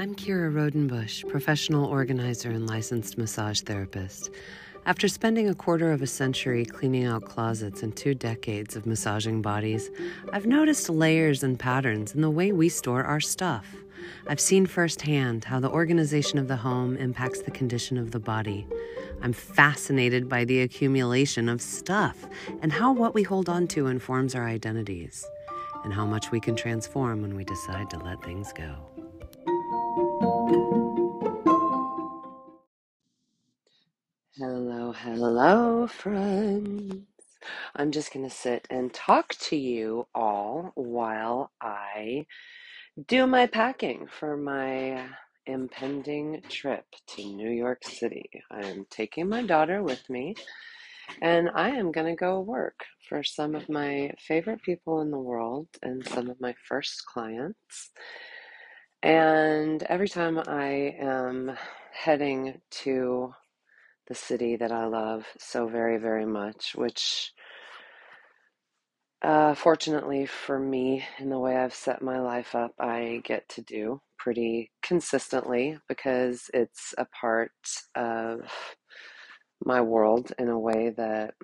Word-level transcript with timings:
I'm 0.00 0.14
Kira 0.14 0.50
Rodenbush, 0.50 1.28
professional 1.28 1.84
organizer 1.84 2.48
and 2.48 2.66
licensed 2.66 3.18
massage 3.18 3.60
therapist. 3.60 4.30
After 4.86 5.08
spending 5.08 5.46
a 5.46 5.54
quarter 5.54 5.92
of 5.92 6.00
a 6.00 6.06
century 6.06 6.64
cleaning 6.64 7.04
out 7.04 7.26
closets 7.26 7.82
and 7.82 7.94
two 7.94 8.14
decades 8.14 8.76
of 8.76 8.86
massaging 8.86 9.42
bodies, 9.42 9.90
I've 10.32 10.46
noticed 10.46 10.88
layers 10.88 11.42
and 11.42 11.58
patterns 11.58 12.14
in 12.14 12.22
the 12.22 12.30
way 12.30 12.50
we 12.50 12.70
store 12.70 13.04
our 13.04 13.20
stuff. 13.20 13.66
I've 14.26 14.40
seen 14.40 14.64
firsthand 14.64 15.44
how 15.44 15.60
the 15.60 15.68
organization 15.68 16.38
of 16.38 16.48
the 16.48 16.56
home 16.56 16.96
impacts 16.96 17.42
the 17.42 17.50
condition 17.50 17.98
of 17.98 18.12
the 18.12 18.20
body. 18.20 18.66
I'm 19.20 19.34
fascinated 19.34 20.30
by 20.30 20.46
the 20.46 20.62
accumulation 20.62 21.46
of 21.46 21.60
stuff 21.60 22.26
and 22.62 22.72
how 22.72 22.94
what 22.94 23.12
we 23.12 23.22
hold 23.22 23.50
on 23.50 23.68
to 23.68 23.88
informs 23.88 24.34
our 24.34 24.48
identities, 24.48 25.26
and 25.84 25.92
how 25.92 26.06
much 26.06 26.30
we 26.30 26.40
can 26.40 26.56
transform 26.56 27.20
when 27.20 27.36
we 27.36 27.44
decide 27.44 27.90
to 27.90 27.98
let 27.98 28.22
things 28.22 28.50
go. 28.54 28.76
Hello, 34.36 34.92
hello, 34.92 35.86
friends. 35.86 37.04
I'm 37.76 37.90
just 37.90 38.12
going 38.12 38.28
to 38.28 38.34
sit 38.34 38.66
and 38.70 38.92
talk 38.92 39.34
to 39.42 39.56
you 39.56 40.06
all 40.14 40.72
while 40.74 41.52
I 41.60 42.26
do 43.06 43.26
my 43.26 43.46
packing 43.46 44.06
for 44.06 44.36
my 44.36 45.06
impending 45.46 46.42
trip 46.48 46.84
to 47.08 47.22
New 47.22 47.50
York 47.50 47.84
City. 47.84 48.30
I 48.50 48.66
am 48.66 48.86
taking 48.90 49.28
my 49.28 49.42
daughter 49.42 49.82
with 49.82 50.08
me 50.08 50.34
and 51.22 51.50
I 51.54 51.70
am 51.70 51.92
going 51.92 52.06
to 52.06 52.18
go 52.18 52.40
work 52.40 52.84
for 53.08 53.22
some 53.22 53.54
of 53.54 53.68
my 53.68 54.12
favorite 54.18 54.62
people 54.62 55.00
in 55.00 55.10
the 55.10 55.18
world 55.18 55.68
and 55.82 56.06
some 56.06 56.30
of 56.30 56.40
my 56.40 56.54
first 56.68 57.04
clients. 57.06 57.90
And 59.02 59.82
every 59.84 60.08
time 60.08 60.38
I 60.38 60.96
am 61.00 61.56
heading 61.92 62.60
to 62.82 63.32
the 64.08 64.14
city 64.14 64.56
that 64.56 64.72
I 64.72 64.86
love 64.86 65.26
so 65.38 65.68
very, 65.68 65.98
very 65.98 66.26
much, 66.26 66.72
which 66.74 67.32
uh, 69.22 69.54
fortunately 69.54 70.26
for 70.26 70.58
me, 70.58 71.04
in 71.18 71.30
the 71.30 71.38
way 71.38 71.56
I've 71.56 71.74
set 71.74 72.02
my 72.02 72.20
life 72.20 72.54
up, 72.54 72.72
I 72.78 73.22
get 73.24 73.48
to 73.50 73.62
do 73.62 74.00
pretty 74.18 74.70
consistently 74.82 75.78
because 75.88 76.50
it's 76.54 76.94
a 76.98 77.06
part 77.06 77.52
of 77.94 78.40
my 79.64 79.80
world 79.80 80.32
in 80.38 80.48
a 80.48 80.58
way 80.58 80.90
that 80.90 81.34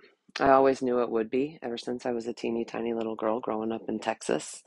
I 0.41 0.51
always 0.51 0.83
knew 0.83 1.01
it 1.03 1.11
would 1.11 1.31
be 1.31 1.59
ever 1.63 1.79
since 1.79 2.05
I 2.07 2.13
was 2.13 2.27
a 2.27 2.33
teeny 2.35 2.65
tiny 2.65 2.95
little 2.95 3.17
girl 3.17 3.41
growing 3.41 3.73
up 3.73 3.83
in 3.89 3.99
Texas. 3.99 4.63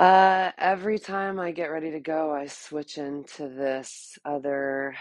Uh, 0.00 0.50
every 0.56 0.98
time 0.98 1.38
I 1.38 1.52
get 1.52 1.66
ready 1.70 1.90
to 1.90 2.00
go, 2.00 2.32
I 2.34 2.46
switch 2.46 2.96
into 2.96 3.48
this 3.50 4.18
other 4.24 4.94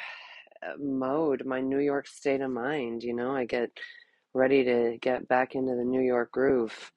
uh, 0.61 0.73
mode, 0.78 1.45
my 1.45 1.61
New 1.61 1.80
York 1.80 2.05
state 2.05 2.42
of 2.42 2.52
mind. 2.52 3.02
You 3.03 3.16
know, 3.16 3.33
I 3.33 3.45
get 3.45 3.70
ready 4.33 4.66
to 4.66 4.97
get 5.02 5.25
back 5.30 5.55
into 5.55 5.73
the 5.77 5.86
New 5.86 6.02
York 6.02 6.33
groove. 6.33 6.92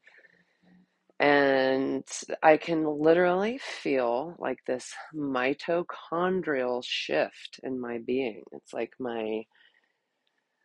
And 1.21 2.05
I 2.43 2.57
can 2.57 2.85
literally 2.85 3.59
feel 3.59 4.35
like 4.41 4.59
this 4.67 4.93
mitochondrial 5.15 6.83
shift 6.85 7.61
in 7.63 7.81
my 7.81 7.99
being. 8.05 8.43
It's 8.51 8.73
like 8.73 8.95
my 8.99 9.45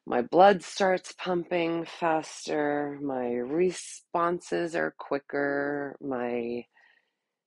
my 0.07 0.23
blood 0.23 0.63
starts 0.63 1.13
pumping 1.19 1.85
faster, 1.85 2.97
my 2.99 3.33
responses 3.33 4.75
are 4.75 4.95
quicker, 4.97 5.97
my 6.01 6.63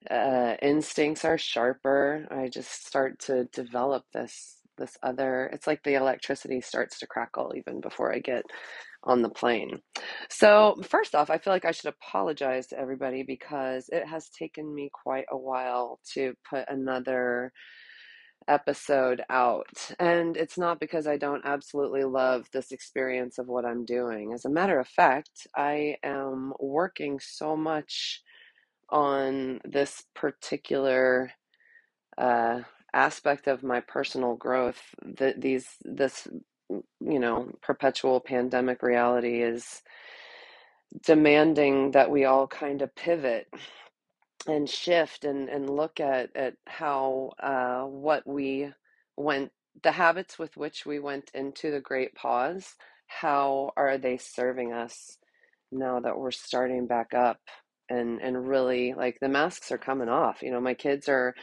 uh, 0.09 0.55
instincts 0.63 1.25
are 1.25 1.39
sharper. 1.39 2.27
I 2.31 2.49
just 2.49 2.87
start 2.87 3.19
to 3.27 3.45
develop 3.47 4.05
this 4.13 4.57
this 4.79 4.97
other. 5.03 5.51
It's 5.53 5.67
like 5.67 5.83
the 5.83 5.95
electricity 5.95 6.61
starts 6.61 6.99
to 7.01 7.07
crackle 7.07 7.53
even 7.57 7.81
before 7.81 8.15
I 8.15 8.19
get 8.19 8.45
on 9.05 9.23
the 9.23 9.29
plane. 9.29 9.81
So, 10.31 10.77
first 10.89 11.15
off, 11.15 11.31
I 11.31 11.39
feel 11.39 11.53
like 11.53 11.65
I 11.65 11.73
should 11.73 11.93
apologize 11.93 12.67
to 12.69 12.79
everybody 12.79 13.23
because 13.23 13.89
it 13.91 14.07
has 14.07 14.31
taken 14.31 14.75
me 14.75 14.91
quite 14.93 15.27
a 15.31 15.37
while 15.37 16.01
to 16.15 16.35
put 16.49 16.65
another 16.69 17.53
episode 18.49 19.23
out. 19.31 19.93
And 19.99 20.37
it's 20.37 20.59
not 20.59 20.81
because 20.81 21.07
I 21.07 21.17
don't 21.17 21.45
absolutely 21.45 22.05
love 22.05 22.47
this 22.53 22.73
experience 22.73 23.39
of 23.39 23.47
what 23.47 23.65
I'm 23.65 23.85
doing. 23.85 24.33
As 24.35 24.45
a 24.45 24.51
matter 24.51 24.79
of 24.81 24.89
fact, 24.89 25.47
I 25.57 25.97
am 26.03 26.53
working 26.59 27.21
so 27.21 27.57
much 27.57 28.23
on 28.93 29.61
this 29.65 30.05
particular 30.15 31.33
uh, 32.19 32.61
aspect 32.95 33.49
of 33.49 33.63
my 33.63 33.81
personal 33.81 34.37
growth 34.37 34.81
that 35.05 35.41
these 35.41 35.69
this 35.85 36.29
you 37.01 37.19
know, 37.19 37.51
perpetual 37.63 38.21
pandemic 38.21 38.83
reality 38.83 39.43
is 39.43 39.83
demanding 41.05 41.93
that 41.93 42.11
we 42.11 42.25
all 42.25 42.47
kind 42.47 42.83
of 42.83 42.95
pivot 42.95 43.49
and 44.47 44.69
shift 44.69 45.25
and, 45.25 45.49
and 45.49 45.71
look 45.71 46.01
at, 46.01 46.35
at 46.37 46.55
how 46.67 47.31
uh, 47.43 47.83
what 47.83 48.27
we 48.27 48.71
went, 49.17 49.53
the 49.83 49.93
habits 49.93 50.39
with 50.39 50.57
which 50.57 50.87
we 50.87 50.99
went 51.01 51.31
into 51.35 51.71
the 51.71 51.81
great 51.81 52.15
pause, 52.15 52.77
how 53.07 53.73
are 53.77 53.99
they 53.99 54.17
serving 54.19 54.73
us 54.73 55.19
now 55.73 56.01
that 56.01 56.19
we're 56.19 56.31
starting 56.33 56.87
back 56.87 57.15
up 57.15 57.41
and, 57.91 58.21
and 58.21 58.49
really 58.49 58.95
like 58.95 59.19
the 59.21 59.29
masks 59.29 59.73
are 59.73 59.79
coming 59.79 60.09
off. 60.09 60.43
You 60.43 60.53
know, 60.53 60.61
my 60.61 60.75
kids 60.75 61.09
are 61.09 61.35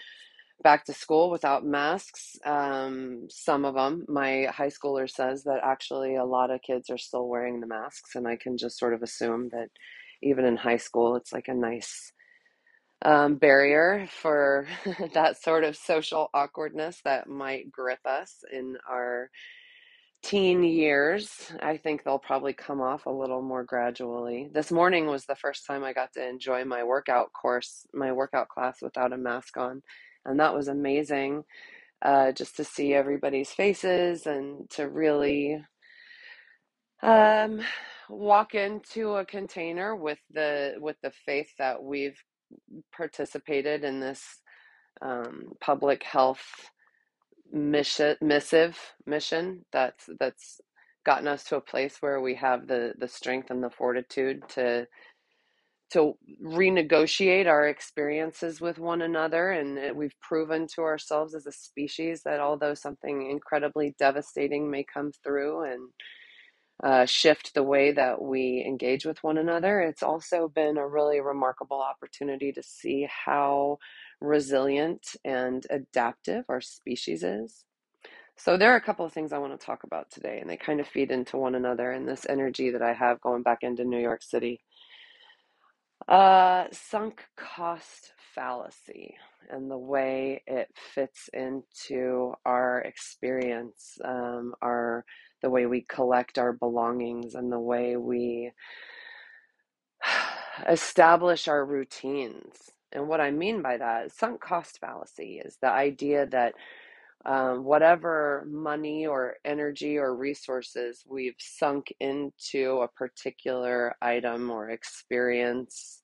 back 0.64 0.86
to 0.86 0.94
school 0.94 1.30
without 1.30 1.66
masks. 1.66 2.38
Um, 2.46 3.28
some 3.30 3.66
of 3.66 3.76
them, 3.76 4.06
my 4.08 4.46
high 4.46 4.70
schooler 4.70 5.10
says 5.10 5.44
that 5.44 5.60
actually 5.64 6.16
a 6.16 6.26
lot 6.26 6.52
of 6.52 6.62
kids 6.62 6.90
are 6.90 6.98
still 6.98 7.28
wearing 7.28 7.60
the 7.60 7.68
masks, 7.68 8.16
and 8.16 8.28
I 8.28 8.38
can 8.38 8.58
just 8.58 8.80
sort 8.80 8.94
of 8.94 9.04
assume 9.04 9.50
that 9.52 9.70
even 10.24 10.46
in 10.46 10.58
high 10.58 10.78
school, 10.78 11.16
it's 11.16 11.34
like 11.34 11.48
a 11.48 11.54
nice 11.54 12.12
um, 13.04 13.36
barrier 13.36 14.08
for 14.10 14.68
that 15.14 15.42
sort 15.42 15.64
of 15.64 15.76
social 15.76 16.30
awkwardness 16.34 17.02
that 17.06 17.30
might 17.30 17.72
grip 17.72 18.00
us 18.06 18.38
in 18.52 18.78
our 18.90 19.30
teen 20.28 20.64
years. 20.64 21.54
I 21.62 21.78
think 21.78 22.04
they'll 22.04 22.20
probably 22.20 22.54
come 22.54 22.82
off 22.82 23.08
a 23.08 23.12
little 23.12 23.42
more 23.44 23.66
gradually. 23.66 24.50
This 24.54 24.72
morning 24.72 25.08
was 25.08 25.26
the 25.26 25.36
first 25.36 25.66
time 25.68 25.84
I 25.86 25.94
got 25.94 26.14
to 26.16 26.30
enjoy 26.30 26.66
my 26.66 26.84
workout 26.84 27.34
course, 27.34 27.88
my 27.94 28.14
workout 28.14 28.50
class 28.50 28.84
without 28.84 29.14
a 29.14 29.18
mask 29.18 29.58
on 29.58 29.84
and 30.28 30.40
that 30.40 30.56
was 30.56 30.70
amazing 30.70 31.44
uh, 32.04 32.32
just 32.34 32.58
to 32.58 32.64
see 32.64 32.94
everybody's 32.94 33.52
faces 33.52 34.28
and 34.28 34.70
to 34.72 34.90
really 34.90 35.64
um, 37.04 37.62
walk 38.10 38.56
into 38.56 39.16
a 39.16 39.26
container 39.26 39.96
with 39.96 40.20
the 40.34 40.76
with 40.80 40.98
the 41.04 41.12
faith 41.26 41.50
that 41.60 41.84
we've 41.84 42.20
participated 42.96 43.84
in 43.84 44.00
this 44.00 44.24
um, 45.02 45.54
public 45.62 46.04
health 46.04 46.70
mission 47.54 48.16
missive 48.22 48.78
mission 49.06 49.66
that's 49.74 50.10
that's 50.20 50.62
gotten 51.06 51.28
us 51.28 51.46
to 51.46 51.56
a 51.58 51.62
place 51.62 51.98
where 52.02 52.22
we 52.22 52.36
have 52.36 52.68
the 52.68 52.94
the 53.00 53.08
strength 53.08 53.52
and 53.52 53.64
the 53.64 53.70
fortitude 53.72 54.42
to 54.50 54.86
to 55.92 56.16
renegotiate 56.46 57.48
our 57.48 57.70
experiences 57.70 58.62
with 58.62 58.80
one 58.80 59.04
another. 59.04 59.52
And 59.52 59.98
we've 59.98 60.16
proven 60.22 60.68
to 60.76 60.84
ourselves 60.84 61.36
as 61.36 61.48
a 61.48 61.54
species 61.54 62.24
that 62.26 62.42
although 62.42 62.76
something 62.76 63.32
incredibly 63.32 63.96
devastating 64.00 64.70
may 64.72 64.84
come 64.86 65.14
through 65.24 65.64
and 65.64 65.90
uh, 66.84 67.06
shift 67.06 67.54
the 67.56 67.64
way 67.64 67.92
that 67.94 68.22
we 68.22 68.64
engage 68.68 69.06
with 69.06 69.24
one 69.24 69.38
another, 69.38 69.82
it's 69.82 70.04
also 70.04 70.50
been 70.50 70.78
a 70.78 70.88
really 70.88 71.22
remarkable 71.22 71.82
opportunity 71.82 72.52
to 72.54 72.64
see 72.64 73.08
how 73.26 73.78
resilient 74.22 75.16
and 75.26 75.66
adaptive 75.70 76.46
our 76.50 76.62
species 76.62 77.24
is. 77.24 77.66
So, 78.38 78.58
there 78.58 78.74
are 78.74 78.78
a 78.78 78.82
couple 78.82 79.06
of 79.06 79.14
things 79.14 79.34
I 79.34 79.40
want 79.40 79.60
to 79.60 79.66
talk 79.66 79.84
about 79.84 80.12
today, 80.12 80.40
and 80.40 80.50
they 80.50 80.58
kind 80.58 80.80
of 80.80 80.88
feed 80.88 81.12
into 81.12 81.38
one 81.38 81.56
another 81.56 81.92
in 81.92 82.06
this 82.06 82.26
energy 82.30 82.72
that 82.72 82.84
I 82.84 82.94
have 82.94 83.22
going 83.22 83.44
back 83.44 83.60
into 83.64 83.84
New 83.86 84.00
York 84.00 84.24
City. 84.24 84.62
Uh, 86.08 86.66
sunk 86.72 87.26
cost 87.36 88.14
fallacy 88.36 89.16
and 89.50 89.70
the 89.72 89.78
way 89.78 90.42
it 90.48 90.70
fits 90.76 91.30
into 91.34 92.34
our 92.46 92.82
experience, 92.82 93.98
um, 94.06 94.54
our 94.62 95.06
the 95.42 95.50
way 95.50 95.66
we 95.66 95.82
collect 95.90 96.38
our 96.40 96.54
belongings 96.54 97.36
and 97.36 97.52
the 97.52 97.60
way 97.60 97.98
we 97.98 98.52
establish 100.70 101.48
our 101.48 101.66
routines. 101.66 102.72
And 102.92 103.08
what 103.08 103.22
I 103.22 103.32
mean 103.32 103.62
by 103.62 103.78
that, 103.78 104.12
sunk 104.12 104.42
cost 104.42 104.80
fallacy, 104.80 105.42
is 105.44 105.58
the 105.62 105.70
idea 105.70 106.26
that 106.28 106.54
um, 107.26 107.66
whatever 107.66 108.46
money 108.50 109.06
or 109.06 109.36
energy 109.44 109.98
or 109.98 110.16
resources 110.16 111.04
we've 111.08 111.36
sunk 111.40 111.94
into 112.00 112.82
a 112.82 112.88
particular 112.88 113.96
item 114.02 114.50
or 114.50 114.70
experience 114.70 116.04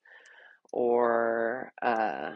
or 0.73 1.71
uh, 1.81 2.31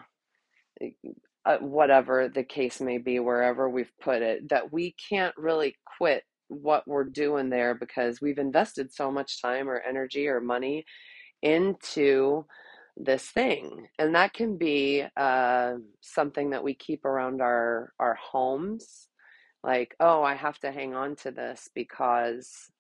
uh, 1.45 1.57
whatever 1.57 2.29
the 2.29 2.43
case 2.43 2.79
may 2.79 2.97
be, 2.97 3.19
wherever 3.19 3.69
we've 3.69 3.91
put 4.01 4.21
it, 4.21 4.47
that 4.49 4.71
we 4.71 4.95
can't 5.09 5.35
really 5.37 5.75
quit 5.97 6.23
what 6.49 6.87
we're 6.87 7.03
doing 7.03 7.49
there 7.49 7.75
because 7.75 8.21
we've 8.21 8.37
invested 8.37 8.93
so 8.93 9.11
much 9.11 9.41
time 9.41 9.69
or 9.69 9.79
energy 9.79 10.27
or 10.27 10.39
money 10.39 10.85
into 11.41 12.45
this 12.99 13.23
thing. 13.25 13.87
And 13.99 14.15
that 14.15 14.33
can 14.33 14.57
be 14.57 15.03
uh, 15.15 15.73
something 16.01 16.49
that 16.51 16.63
we 16.63 16.73
keep 16.73 17.05
around 17.05 17.41
our, 17.41 17.93
our 17.99 18.15
homes. 18.15 19.07
Like, 19.63 19.95
oh, 19.99 20.23
I 20.23 20.35
have 20.35 20.59
to 20.59 20.71
hang 20.71 20.95
on 20.95 21.15
to 21.17 21.31
this 21.31 21.69
because 21.73 22.71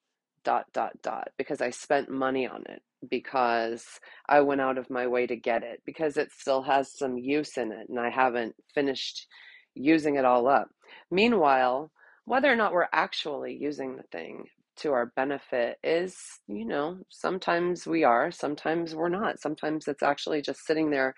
dot, 0.43 0.65
dot, 0.73 0.93
dot, 1.01 1.29
because 1.37 1.61
I 1.61 1.71
spent 1.71 2.09
money 2.09 2.47
on 2.47 2.63
it, 2.69 2.81
because 3.09 3.85
I 4.29 4.41
went 4.41 4.61
out 4.61 4.77
of 4.77 4.89
my 4.89 5.07
way 5.07 5.27
to 5.27 5.35
get 5.35 5.63
it, 5.63 5.81
because 5.85 6.17
it 6.17 6.31
still 6.31 6.61
has 6.61 6.97
some 6.97 7.17
use 7.17 7.57
in 7.57 7.71
it 7.71 7.89
and 7.89 7.99
I 7.99 8.09
haven't 8.09 8.55
finished 8.73 9.27
using 9.75 10.15
it 10.15 10.25
all 10.25 10.47
up. 10.47 10.69
Meanwhile, 11.11 11.91
whether 12.25 12.51
or 12.51 12.55
not 12.55 12.73
we're 12.73 12.87
actually 12.91 13.57
using 13.59 13.95
the 13.95 14.03
thing 14.11 14.45
to 14.77 14.93
our 14.93 15.07
benefit 15.15 15.77
is, 15.83 16.17
you 16.47 16.65
know, 16.65 16.97
sometimes 17.09 17.85
we 17.87 18.03
are, 18.03 18.31
sometimes 18.31 18.95
we're 18.95 19.09
not. 19.09 19.39
Sometimes 19.39 19.87
it's 19.87 20.03
actually 20.03 20.41
just 20.41 20.65
sitting 20.65 20.89
there 20.89 21.13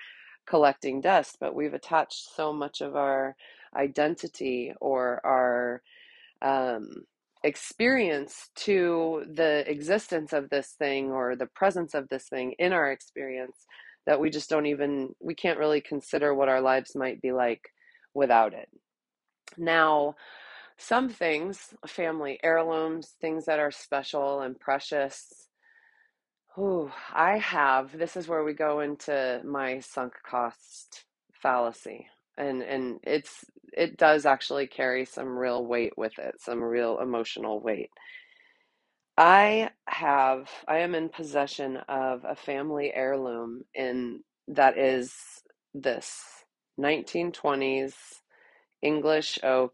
collecting 0.47 1.01
dust, 1.01 1.38
but 1.39 1.56
we've 1.56 1.73
attached 1.73 2.35
so 2.35 2.51
much 2.51 2.81
of 2.81 2.95
our 2.95 3.35
identity 3.75 4.73
or 4.81 5.21
our 5.25 5.81
um, 6.41 6.89
experience 7.44 8.50
to 8.56 9.23
the 9.33 9.63
existence 9.69 10.33
of 10.33 10.50
this 10.50 10.75
thing 10.79 11.11
or 11.11 11.35
the 11.35 11.50
presence 11.56 11.94
of 11.94 12.09
this 12.09 12.27
thing 12.29 12.53
in 12.59 12.73
our 12.73 12.91
experience 12.91 13.65
that 14.06 14.19
we 14.19 14.29
just 14.29 14.50
don't 14.50 14.65
even, 14.65 15.09
we 15.19 15.35
can't 15.35 15.59
really 15.59 15.81
consider 15.81 16.33
what 16.33 16.50
our 16.50 16.61
lives 16.61 16.95
might 16.95 17.21
be 17.21 17.31
like 17.31 17.61
without 18.13 18.53
it. 18.53 18.69
Now, 19.57 20.15
some 20.80 21.10
things, 21.10 21.76
family 21.88 22.40
heirlooms, 22.44 23.16
things 23.22 23.46
that 23.48 23.60
are 23.60 23.72
special 23.72 24.42
and 24.42 24.60
precious. 24.60 25.50
Ooh, 26.60 26.92
I 27.14 27.40
have. 27.40 27.98
This 27.98 28.18
is 28.18 28.28
where 28.28 28.44
we 28.44 28.54
go 28.54 28.81
into 28.81 29.42
my 29.46 29.80
sunk 29.80 30.14
cost 30.26 31.06
fallacy. 31.34 32.08
And 32.38 32.64
and 32.64 33.00
it's 33.04 33.46
it 33.74 33.98
does 33.98 34.26
actually 34.26 34.68
carry 34.68 35.06
some 35.06 35.38
real 35.38 35.66
weight 35.66 35.98
with 35.98 36.20
it, 36.20 36.36
some 36.42 36.64
real 36.64 37.00
emotional 37.00 37.62
weight. 37.62 37.92
I 39.18 39.72
have 39.88 40.50
I 40.68 40.80
am 40.80 40.96
in 40.96 41.10
possession 41.10 41.78
of 41.90 42.26
a 42.26 42.36
family 42.36 42.94
heirloom 42.94 43.64
in 43.76 44.22
that 44.50 44.78
is 44.78 45.14
this 45.76 46.22
1920s 46.80 47.96
English 48.84 49.40
oak 49.44 49.74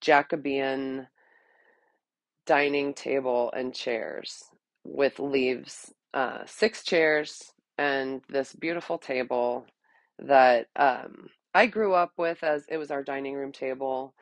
Jacobean 0.00 1.08
dining 2.46 2.94
table 2.94 3.52
and 3.54 3.74
chairs 3.74 4.44
with 4.84 5.18
leaves, 5.20 5.92
uh, 6.14 6.38
six 6.46 6.82
chairs, 6.82 7.52
and 7.76 8.22
this 8.28 8.52
beautiful 8.54 8.98
table 8.98 9.66
that 10.18 10.66
um, 10.76 11.28
I 11.54 11.66
grew 11.66 11.94
up 11.94 12.12
with 12.16 12.42
as 12.42 12.64
it 12.68 12.76
was 12.78 12.90
our 12.90 13.02
dining 13.02 13.34
room 13.34 13.52
table 13.52 14.14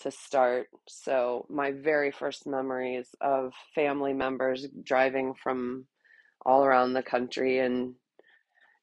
to 0.00 0.10
start. 0.10 0.68
So, 0.88 1.46
my 1.48 1.72
very 1.72 2.10
first 2.10 2.46
memories 2.46 3.08
of 3.20 3.52
family 3.74 4.12
members 4.12 4.66
driving 4.84 5.34
from 5.34 5.86
all 6.44 6.64
around 6.64 6.92
the 6.92 7.02
country 7.02 7.58
and 7.58 7.94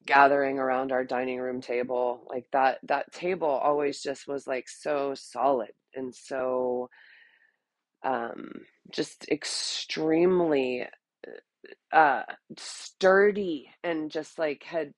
gathering 0.05 0.59
around 0.59 0.91
our 0.91 1.03
dining 1.03 1.39
room 1.39 1.61
table 1.61 2.25
like 2.29 2.45
that 2.53 2.79
that 2.83 3.11
table 3.13 3.47
always 3.49 4.01
just 4.01 4.27
was 4.27 4.47
like 4.47 4.67
so 4.69 5.13
solid 5.15 5.71
and 5.95 6.13
so 6.15 6.89
um 8.05 8.51
just 8.91 9.27
extremely 9.29 10.85
uh 11.93 12.23
sturdy 12.57 13.69
and 13.83 14.11
just 14.11 14.39
like 14.39 14.63
had 14.63 14.93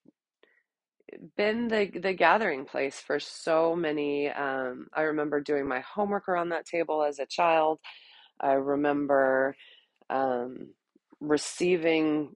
been 1.37 1.67
the 1.67 1.89
the 1.99 2.13
gathering 2.13 2.65
place 2.65 2.99
for 2.99 3.19
so 3.19 3.75
many 3.75 4.29
um 4.29 4.87
I 4.93 5.03
remember 5.03 5.41
doing 5.41 5.67
my 5.67 5.81
homework 5.81 6.27
around 6.29 6.49
that 6.49 6.65
table 6.65 7.03
as 7.03 7.19
a 7.19 7.25
child. 7.25 7.79
I 8.39 8.53
remember 8.53 9.55
um 10.09 10.69
receiving 11.21 12.31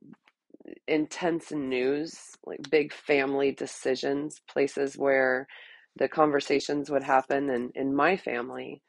intense 0.87 1.51
news, 1.51 2.19
like 2.45 2.69
big 2.69 2.93
family 2.93 3.51
decisions, 3.51 4.41
places 4.49 4.97
where 4.97 5.47
the 5.97 6.07
conversations 6.07 6.89
would 6.89 7.03
happen 7.03 7.49
in, 7.49 7.71
in 7.75 7.95
my 7.95 8.17
family. 8.17 8.81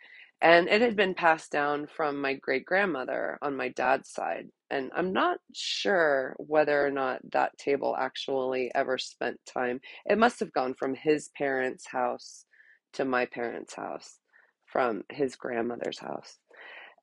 And 0.43 0.69
it 0.69 0.81
had 0.81 0.97
been 0.97 1.15
passed 1.15 1.53
down 1.53 1.87
from 1.87 2.21
my 2.21 2.35
great 2.35 2.65
grandmother 2.65 3.39
on 3.43 3.57
my 3.57 3.69
dad's 3.69 4.11
side. 4.11 4.49
And 4.71 4.91
I'm 4.97 5.13
not 5.13 5.39
sure 5.55 6.35
whether 6.39 6.85
or 6.85 6.91
not 6.91 7.21
that 7.33 7.59
table 7.59 7.97
actually 7.99 8.71
ever 8.75 8.97
spent 8.97 9.39
time. 9.47 9.81
It 10.07 10.19
must 10.19 10.41
have 10.41 10.53
gone 10.53 10.75
from 10.75 10.95
his 10.95 11.29
parents' 11.37 11.87
house 11.89 12.47
to 12.95 13.05
my 13.05 13.27
parents' 13.27 13.75
house, 13.75 14.19
from 14.67 15.03
his 15.11 15.37
grandmother's 15.37 15.99
house. 15.99 16.39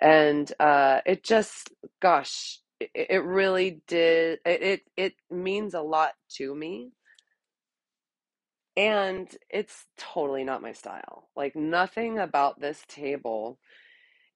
And 0.02 0.52
uh, 0.60 1.02
it 1.06 1.24
just, 1.24 1.72
gosh, 2.02 2.60
it, 2.80 2.92
it 2.96 3.24
really 3.24 3.82
did. 3.88 4.40
It, 4.46 4.62
it 4.64 4.82
it 4.98 5.14
means 5.32 5.74
a 5.74 5.82
lot 5.82 6.14
to 6.38 6.54
me, 6.56 6.92
and 8.76 9.30
it's 9.50 9.86
totally 9.98 10.44
not 10.44 10.62
my 10.62 10.72
style. 10.74 11.30
Like 11.36 11.56
nothing 11.56 12.20
about 12.20 12.60
this 12.60 12.84
table 12.88 13.60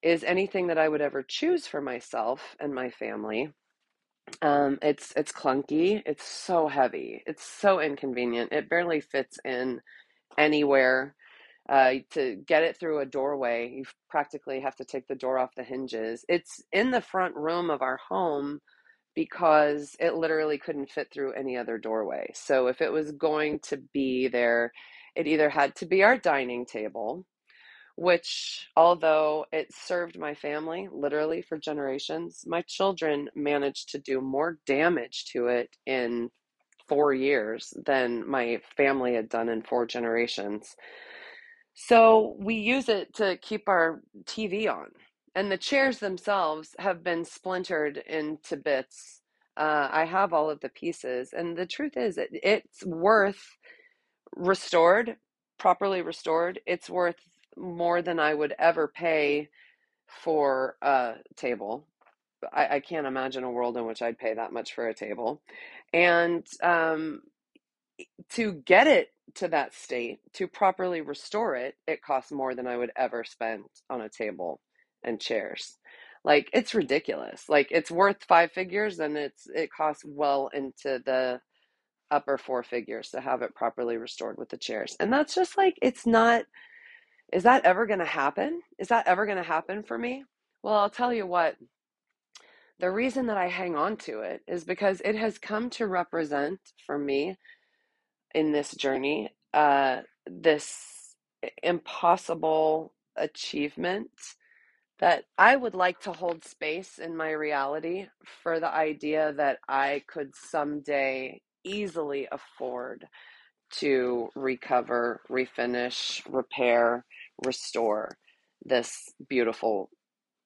is 0.02 0.24
anything 0.24 0.68
that 0.68 0.78
I 0.78 0.88
would 0.88 1.00
ever 1.02 1.22
choose 1.22 1.66
for 1.66 1.80
myself 1.80 2.56
and 2.60 2.74
my 2.74 2.90
family. 2.90 3.52
Um, 4.42 4.78
it's 4.82 5.12
it's 5.16 5.32
clunky. 5.32 6.02
It's 6.06 6.24
so 6.24 6.68
heavy. 6.68 7.22
It's 7.26 7.44
so 7.44 7.80
inconvenient. 7.80 8.52
It 8.52 8.70
barely 8.70 9.00
fits 9.00 9.38
in 9.44 9.80
anywhere. 10.38 11.14
Uh, 11.72 11.94
to 12.12 12.36
get 12.46 12.64
it 12.64 12.78
through 12.78 13.00
a 13.00 13.06
doorway, 13.06 13.70
you 13.70 13.84
practically 14.10 14.60
have 14.60 14.76
to 14.76 14.86
take 14.86 15.08
the 15.08 15.16
door 15.16 15.38
off 15.38 15.56
the 15.56 15.64
hinges. 15.64 16.24
It's 16.28 16.62
in 16.72 16.92
the 16.92 17.02
front 17.02 17.36
room 17.36 17.70
of 17.70 17.82
our 17.82 17.98
home 18.10 18.60
because 19.16 19.96
it 20.00 20.14
literally 20.14 20.58
couldn't 20.58 20.90
fit 20.90 21.08
through 21.12 21.34
any 21.34 21.58
other 21.58 21.78
doorway. 21.78 22.30
So 22.34 22.68
if 22.68 22.82
it 22.82 22.92
was 22.92 23.12
going 23.12 23.60
to 23.64 23.78
be 23.94 24.28
there, 24.28 24.72
it 25.16 25.28
either 25.28 25.50
had 25.50 25.76
to 25.76 25.86
be 25.86 26.04
our 26.04 26.18
dining 26.18 26.66
table, 26.66 27.26
which, 27.96 28.68
although 28.76 29.46
it 29.52 29.68
served 29.74 30.18
my 30.18 30.34
family 30.34 30.88
literally 30.92 31.42
for 31.42 31.58
generations, 31.58 32.44
my 32.46 32.62
children 32.62 33.30
managed 33.36 33.90
to 33.90 33.98
do 34.00 34.20
more 34.20 34.58
damage 34.66 35.26
to 35.32 35.48
it 35.48 35.70
in 35.86 36.30
four 36.88 37.14
years 37.14 37.74
than 37.86 38.28
my 38.28 38.60
family 38.76 39.14
had 39.14 39.28
done 39.30 39.48
in 39.48 39.62
four 39.62 39.86
generations. 39.86 40.76
So 41.74 42.36
we 42.38 42.54
use 42.56 42.88
it 42.88 43.14
to 43.14 43.36
keep 43.38 43.68
our 43.68 44.02
TV 44.24 44.68
on. 44.72 44.88
And 45.34 45.50
the 45.50 45.56
chairs 45.56 45.98
themselves 45.98 46.74
have 46.78 47.02
been 47.02 47.24
splintered 47.24 47.96
into 47.96 48.56
bits. 48.56 49.22
Uh, 49.56 49.88
I 49.90 50.04
have 50.04 50.32
all 50.32 50.50
of 50.50 50.60
the 50.60 50.68
pieces. 50.68 51.32
And 51.32 51.56
the 51.56 51.66
truth 51.66 51.96
is, 51.96 52.18
it, 52.18 52.30
it's 52.32 52.84
worth 52.84 53.56
restored, 54.36 55.16
properly 55.58 56.02
restored, 56.02 56.60
it's 56.66 56.90
worth 56.90 57.16
more 57.56 58.02
than 58.02 58.18
I 58.18 58.34
would 58.34 58.54
ever 58.58 58.88
pay 58.88 59.48
for 60.06 60.76
a 60.82 61.14
table. 61.36 61.86
I, 62.52 62.76
I 62.76 62.80
can't 62.80 63.06
imagine 63.06 63.44
a 63.44 63.50
world 63.50 63.76
in 63.76 63.86
which 63.86 64.02
I'd 64.02 64.18
pay 64.18 64.34
that 64.34 64.52
much 64.52 64.74
for 64.74 64.88
a 64.88 64.94
table. 64.94 65.42
And 65.92 66.46
um, 66.62 67.22
to 68.30 68.52
get 68.52 68.86
it 68.86 69.08
to 69.36 69.48
that 69.48 69.74
state, 69.74 70.20
to 70.34 70.48
properly 70.48 71.00
restore 71.00 71.56
it, 71.56 71.76
it 71.86 72.02
costs 72.02 72.32
more 72.32 72.54
than 72.54 72.66
I 72.66 72.76
would 72.76 72.92
ever 72.96 73.24
spend 73.24 73.64
on 73.90 74.02
a 74.02 74.08
table 74.08 74.60
and 75.04 75.20
chairs. 75.20 75.78
Like 76.24 76.50
it's 76.52 76.74
ridiculous. 76.74 77.48
Like 77.48 77.68
it's 77.70 77.90
worth 77.90 78.24
five 78.24 78.52
figures 78.52 78.98
and 79.00 79.16
it's 79.16 79.48
it 79.54 79.70
costs 79.76 80.04
well 80.06 80.50
into 80.54 81.00
the 81.04 81.40
upper 82.10 82.38
four 82.38 82.62
figures 82.62 83.10
to 83.10 83.20
have 83.20 83.42
it 83.42 83.54
properly 83.54 83.96
restored 83.98 84.38
with 84.38 84.50
the 84.50 84.58
chairs. 84.58 84.96
And 85.00 85.12
that's 85.12 85.34
just 85.34 85.56
like 85.58 85.78
it's 85.82 86.06
not 86.06 86.44
is 87.32 87.44
that 87.44 87.64
ever 87.64 87.86
going 87.86 87.98
to 88.00 88.04
happen? 88.04 88.62
Is 88.78 88.88
that 88.88 89.06
ever 89.06 89.26
going 89.26 89.38
to 89.38 89.44
happen 89.44 89.82
for 89.82 89.98
me? 89.98 90.24
Well, 90.62 90.74
I'll 90.74 90.90
tell 90.90 91.12
you 91.14 91.26
what. 91.26 91.56
The 92.80 92.90
reason 92.90 93.26
that 93.28 93.36
I 93.38 93.48
hang 93.48 93.76
on 93.76 93.96
to 93.98 94.20
it 94.20 94.42
is 94.48 94.64
because 94.64 95.00
it 95.04 95.16
has 95.16 95.38
come 95.38 95.70
to 95.70 95.86
represent 95.86 96.60
for 96.86 96.98
me 96.98 97.36
in 98.34 98.52
this 98.52 98.72
journey, 98.74 99.30
uh, 99.54 100.00
this 100.26 101.16
impossible 101.62 102.94
achievement 103.16 104.10
that 105.00 105.24
I 105.38 105.56
would 105.56 105.74
like 105.74 106.00
to 106.02 106.12
hold 106.12 106.44
space 106.44 106.98
in 106.98 107.16
my 107.16 107.32
reality 107.32 108.06
for 108.42 108.60
the 108.60 108.72
idea 108.72 109.32
that 109.34 109.58
I 109.68 110.04
could 110.08 110.34
someday 110.36 111.42
easily 111.64 112.28
afford 112.32 113.06
to 113.72 114.30
recover, 114.36 115.20
refinish, 115.30 116.22
repair, 116.32 117.04
restore 117.44 118.16
this 118.64 119.10
beautiful 119.28 119.90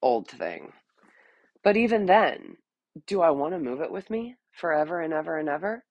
old 0.03 0.29
thing. 0.29 0.73
But 1.65 1.77
even 1.77 2.07
then, 2.07 2.57
do 3.07 3.23
I 3.23 3.31
want 3.31 3.55
to 3.55 3.59
move 3.59 3.81
it 3.83 3.91
with 3.93 4.11
me 4.11 4.37
forever 4.53 5.01
and 5.01 5.13
ever 5.15 5.39
and 5.39 5.49
ever? 5.49 5.85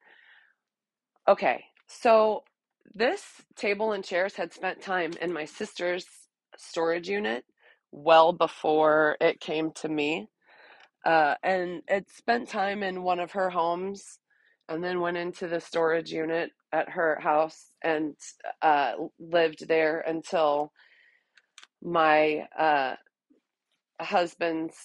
Okay, 1.28 1.66
so 1.88 2.44
this 2.94 3.24
table 3.56 3.92
and 3.92 4.04
chairs 4.04 4.36
had 4.36 4.54
spent 4.54 4.82
time 4.82 5.14
in 5.22 5.34
my 5.34 5.46
sister's 5.46 6.06
storage 6.58 7.10
unit 7.10 7.44
well 7.92 8.34
before 8.34 9.18
it 9.22 9.40
came 9.40 9.72
to 9.72 9.90
me. 9.90 10.28
Uh, 11.06 11.36
and 11.44 11.82
it 11.88 12.10
spent 12.10 12.50
time 12.50 12.84
in 12.84 13.04
one 13.04 13.20
of 13.20 13.32
her 13.34 13.50
homes 13.50 14.20
and 14.68 14.84
then 14.84 15.00
went 15.00 15.18
into 15.18 15.48
the 15.48 15.60
storage 15.60 16.12
unit 16.12 16.52
at 16.72 16.90
her 16.90 17.20
house 17.22 17.72
and 17.84 18.16
uh, 18.62 18.94
lived 19.20 19.68
there 19.68 20.00
until 20.02 20.72
my 21.84 22.48
uh, 22.58 22.96
husband's 24.02 24.76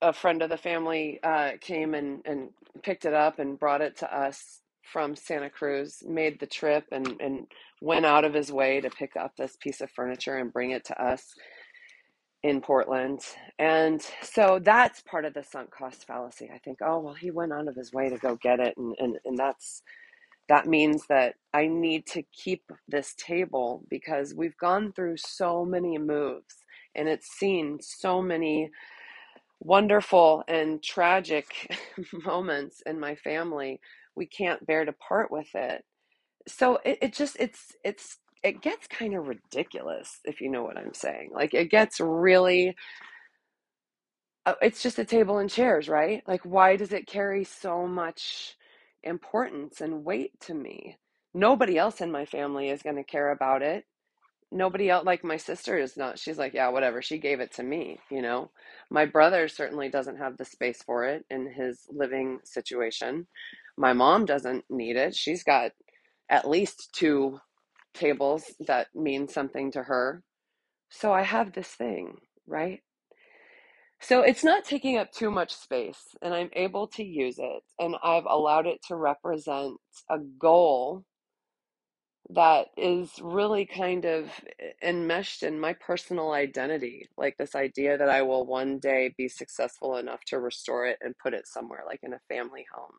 a 0.00 0.12
friend 0.12 0.42
of 0.42 0.50
the 0.50 0.56
family 0.56 1.18
uh, 1.22 1.52
came 1.60 1.94
and, 1.94 2.22
and 2.24 2.50
picked 2.82 3.04
it 3.04 3.14
up 3.14 3.38
and 3.38 3.58
brought 3.58 3.80
it 3.80 3.96
to 3.98 4.16
us 4.16 4.60
from 4.92 5.16
Santa 5.16 5.50
Cruz, 5.50 6.02
made 6.06 6.40
the 6.40 6.46
trip 6.46 6.84
and, 6.92 7.20
and 7.20 7.46
went 7.80 8.06
out 8.06 8.24
of 8.24 8.34
his 8.34 8.52
way 8.52 8.80
to 8.80 8.90
pick 8.90 9.16
up 9.16 9.32
this 9.36 9.56
piece 9.60 9.80
of 9.80 9.90
furniture 9.90 10.36
and 10.36 10.52
bring 10.52 10.72
it 10.72 10.84
to 10.86 11.02
us 11.02 11.34
in 12.42 12.60
Portland. 12.60 13.20
And 13.58 14.04
so 14.22 14.60
that's 14.62 15.02
part 15.02 15.24
of 15.24 15.34
the 15.34 15.42
sunk 15.42 15.70
cost 15.70 16.06
fallacy. 16.06 16.50
I 16.54 16.58
think, 16.58 16.78
oh, 16.82 17.00
well, 17.00 17.14
he 17.14 17.30
went 17.30 17.52
out 17.52 17.68
of 17.68 17.76
his 17.76 17.92
way 17.92 18.08
to 18.08 18.18
go 18.18 18.36
get 18.36 18.60
it. 18.60 18.74
And, 18.76 18.94
and, 18.98 19.18
and 19.24 19.38
that's, 19.38 19.82
that 20.48 20.66
means 20.66 21.04
that 21.08 21.34
I 21.54 21.66
need 21.66 22.06
to 22.08 22.22
keep 22.32 22.62
this 22.88 23.14
table 23.18 23.84
because 23.90 24.34
we've 24.34 24.56
gone 24.58 24.92
through 24.92 25.16
so 25.18 25.64
many 25.64 25.98
moves 25.98 26.56
and 26.94 27.08
it's 27.08 27.28
seen 27.38 27.78
so 27.80 28.22
many 28.22 28.70
wonderful 29.60 30.44
and 30.48 30.82
tragic 30.82 31.46
moments 32.24 32.82
in 32.86 33.00
my 33.00 33.14
family. 33.16 33.80
We 34.18 34.26
can't 34.26 34.66
bear 34.66 34.84
to 34.86 34.94
part 34.94 35.32
with 35.32 35.48
it. 35.54 35.84
So 36.48 36.80
it, 36.84 36.98
it 37.02 37.14
just, 37.14 37.36
it's, 37.40 37.74
it's, 37.84 38.18
it 38.44 38.62
gets 38.62 38.88
kind 38.88 39.16
of 39.16 39.28
ridiculous 39.28 40.20
if 40.24 40.40
you 40.42 40.50
know 40.50 40.64
what 40.64 40.78
I'm 40.78 40.94
saying. 40.94 41.30
Like 41.34 41.54
it 41.54 41.70
gets 41.70 42.00
really 42.00 42.70
uh, 44.46 44.54
it's 44.62 44.82
just 44.82 44.98
a 44.98 45.04
table 45.04 45.38
and 45.38 45.50
chairs, 45.50 45.88
right? 45.88 46.22
Like, 46.26 46.42
why 46.44 46.76
does 46.76 46.92
it 46.92 47.06
carry 47.06 47.44
so 47.44 47.86
much 47.86 48.56
importance 49.02 49.80
and 49.80 50.04
weight 50.04 50.32
to 50.40 50.54
me? 50.54 50.98
Nobody 51.34 51.78
else 51.78 52.00
in 52.00 52.10
my 52.10 52.24
family 52.24 52.68
is 52.70 52.82
going 52.82 52.96
to 52.96 53.04
care 53.04 53.30
about 53.30 53.62
it. 53.62 53.84
Nobody 54.52 54.90
else, 54.90 55.06
like 55.06 55.24
my 55.24 55.36
sister, 55.38 55.78
is 55.78 55.96
not. 55.96 56.18
She's 56.18 56.38
like, 56.38 56.54
yeah, 56.54 56.68
whatever. 56.68 57.02
She 57.02 57.18
gave 57.18 57.40
it 57.40 57.54
to 57.54 57.62
me, 57.62 58.00
you 58.10 58.22
know? 58.22 58.50
My 58.90 59.06
brother 59.06 59.48
certainly 59.48 59.90
doesn't 59.90 60.18
have 60.18 60.36
the 60.38 60.44
space 60.44 60.82
for 60.84 61.04
it 61.06 61.24
in 61.30 61.52
his 61.52 61.80
living 61.90 62.40
situation. 62.44 63.26
My 63.78 63.92
mom 63.92 64.24
doesn't 64.24 64.64
need 64.68 64.96
it. 64.96 65.14
She's 65.14 65.44
got 65.44 65.70
at 66.28 66.48
least 66.48 66.90
two 66.92 67.38
tables 67.94 68.44
that 68.66 68.88
mean 68.92 69.28
something 69.28 69.70
to 69.72 69.84
her. 69.84 70.24
So 70.90 71.12
I 71.12 71.22
have 71.22 71.52
this 71.52 71.68
thing, 71.68 72.16
right? 72.46 72.80
So 74.00 74.22
it's 74.22 74.42
not 74.42 74.64
taking 74.64 74.98
up 74.98 75.12
too 75.12 75.30
much 75.30 75.54
space, 75.54 76.16
and 76.22 76.34
I'm 76.34 76.50
able 76.54 76.88
to 76.88 77.04
use 77.04 77.38
it, 77.38 77.62
and 77.78 77.94
I've 78.02 78.26
allowed 78.28 78.66
it 78.66 78.80
to 78.88 78.96
represent 78.96 79.76
a 80.10 80.18
goal 80.18 81.04
that 82.30 82.66
is 82.76 83.10
really 83.22 83.64
kind 83.64 84.04
of 84.04 84.30
enmeshed 84.82 85.44
in 85.44 85.60
my 85.60 85.72
personal 85.74 86.32
identity, 86.32 87.08
like 87.16 87.36
this 87.38 87.54
idea 87.54 87.96
that 87.96 88.10
I 88.10 88.22
will 88.22 88.44
one 88.44 88.80
day 88.80 89.14
be 89.16 89.28
successful 89.28 89.96
enough 89.96 90.20
to 90.26 90.40
restore 90.40 90.86
it 90.86 90.98
and 91.00 91.14
put 91.22 91.32
it 91.34 91.46
somewhere, 91.46 91.84
like 91.86 92.00
in 92.02 92.12
a 92.12 92.20
family 92.28 92.66
home. 92.74 92.96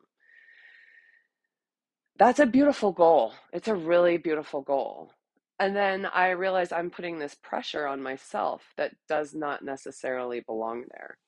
That's 2.20 2.38
a 2.38 2.46
beautiful 2.46 2.92
goal. 2.92 3.32
It's 3.52 3.68
a 3.68 3.74
really 3.74 4.18
beautiful 4.18 4.62
goal. 4.62 5.12
And 5.58 5.74
then 5.74 6.06
I 6.06 6.30
realize 6.30 6.70
I'm 6.70 6.90
putting 6.90 7.18
this 7.18 7.34
pressure 7.34 7.86
on 7.86 8.02
myself 8.02 8.62
that 8.76 8.92
does 9.08 9.34
not 9.34 9.64
necessarily 9.64 10.40
belong 10.40 10.84
there. 10.92 11.18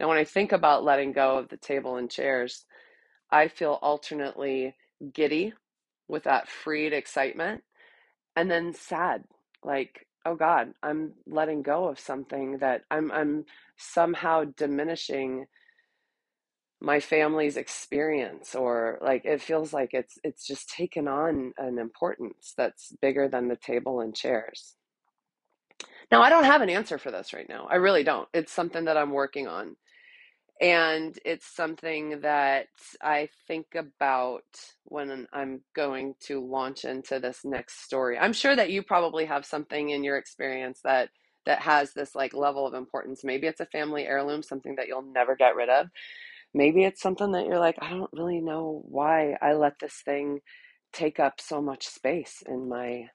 Now, 0.00 0.08
when 0.08 0.18
I 0.18 0.24
think 0.24 0.52
about 0.52 0.84
letting 0.84 1.12
go 1.12 1.38
of 1.38 1.50
the 1.50 1.58
table 1.58 1.96
and 1.98 2.10
chairs, 2.10 2.64
I 3.30 3.48
feel 3.48 3.78
alternately 3.82 4.74
giddy 5.12 5.52
with 6.08 6.24
that 6.24 6.48
freed 6.48 6.94
excitement 6.94 7.62
and 8.38 8.50
then 8.50 8.72
sad 8.72 9.24
like 9.64 10.06
oh 10.24 10.36
god 10.36 10.72
i'm 10.82 11.12
letting 11.26 11.62
go 11.62 11.88
of 11.88 11.98
something 11.98 12.58
that 12.58 12.82
i'm 12.90 13.10
i'm 13.12 13.44
somehow 13.76 14.44
diminishing 14.56 15.46
my 16.80 17.00
family's 17.00 17.56
experience 17.56 18.54
or 18.54 18.98
like 19.02 19.24
it 19.24 19.42
feels 19.42 19.72
like 19.72 19.94
it's 19.94 20.18
it's 20.24 20.46
just 20.46 20.68
taken 20.70 21.08
on 21.08 21.52
an 21.58 21.78
importance 21.78 22.54
that's 22.56 22.92
bigger 23.02 23.28
than 23.28 23.48
the 23.48 23.56
table 23.56 24.00
and 24.00 24.14
chairs 24.14 24.74
now 26.12 26.22
i 26.22 26.30
don't 26.30 26.44
have 26.44 26.62
an 26.62 26.70
answer 26.70 26.98
for 26.98 27.10
this 27.10 27.32
right 27.32 27.48
now 27.48 27.66
i 27.70 27.76
really 27.76 28.04
don't 28.04 28.28
it's 28.32 28.52
something 28.52 28.84
that 28.84 28.96
i'm 28.96 29.10
working 29.12 29.48
on 29.48 29.74
and 30.60 31.16
it's 31.24 31.46
something 31.46 32.20
that 32.22 32.66
I 33.00 33.28
think 33.46 33.66
about 33.76 34.42
when 34.84 35.28
I'm 35.32 35.60
going 35.74 36.14
to 36.22 36.44
launch 36.44 36.84
into 36.84 37.20
this 37.20 37.44
next 37.44 37.84
story. 37.84 38.18
I'm 38.18 38.32
sure 38.32 38.56
that 38.56 38.70
you 38.70 38.82
probably 38.82 39.26
have 39.26 39.46
something 39.46 39.90
in 39.90 40.02
your 40.02 40.16
experience 40.16 40.80
that 40.84 41.10
that 41.46 41.60
has 41.60 41.94
this 41.94 42.14
like 42.14 42.34
level 42.34 42.66
of 42.66 42.74
importance. 42.74 43.24
Maybe 43.24 43.46
it's 43.46 43.60
a 43.60 43.66
family 43.66 44.06
heirloom, 44.06 44.42
something 44.42 44.76
that 44.76 44.88
you'll 44.88 45.02
never 45.02 45.36
get 45.36 45.56
rid 45.56 45.68
of. 45.68 45.86
Maybe 46.54 46.84
it's 46.84 47.02
something 47.02 47.32
that 47.32 47.46
you're 47.46 47.58
like, 47.60 47.76
I 47.80 47.90
don't 47.90 48.10
really 48.12 48.40
know 48.40 48.82
why 48.88 49.36
I 49.42 49.54
let 49.54 49.74
this 49.80 50.02
thing 50.04 50.40
take 50.92 51.20
up 51.20 51.40
so 51.40 51.62
much 51.62 51.86
space 51.86 52.42
in 52.48 52.68
my 52.68 53.06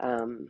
um 0.00 0.48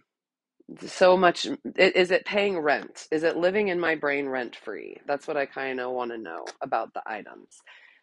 so 0.86 1.16
much 1.16 1.46
is 1.76 2.10
it 2.10 2.26
paying 2.26 2.58
rent? 2.58 3.06
Is 3.12 3.24
it 3.24 3.36
living 3.36 3.68
in 3.68 3.80
my 3.80 3.94
brain 3.96 4.28
rent 4.28 4.56
free 4.56 4.98
that's 5.06 5.28
what 5.28 5.36
i 5.36 5.46
kind 5.46 5.80
of 5.80 5.92
want 5.92 6.12
to 6.12 6.18
know 6.18 6.44
about 6.62 6.94
the 6.94 7.02
items. 7.06 7.58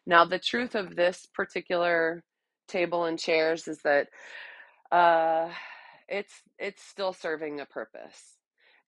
Now 0.08 0.26
the 0.26 0.40
truth 0.40 0.76
of 0.76 0.96
this 0.96 1.28
particular 1.34 2.24
table 2.68 3.06
and 3.06 3.20
chairs 3.20 3.68
is 3.68 3.80
that 3.84 4.10
uh 4.92 5.50
it's 6.10 6.34
it's 6.60 6.84
still 6.84 7.14
serving 7.14 7.60
a 7.62 7.68
purpose. 7.68 8.38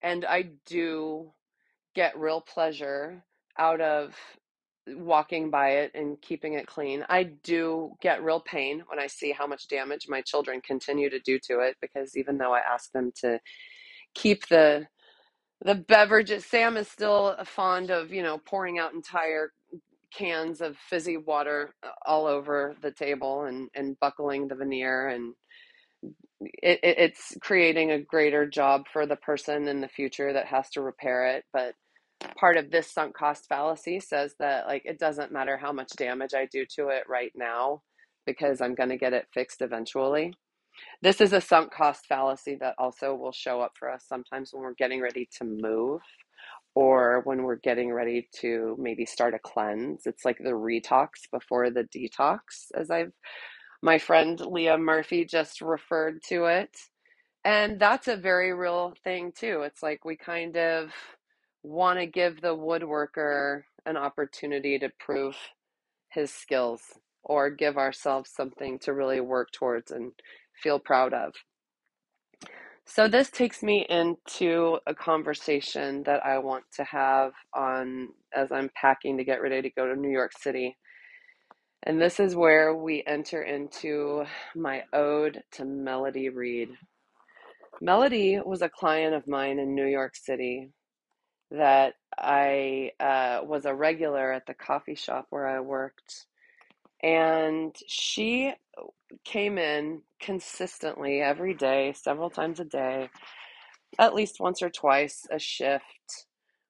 And 0.03 0.25
i 0.25 0.51
do 0.67 1.31
get 1.95 2.19
real 2.19 2.41
pleasure 2.41 3.23
out 3.59 3.81
of 3.81 4.15
walking 4.87 5.49
by 5.51 5.71
it 5.71 5.91
and 5.95 6.21
keeping 6.21 6.53
it 6.55 6.67
clean. 6.67 7.05
I 7.09 7.23
do 7.23 7.93
get 8.01 8.23
real 8.23 8.41
pain 8.41 8.83
when 8.87 8.99
I 8.99 9.07
see 9.07 9.31
how 9.31 9.47
much 9.47 9.67
damage 9.69 10.07
my 10.09 10.21
children 10.21 10.61
continue 10.61 11.09
to 11.09 11.19
do 11.19 11.39
to 11.47 11.59
it 11.61 11.77
because 11.81 12.17
even 12.17 12.37
though 12.37 12.53
I 12.53 12.59
ask 12.59 12.91
them 12.91 13.11
to 13.21 13.39
keep 14.15 14.47
the 14.49 14.87
the 15.65 15.75
beverages, 15.75 16.45
Sam 16.45 16.77
is 16.77 16.89
still 16.89 17.35
fond 17.45 17.91
of, 17.91 18.11
you 18.13 18.23
know, 18.23 18.39
pouring 18.39 18.79
out 18.79 18.93
entire 18.93 19.51
cans 20.13 20.61
of 20.61 20.77
fizzy 20.77 21.17
water 21.17 21.73
uh, 21.83 21.89
all 22.05 22.27
over 22.27 22.75
the 22.81 22.91
table 22.91 23.43
and 23.43 23.69
and 23.75 23.99
buckling 23.99 24.47
the 24.47 24.55
veneer 24.55 25.07
and 25.09 25.33
it, 26.41 26.79
it, 26.83 26.97
it's 26.99 27.37
creating 27.41 27.91
a 27.91 28.01
greater 28.01 28.47
job 28.47 28.83
for 28.93 29.05
the 29.05 29.15
person 29.17 29.67
in 29.67 29.81
the 29.81 29.87
future 29.89 30.33
that 30.33 30.47
has 30.47 30.69
to 30.71 30.81
repair 30.81 31.27
it 31.27 31.45
but 31.53 31.73
part 32.43 32.57
of 32.57 32.71
this 32.71 32.91
sunk 32.91 33.15
cost 33.15 33.47
fallacy 33.47 34.01
says 34.01 34.35
that 34.37 34.67
like 34.67 34.81
it 34.83 34.99
doesn't 34.99 35.31
matter 35.31 35.55
how 35.55 35.71
much 35.71 35.87
damage 35.95 36.33
I 36.33 36.45
do 36.47 36.65
to 36.75 36.89
it 36.89 37.05
right 37.07 37.31
now 37.35 37.83
because 38.25 38.59
I'm 38.59 38.75
going 38.75 38.89
to 38.89 38.97
get 38.97 39.13
it 39.13 39.27
fixed 39.33 39.61
eventually. 39.61 40.33
This 41.01 41.21
is 41.21 41.31
a 41.31 41.39
sunk 41.39 41.71
cost 41.73 42.05
fallacy 42.05 42.57
that 42.59 42.75
also 42.77 43.15
will 43.15 43.31
show 43.31 43.61
up 43.61 43.71
for 43.79 43.89
us 43.89 44.03
sometimes 44.09 44.49
when 44.51 44.61
we're 44.61 44.73
getting 44.73 44.99
ready 44.99 45.29
to 45.37 45.45
move 45.45 46.01
or 46.75 47.21
when 47.23 47.43
we're 47.43 47.55
getting 47.55 47.93
ready 47.93 48.27
to 48.41 48.75
maybe 48.77 49.05
start 49.05 49.33
a 49.33 49.39
cleanse. 49.39 50.01
It's 50.05 50.25
like 50.25 50.39
the 50.39 50.49
retox 50.49 51.11
before 51.31 51.69
the 51.69 51.87
detox 51.95 52.39
as 52.75 52.91
I've 52.91 53.13
my 53.81 53.99
friend 53.99 54.37
Leah 54.41 54.77
Murphy 54.77 55.23
just 55.23 55.61
referred 55.61 56.21
to 56.27 56.43
it. 56.47 56.75
And 57.45 57.79
that's 57.79 58.09
a 58.09 58.17
very 58.17 58.53
real 58.53 58.95
thing 59.05 59.31
too. 59.31 59.61
It's 59.61 59.81
like 59.81 60.03
we 60.03 60.17
kind 60.17 60.57
of 60.57 60.91
want 61.63 61.97
to 61.99 62.05
give 62.05 62.41
the 62.41 62.55
woodworker 62.55 63.63
an 63.85 63.97
opportunity 63.97 64.77
to 64.79 64.89
prove 64.99 65.35
his 66.11 66.31
skills 66.31 66.81
or 67.23 67.49
give 67.49 67.77
ourselves 67.77 68.29
something 68.29 68.77
to 68.79 68.93
really 68.93 69.21
work 69.21 69.49
towards 69.51 69.91
and 69.91 70.11
feel 70.61 70.77
proud 70.77 71.13
of. 71.13 71.33
So, 72.85 73.07
this 73.07 73.29
takes 73.29 73.63
me 73.63 73.85
into 73.89 74.77
a 74.85 74.93
conversation 74.93 76.03
that 76.03 76.25
I 76.25 76.37
want 76.39 76.65
to 76.75 76.83
have 76.83 77.31
on 77.53 78.09
as 78.35 78.51
I'm 78.51 78.69
packing 78.75 79.17
to 79.17 79.23
get 79.23 79.41
ready 79.41 79.61
to 79.61 79.69
go 79.69 79.87
to 79.87 79.99
New 79.99 80.09
York 80.11 80.33
City. 80.37 80.75
And 81.83 82.01
this 82.01 82.19
is 82.19 82.35
where 82.35 82.75
we 82.75 83.03
enter 83.07 83.41
into 83.41 84.25
my 84.53 84.83
ode 84.91 85.41
to 85.53 85.65
Melody 85.65 86.27
Reed. 86.27 86.69
Melody 87.81 88.39
was 88.45 88.61
a 88.61 88.69
client 88.69 89.15
of 89.15 89.27
mine 89.27 89.59
in 89.59 89.73
New 89.73 89.87
York 89.87 90.15
City 90.15 90.69
that 91.53 91.93
I 92.17 92.91
uh, 92.99 93.41
was 93.45 93.65
a 93.65 93.73
regular 93.75 94.31
at 94.33 94.47
the 94.47 94.55
coffee 94.55 94.95
shop 94.95 95.27
where 95.29 95.47
I 95.47 95.59
worked. 95.59 96.25
And 97.01 97.75
she 97.87 98.53
came 99.23 99.57
in 99.57 100.01
consistently 100.19 101.21
every 101.21 101.53
day, 101.53 101.93
several 101.93 102.29
times 102.29 102.59
a 102.59 102.65
day, 102.65 103.09
at 103.99 104.15
least 104.15 104.39
once 104.39 104.61
or 104.61 104.69
twice 104.69 105.25
a 105.31 105.39
shift. 105.39 106.25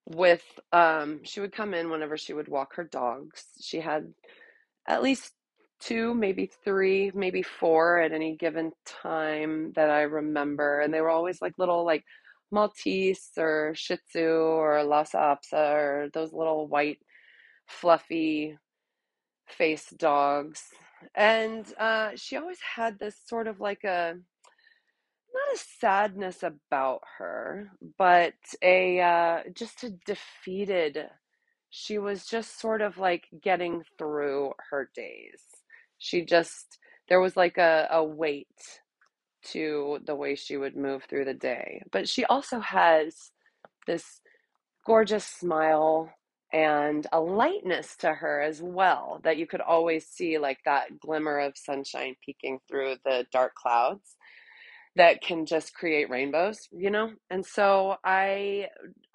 With, 0.05 0.43
um, 0.73 1.21
she 1.23 1.39
would 1.39 1.53
come 1.53 1.73
in 1.73 1.89
whenever 1.89 2.17
she 2.17 2.33
would 2.33 2.49
walk 2.49 2.75
her 2.75 2.83
dogs. 2.83 3.45
She 3.61 3.79
had 3.79 4.13
at 4.85 5.01
least 5.01 5.31
two, 5.79 6.13
maybe 6.13 6.51
three, 6.65 7.09
maybe 7.15 7.41
four 7.41 7.99
at 8.01 8.11
any 8.11 8.35
given 8.35 8.73
time 8.85 9.71
that 9.75 9.89
I 9.89 10.01
remember. 10.01 10.81
And 10.81 10.93
they 10.93 10.99
were 10.99 11.09
always 11.09 11.41
like 11.41 11.53
little, 11.57 11.85
like 11.85 12.03
Maltese 12.53 13.31
or 13.37 13.73
Shih 13.75 13.97
Tzu 14.09 14.21
or 14.21 14.83
Lhasa 14.83 15.17
Apso 15.17 15.73
or 15.73 16.09
those 16.13 16.33
little 16.33 16.67
white, 16.67 16.99
fluffy 17.67 18.57
face 19.47 19.89
dogs. 19.97 20.63
And 21.15 21.65
uh, 21.79 22.11
she 22.15 22.37
always 22.37 22.59
had 22.75 22.99
this 22.99 23.17
sort 23.25 23.47
of 23.47 23.59
like 23.59 23.83
a 23.83 24.15
not 25.33 25.55
a 25.55 25.59
sadness 25.79 26.43
about 26.43 27.01
her, 27.17 27.71
but 27.97 28.33
a 28.61 29.01
uh, 29.01 29.39
just 29.53 29.83
a 29.83 29.89
defeated. 30.05 30.99
She 31.71 31.97
was 31.97 32.25
just 32.27 32.59
sort 32.59 32.81
of 32.81 32.99
like 32.99 33.25
getting 33.41 33.83
through 33.97 34.53
her 34.69 34.89
days. 34.95 35.41
She 35.97 36.23
just 36.23 36.79
there 37.09 37.19
was 37.21 37.35
like 37.35 37.57
a, 37.57 37.87
a 37.91 38.03
weight 38.03 38.81
to 39.51 39.99
the 40.05 40.15
way 40.15 40.35
she 40.35 40.57
would 40.57 40.75
move 40.75 41.03
through 41.05 41.25
the 41.25 41.33
day. 41.33 41.83
But 41.91 42.07
she 42.09 42.25
also 42.25 42.59
has 42.59 43.31
this 43.87 44.21
gorgeous 44.85 45.25
smile 45.25 46.11
and 46.53 47.07
a 47.11 47.19
lightness 47.19 47.95
to 47.97 48.13
her 48.13 48.41
as 48.41 48.61
well 48.61 49.19
that 49.23 49.37
you 49.37 49.47
could 49.47 49.61
always 49.61 50.05
see 50.07 50.37
like 50.37 50.59
that 50.65 50.99
glimmer 50.99 51.39
of 51.39 51.57
sunshine 51.57 52.15
peeking 52.23 52.59
through 52.69 52.95
the 53.05 53.25
dark 53.31 53.55
clouds 53.55 54.15
that 54.95 55.21
can 55.21 55.45
just 55.45 55.73
create 55.73 56.09
rainbows, 56.09 56.67
you 56.71 56.91
know? 56.91 57.11
And 57.31 57.45
so 57.45 57.97
I, 58.03 58.67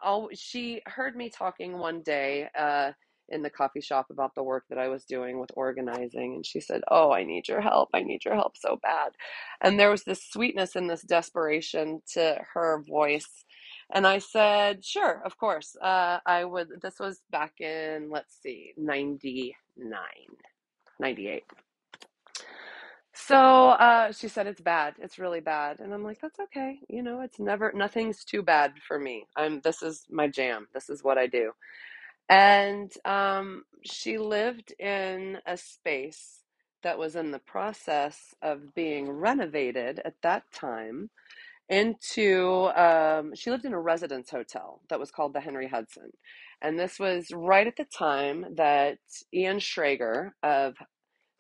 oh, 0.03 0.29
she 0.35 0.83
heard 0.87 1.15
me 1.17 1.31
talking 1.31 1.79
one 1.79 2.03
day 2.03 2.49
uh, 2.59 2.93
in 3.29 3.43
the 3.43 3.51
coffee 3.51 3.81
shop 3.81 4.07
about 4.11 4.35
the 4.35 4.43
work 4.43 4.65
that 4.71 4.79
I 4.79 4.89
was 4.89 5.05
doing 5.05 5.41
with 5.41 5.51
organizing. 5.55 6.35
And 6.37 6.47
she 6.47 6.61
said, 6.61 6.83
Oh, 6.89 7.13
I 7.13 7.25
need 7.25 7.49
your 7.49 7.61
help. 7.61 7.91
I 7.95 8.03
need 8.03 8.25
your 8.25 8.35
help 8.35 8.57
so 8.57 8.79
bad. 8.83 9.13
And 9.61 9.79
there 9.79 9.91
was 9.91 10.05
this 10.05 10.25
sweetness 10.31 10.77
and 10.77 10.89
this 10.91 11.03
desperation 11.03 12.03
to 12.15 12.39
her 12.55 12.83
voice. 12.89 13.45
And 13.93 14.07
I 14.07 14.19
said, 14.19 14.85
Sure, 14.85 15.23
of 15.25 15.39
course. 15.39 15.77
Uh, 15.83 16.19
I 16.27 16.45
would, 16.45 16.69
this 16.83 16.99
was 17.01 17.21
back 17.31 17.61
in, 17.61 18.11
let's 18.11 18.37
see, 18.43 18.73
99, 18.77 19.55
98. 21.01 21.45
So 23.15 23.37
uh, 23.71 24.13
she 24.13 24.29
said 24.29 24.47
it's 24.47 24.61
bad. 24.61 24.95
It's 25.01 25.19
really 25.19 25.41
bad, 25.41 25.81
and 25.81 25.93
I'm 25.93 26.05
like, 26.05 26.21
that's 26.21 26.39
okay. 26.41 26.79
You 26.89 27.03
know, 27.03 27.21
it's 27.21 27.41
never 27.41 27.73
nothing's 27.75 28.25
too 28.25 28.43
bad 28.43 28.75
for 28.87 28.99
me. 28.99 29.27
I'm 29.37 29.61
this 29.61 29.83
is 29.83 30.07
my 30.09 30.29
jam. 30.29 30.69
This 30.73 30.89
is 30.89 31.03
what 31.03 31.19
I 31.19 31.27
do. 31.27 31.53
And 32.29 32.93
um, 33.05 33.65
she 33.85 34.19
lived 34.19 34.73
in 34.81 35.39
a 35.47 35.57
space 35.57 36.41
that 36.83 36.99
was 36.99 37.17
in 37.17 37.33
the 37.33 37.41
process 37.41 38.35
of 38.43 38.75
being 38.75 39.11
renovated 39.11 40.01
at 40.05 40.15
that 40.23 40.45
time 40.53 41.11
into. 41.69 42.71
Um, 42.77 43.35
she 43.35 43.51
lived 43.51 43.67
in 43.67 43.75
a 43.75 43.81
residence 43.81 44.31
hotel 44.31 44.83
that 44.91 45.01
was 45.01 45.11
called 45.13 45.35
the 45.35 45.41
Henry 45.41 45.69
Hudson, 45.69 46.11
and 46.63 46.79
this 46.79 46.99
was 47.01 47.29
right 47.33 47.67
at 47.67 47.77
the 47.77 47.87
time 47.87 48.47
that 48.57 48.99
Ian 49.35 49.59
Schrager 49.59 50.33
of 50.43 50.77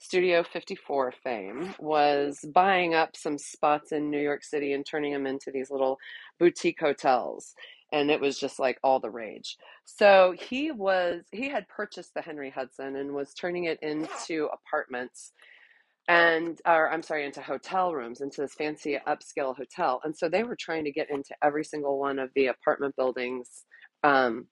Studio 0.01 0.44
54 0.44 1.14
fame 1.24 1.74
was 1.81 2.38
buying 2.55 2.94
up 2.94 3.16
some 3.16 3.38
spots 3.38 3.92
in 3.92 4.11
New 4.11 4.20
York 4.20 4.44
City 4.44 4.74
and 4.74 4.87
turning 4.87 5.14
them 5.14 5.27
into 5.27 5.51
these 5.53 5.72
little 5.72 5.98
boutique 6.38 6.81
hotels. 6.81 7.55
And 7.92 8.11
it 8.11 8.20
was 8.20 8.38
just 8.38 8.59
like 8.59 8.79
all 8.85 9.01
the 9.01 9.11
rage. 9.11 9.57
So 9.85 10.35
he 10.38 10.70
was, 10.72 11.24
he 11.33 11.48
had 11.48 11.68
purchased 11.68 12.14
the 12.14 12.22
Henry 12.22 12.51
Hudson 12.51 12.96
and 12.96 13.14
was 13.14 13.35
turning 13.35 13.64
it 13.64 13.79
into 13.83 14.48
apartments 14.53 15.33
and, 16.09 16.61
or 16.66 16.90
I'm 16.90 17.03
sorry, 17.03 17.27
into 17.27 17.42
hotel 17.42 17.94
rooms, 17.94 18.20
into 18.22 18.40
this 18.42 18.55
fancy 18.55 18.98
upscale 19.07 19.57
hotel. 19.57 20.01
And 20.05 20.16
so 20.16 20.29
they 20.29 20.42
were 20.42 20.57
trying 20.57 20.85
to 20.85 20.92
get 20.92 21.11
into 21.11 21.35
every 21.42 21.64
single 21.64 21.98
one 21.98 22.18
of 22.18 22.31
the 22.35 22.46
apartment 22.46 22.96
buildings. 22.96 23.64
Um, 24.05 24.46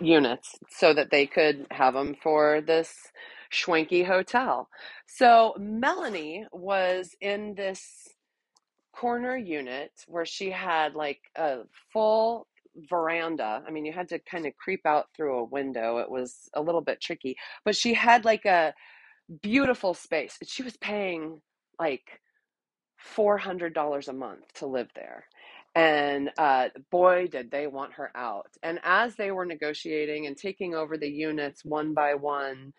units 0.00 0.56
so 0.70 0.94
that 0.94 1.10
they 1.10 1.26
could 1.26 1.66
have 1.70 1.94
them 1.94 2.16
for 2.22 2.60
this 2.60 2.94
schwanky 3.52 4.06
hotel. 4.06 4.68
So 5.06 5.54
Melanie 5.58 6.46
was 6.52 7.10
in 7.20 7.54
this 7.54 8.08
corner 8.92 9.36
unit 9.36 9.92
where 10.06 10.26
she 10.26 10.50
had 10.50 10.94
like 10.94 11.20
a 11.36 11.60
full 11.92 12.46
veranda. 12.88 13.62
I 13.66 13.70
mean, 13.70 13.84
you 13.84 13.92
had 13.92 14.08
to 14.08 14.18
kind 14.18 14.46
of 14.46 14.56
creep 14.56 14.86
out 14.86 15.06
through 15.16 15.38
a 15.38 15.44
window. 15.44 15.98
It 15.98 16.10
was 16.10 16.48
a 16.54 16.62
little 16.62 16.80
bit 16.80 17.00
tricky, 17.00 17.36
but 17.64 17.76
she 17.76 17.94
had 17.94 18.24
like 18.24 18.44
a 18.44 18.74
beautiful 19.42 19.94
space. 19.94 20.38
She 20.46 20.62
was 20.62 20.76
paying 20.76 21.40
like 21.78 22.20
$400 23.16 24.08
a 24.08 24.12
month 24.12 24.52
to 24.54 24.66
live 24.66 24.88
there. 24.94 25.26
And 25.74 26.30
uh, 26.38 26.70
boy, 26.90 27.28
did 27.28 27.50
they 27.50 27.66
want 27.66 27.94
her 27.94 28.10
out. 28.16 28.48
And 28.62 28.80
as 28.82 29.16
they 29.16 29.30
were 29.30 29.44
negotiating 29.44 30.26
and 30.26 30.36
taking 30.36 30.74
over 30.74 30.96
the 30.96 31.08
units 31.08 31.64
one 31.64 31.94
by 31.94 32.14
one, 32.14 32.72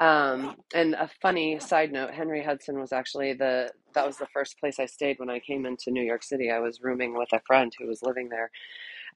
um, 0.00 0.56
and 0.74 0.94
a 0.94 1.10
funny 1.20 1.60
side 1.60 1.92
note, 1.92 2.12
Henry 2.12 2.42
Hudson 2.42 2.80
was 2.80 2.90
actually 2.92 3.34
the 3.34 3.70
that 3.94 4.06
was 4.06 4.16
the 4.16 4.26
first 4.32 4.58
place 4.58 4.78
I 4.80 4.86
stayed 4.86 5.18
when 5.18 5.28
I 5.28 5.40
came 5.40 5.66
into 5.66 5.90
New 5.90 6.02
York 6.02 6.22
City. 6.22 6.50
I 6.50 6.58
was 6.60 6.80
rooming 6.80 7.16
with 7.16 7.28
a 7.32 7.40
friend 7.46 7.70
who 7.78 7.86
was 7.86 8.02
living 8.02 8.30
there 8.30 8.50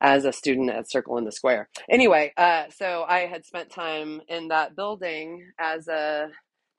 as 0.01 0.25
a 0.25 0.33
student 0.33 0.71
at 0.71 0.91
Circle 0.91 1.19
in 1.19 1.25
the 1.25 1.33
Square. 1.33 1.69
Anyway, 1.91 2.33
uh, 2.37 2.65
so 2.77 3.05
I 3.09 3.21
had 3.21 3.47
spent 3.47 3.71
time 3.71 4.23
in 4.29 4.49
that 4.49 4.77
building 4.77 5.47
as 5.59 5.89
a 5.89 6.31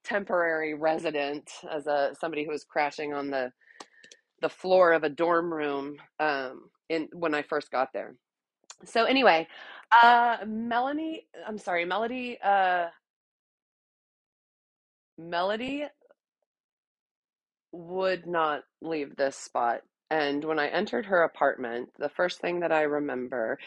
temporary 0.06 0.76
resident, 0.76 1.50
as 1.72 1.88
a 1.88 2.12
somebody 2.20 2.46
who 2.46 2.52
was 2.52 2.66
crashing 2.66 3.14
on 3.14 3.32
the 3.32 3.52
the 4.42 4.50
floor 4.50 4.94
of 4.94 5.04
a 5.06 5.10
dorm 5.10 5.54
room 5.54 5.98
um, 6.20 6.70
in 6.90 7.10
when 7.14 7.36
I 7.36 7.44
first 7.44 7.72
got 7.72 7.90
there. 7.94 8.16
So 8.86 9.06
anyway, 9.06 9.48
uh, 9.92 10.38
Melanie, 10.48 11.28
I'm 11.48 11.58
sorry, 11.60 11.86
Melody, 11.86 12.40
uh, 12.44 12.88
Melody 15.18 15.86
would 17.74 18.28
not 18.28 18.64
leave 18.82 19.16
this 19.16 19.38
spot. 19.38 19.82
And 20.10 20.44
when 20.46 20.60
I 20.60 20.68
entered 20.68 21.08
her 21.08 21.24
apartment, 21.24 21.90
the 22.00 22.10
first 22.10 22.40
thing 22.40 22.62
that 22.62 22.72
I 22.72 22.84
remember 22.84 23.60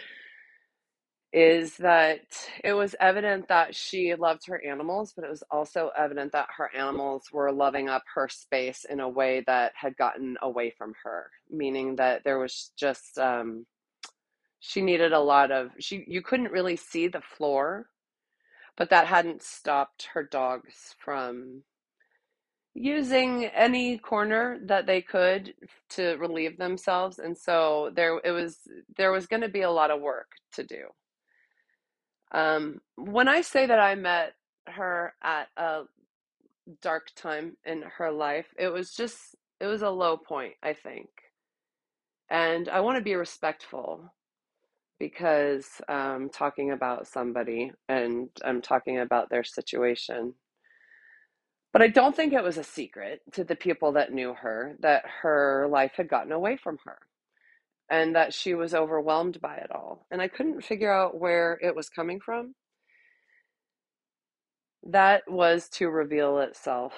is 1.33 1.77
that 1.77 2.22
it 2.64 2.72
was 2.72 2.96
evident 3.01 3.48
that 3.48 3.74
she 3.74 4.14
loved 4.14 4.46
her 4.46 4.62
animals, 4.66 5.12
but 5.14 5.24
it 5.24 5.31
was 5.31 5.44
also 5.51 5.90
evident 5.96 6.33
that 6.33 6.48
her 6.57 6.70
animals 6.74 7.24
were 7.33 7.53
loving 7.53 7.88
up 7.88 8.05
her 8.14 8.29
space 8.29 8.87
in 8.88 9.01
a 9.01 9.09
way 9.09 9.44
that 9.46 9.72
had 9.77 9.96
gotten 9.96 10.37
away 10.42 10.70
from 10.79 10.94
her, 11.05 11.31
meaning 11.51 11.96
that 11.96 12.24
there 12.24 12.38
was 12.38 12.72
just 12.79 13.18
um, 13.18 13.66
she 14.61 14.81
needed 14.83 15.12
a 15.12 15.20
lot 15.20 15.51
of 15.53 15.70
she 15.79 16.05
you 16.09 16.22
couldn't 16.22 16.53
really 16.53 16.77
see 16.77 17.09
the 17.09 17.20
floor, 17.20 17.88
but 18.77 18.90
that 18.90 19.07
hadn't 19.07 19.42
stopped 19.42 20.09
her 20.14 20.22
dogs 20.24 20.94
from 20.98 21.62
using 22.74 23.46
any 23.46 23.98
corner 23.98 24.59
that 24.64 24.87
they 24.87 25.02
could 25.02 25.54
to 25.90 26.16
relieve 26.18 26.59
themselves 26.59 27.18
and 27.18 27.37
so 27.37 27.90
there 27.96 28.20
it 28.24 28.33
was 28.33 28.59
there 28.96 29.12
was 29.12 29.26
going 29.26 29.42
to 29.42 29.48
be 29.48 29.62
a 29.62 29.70
lot 29.70 29.90
of 29.90 30.00
work 30.00 30.28
to 30.52 30.64
do 30.64 30.87
um, 32.33 32.81
when 32.96 33.28
I 33.28 33.40
say 33.40 33.66
that 33.66 33.81
I 33.81 33.94
met 33.94 34.35
her 34.68 35.14
at 35.22 35.48
a 35.57 35.83
dark 36.83 37.09
time 37.16 37.57
in 37.64 37.83
her 37.98 38.12
life, 38.12 38.46
it 38.59 38.68
was 38.68 38.92
just, 38.94 39.37
it 39.61 39.66
was 39.66 39.83
a 39.83 39.90
low 39.90 40.16
point, 40.16 40.54
I 40.62 40.74
think. 40.74 41.09
And 42.31 42.68
I 42.68 42.81
want 42.81 42.98
to 42.98 43.04
be 43.04 43.14
respectful 43.14 44.12
because 44.98 45.66
I'm 45.88 46.31
talking 46.31 46.72
about 46.72 47.09
somebody 47.09 47.72
and 47.88 48.28
I'm 48.44 48.62
talking 48.62 48.98
about 49.00 49.31
their 49.31 49.44
situation. 49.44 50.35
But 51.72 51.83
I 51.83 51.88
don't 51.88 52.16
think 52.16 52.33
it 52.33 52.42
was 52.44 52.59
a 52.59 52.64
secret 52.64 53.22
to 53.33 53.44
the 53.44 53.57
people 53.57 53.92
that 53.92 54.12
knew 54.12 54.35
her 54.35 54.76
that 54.81 55.04
her 55.22 55.68
life 55.70 55.92
had 55.96 56.09
gotten 56.09 56.33
away 56.33 56.57
from 56.57 56.78
her 56.85 56.98
and 57.90 58.16
that 58.16 58.35
she 58.35 58.54
was 58.54 58.74
overwhelmed 58.74 59.40
by 59.40 59.57
it 59.57 59.70
all. 59.72 60.07
And 60.11 60.22
I 60.22 60.28
couldn't 60.28 60.64
figure 60.64 60.92
out 60.92 61.18
where 61.20 61.59
it 61.62 61.76
was 61.76 61.88
coming 61.90 62.20
from 62.20 62.54
That 64.85 65.31
was 65.31 65.68
to 65.70 65.90
reveal 65.90 66.40
itself 66.40 66.94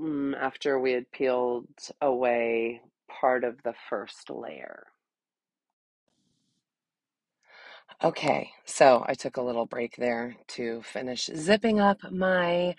mm, 0.00 0.36
after 0.38 0.80
we 0.80 0.92
had 0.92 1.10
peeled 1.12 1.68
away 2.00 2.82
part 3.10 3.44
of 3.44 3.62
the 3.64 3.74
first 3.90 4.30
layer. 4.30 4.84
Okay, 8.04 8.50
so 8.64 9.04
I 9.08 9.14
took 9.14 9.36
a 9.38 9.42
little 9.42 9.66
break 9.66 9.96
there 9.96 10.36
to 10.48 10.82
finish 10.82 11.26
zipping 11.36 11.80
up 11.80 11.98
my 12.12 12.76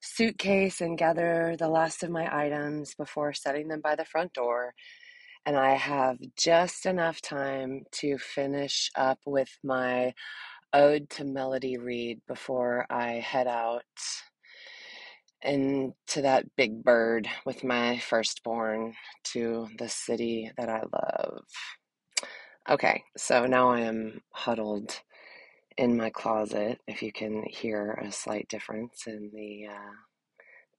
suitcase 0.00 0.80
and 0.80 0.98
gather 0.98 1.56
the 1.58 1.68
last 1.68 2.02
of 2.02 2.10
my 2.10 2.28
items 2.34 2.94
before 2.94 3.32
setting 3.32 3.68
them 3.68 3.80
by 3.80 3.94
the 3.94 4.04
front 4.04 4.32
door. 4.32 4.74
And 5.46 5.56
I 5.56 5.74
have 5.74 6.18
just 6.36 6.86
enough 6.86 7.20
time 7.20 7.84
to 7.92 8.18
finish 8.18 8.90
up 8.94 9.18
with 9.26 9.58
my 9.64 10.12
ode 10.72 11.08
to 11.10 11.24
Melody 11.24 11.78
Reed 11.78 12.20
before 12.28 12.86
I 12.90 13.12
head 13.14 13.46
out 13.46 13.84
into 15.42 15.94
that 16.16 16.44
big 16.56 16.82
bird 16.84 17.28
with 17.46 17.64
my 17.64 17.98
firstborn 17.98 18.94
to 19.24 19.68
the 19.78 19.88
city 19.88 20.50
that 20.58 20.68
I 20.68 20.82
love. 20.92 21.44
Okay, 22.68 23.02
so 23.16 23.46
now 23.46 23.70
I 23.70 23.80
am 23.80 24.20
huddled 24.32 25.00
in 25.80 25.96
my 25.96 26.10
closet. 26.10 26.78
If 26.86 27.02
you 27.02 27.10
can 27.10 27.42
hear 27.48 27.92
a 28.02 28.12
slight 28.12 28.46
difference 28.50 29.04
in 29.06 29.30
the 29.32 29.68
uh, 29.72 29.94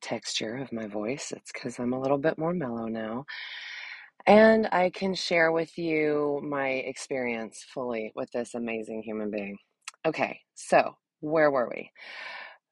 texture 0.02 0.58
of 0.58 0.72
my 0.72 0.86
voice, 0.86 1.34
it's 1.36 1.52
because 1.52 1.80
I'm 1.80 1.94
a 1.94 2.00
little 2.00 2.20
bit 2.20 2.38
more 2.38 2.54
mellow 2.54 2.86
now. 2.86 3.26
And 4.28 4.68
I 4.72 4.92
can 4.92 5.16
share 5.16 5.52
with 5.52 5.76
you 5.80 6.40
my 6.44 6.68
experience 6.70 7.66
fully 7.74 8.12
with 8.16 8.30
this 8.32 8.54
amazing 8.54 9.02
human 9.02 9.32
being. 9.32 9.58
Okay, 10.06 10.42
so 10.54 10.96
where 11.22 11.50
were 11.50 11.68
we? 11.76 11.92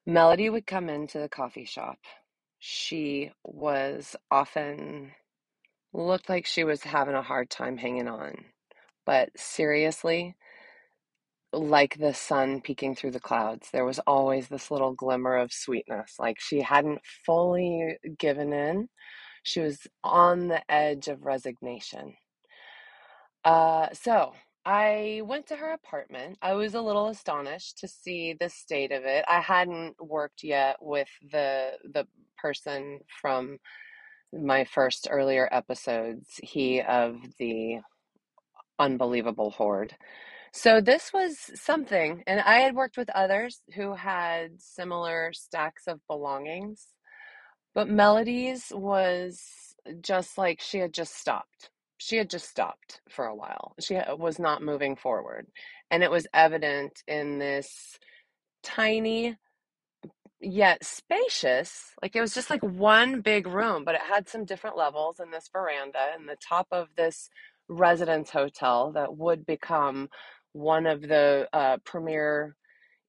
Melody 0.06 0.52
would 0.52 0.68
come 0.68 0.88
into 0.88 1.18
the 1.18 1.30
coffee 1.30 1.66
shop. 1.66 1.98
She 2.60 3.32
was 3.44 4.16
often 4.30 5.14
looked 5.94 6.30
like 6.30 6.46
she 6.46 6.64
was 6.64 6.84
having 6.84 7.16
a 7.16 7.24
hard 7.24 7.50
time 7.50 7.78
hanging 7.78 8.08
on, 8.08 8.36
but 9.08 9.30
seriously, 9.36 10.36
like 11.54 11.98
the 12.00 12.14
sun 12.14 12.62
peeking 12.62 12.96
through 12.96 13.12
the 13.12 13.20
clouds, 13.20 13.70
there 13.72 13.86
was 13.86 14.00
always 14.00 14.48
this 14.48 14.72
little 14.72 14.94
glimmer 14.94 15.38
of 15.38 15.54
sweetness. 15.54 16.16
Like 16.20 16.40
she 16.40 16.62
hadn't 16.62 17.02
fully 17.26 17.98
given 18.20 18.54
in. 18.54 18.90
She 19.44 19.62
was 19.62 19.88
on 20.04 20.48
the 20.48 20.62
edge 20.72 21.08
of 21.08 21.26
resignation. 21.26 22.16
Uh, 23.46 23.88
so 23.94 24.34
I 24.66 25.22
went 25.26 25.48
to 25.48 25.56
her 25.56 25.74
apartment. 25.74 26.38
I 26.42 26.54
was 26.54 26.76
a 26.76 26.82
little 26.82 27.08
astonished 27.10 27.80
to 27.80 27.88
see 27.88 28.34
the 28.40 28.50
state 28.50 28.92
of 28.92 29.06
it. 29.06 29.26
I 29.28 29.40
hadn't 29.42 29.96
worked 30.02 30.44
yet 30.44 30.78
with 30.82 31.10
the 31.32 31.72
the 31.94 32.08
person 32.38 33.00
from 33.22 33.58
my 34.34 34.66
first 34.66 35.08
earlier 35.10 35.50
episodes, 35.52 36.40
he 36.44 36.82
of 36.82 37.18
the 37.40 37.80
unbelievable 38.80 39.52
hoard. 39.52 39.96
So 40.54 40.82
this 40.82 41.14
was 41.14 41.38
something, 41.56 42.24
and 42.28 42.42
I 42.42 42.60
had 42.60 42.76
worked 42.76 42.98
with 42.98 43.12
others 43.12 43.62
who 43.76 43.96
had 43.96 44.62
similar 44.62 45.32
stacks 45.34 45.84
of 45.88 46.02
belongings, 46.08 46.88
but 47.76 47.90
Melody's 47.90 48.72
was 48.76 49.42
just 50.02 50.38
like 50.38 50.62
she 50.62 50.80
had 50.80 50.94
just 50.94 51.16
stopped. 51.18 51.72
She 52.00 52.18
had 52.18 52.30
just 52.30 52.50
stopped 52.50 53.02
for 53.10 53.26
a 53.26 53.36
while. 53.36 53.76
She 53.80 53.98
uh, 53.98 54.16
was 54.16 54.40
not 54.40 54.64
moving 54.64 54.96
forward, 54.98 55.48
and 55.92 56.04
it 56.04 56.12
was 56.12 56.28
evident 56.34 57.04
in 57.08 57.40
this 57.40 58.00
tiny 58.64 59.38
yet 60.42 60.86
spacious. 60.86 61.94
Like 62.02 62.16
it 62.16 62.22
was 62.22 62.34
just 62.34 62.50
like 62.50 62.64
one 62.64 63.22
big 63.22 63.48
room, 63.48 63.86
but 63.86 63.96
it 63.96 64.02
had 64.02 64.30
some 64.30 64.46
different 64.46 64.78
levels 64.78 65.20
in 65.20 65.32
this 65.32 65.50
veranda 65.52 66.00
and 66.18 66.30
the 66.30 66.38
top 66.48 66.68
of 66.72 66.90
this 66.98 67.30
residence 67.70 68.32
hotel 68.32 68.94
that 68.94 69.18
would 69.18 69.46
become 69.46 70.10
one 70.54 70.88
of 70.88 71.02
the 71.02 71.48
uh, 71.54 71.78
premier 71.86 72.56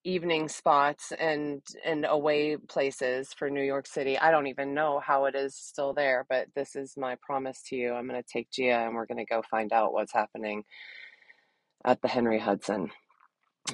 evening 0.04 0.48
spots 0.48 1.12
and 1.18 1.62
and 1.84 2.06
away 2.08 2.56
places 2.56 3.34
for 3.36 3.50
New 3.50 3.62
York 3.62 3.86
City. 3.86 4.18
I 4.18 4.30
don't 4.30 4.46
even 4.46 4.74
know 4.74 5.00
how 5.04 5.26
it 5.26 5.34
is 5.34 5.54
still 5.56 5.92
there, 5.92 6.26
but 6.28 6.46
this 6.54 6.76
is 6.76 6.94
my 6.96 7.16
promise 7.22 7.62
to 7.68 7.76
you. 7.76 7.92
I'm 7.92 8.08
going 8.08 8.20
to 8.22 8.28
take 8.28 8.50
Gia 8.50 8.86
and 8.86 8.94
we're 8.94 9.06
going 9.06 9.18
to 9.18 9.26
go 9.26 9.42
find 9.50 9.72
out 9.72 9.92
what's 9.92 10.12
happening 10.12 10.64
at 11.84 12.02
the 12.02 12.08
Henry 12.08 12.38
Hudson. 12.40 12.90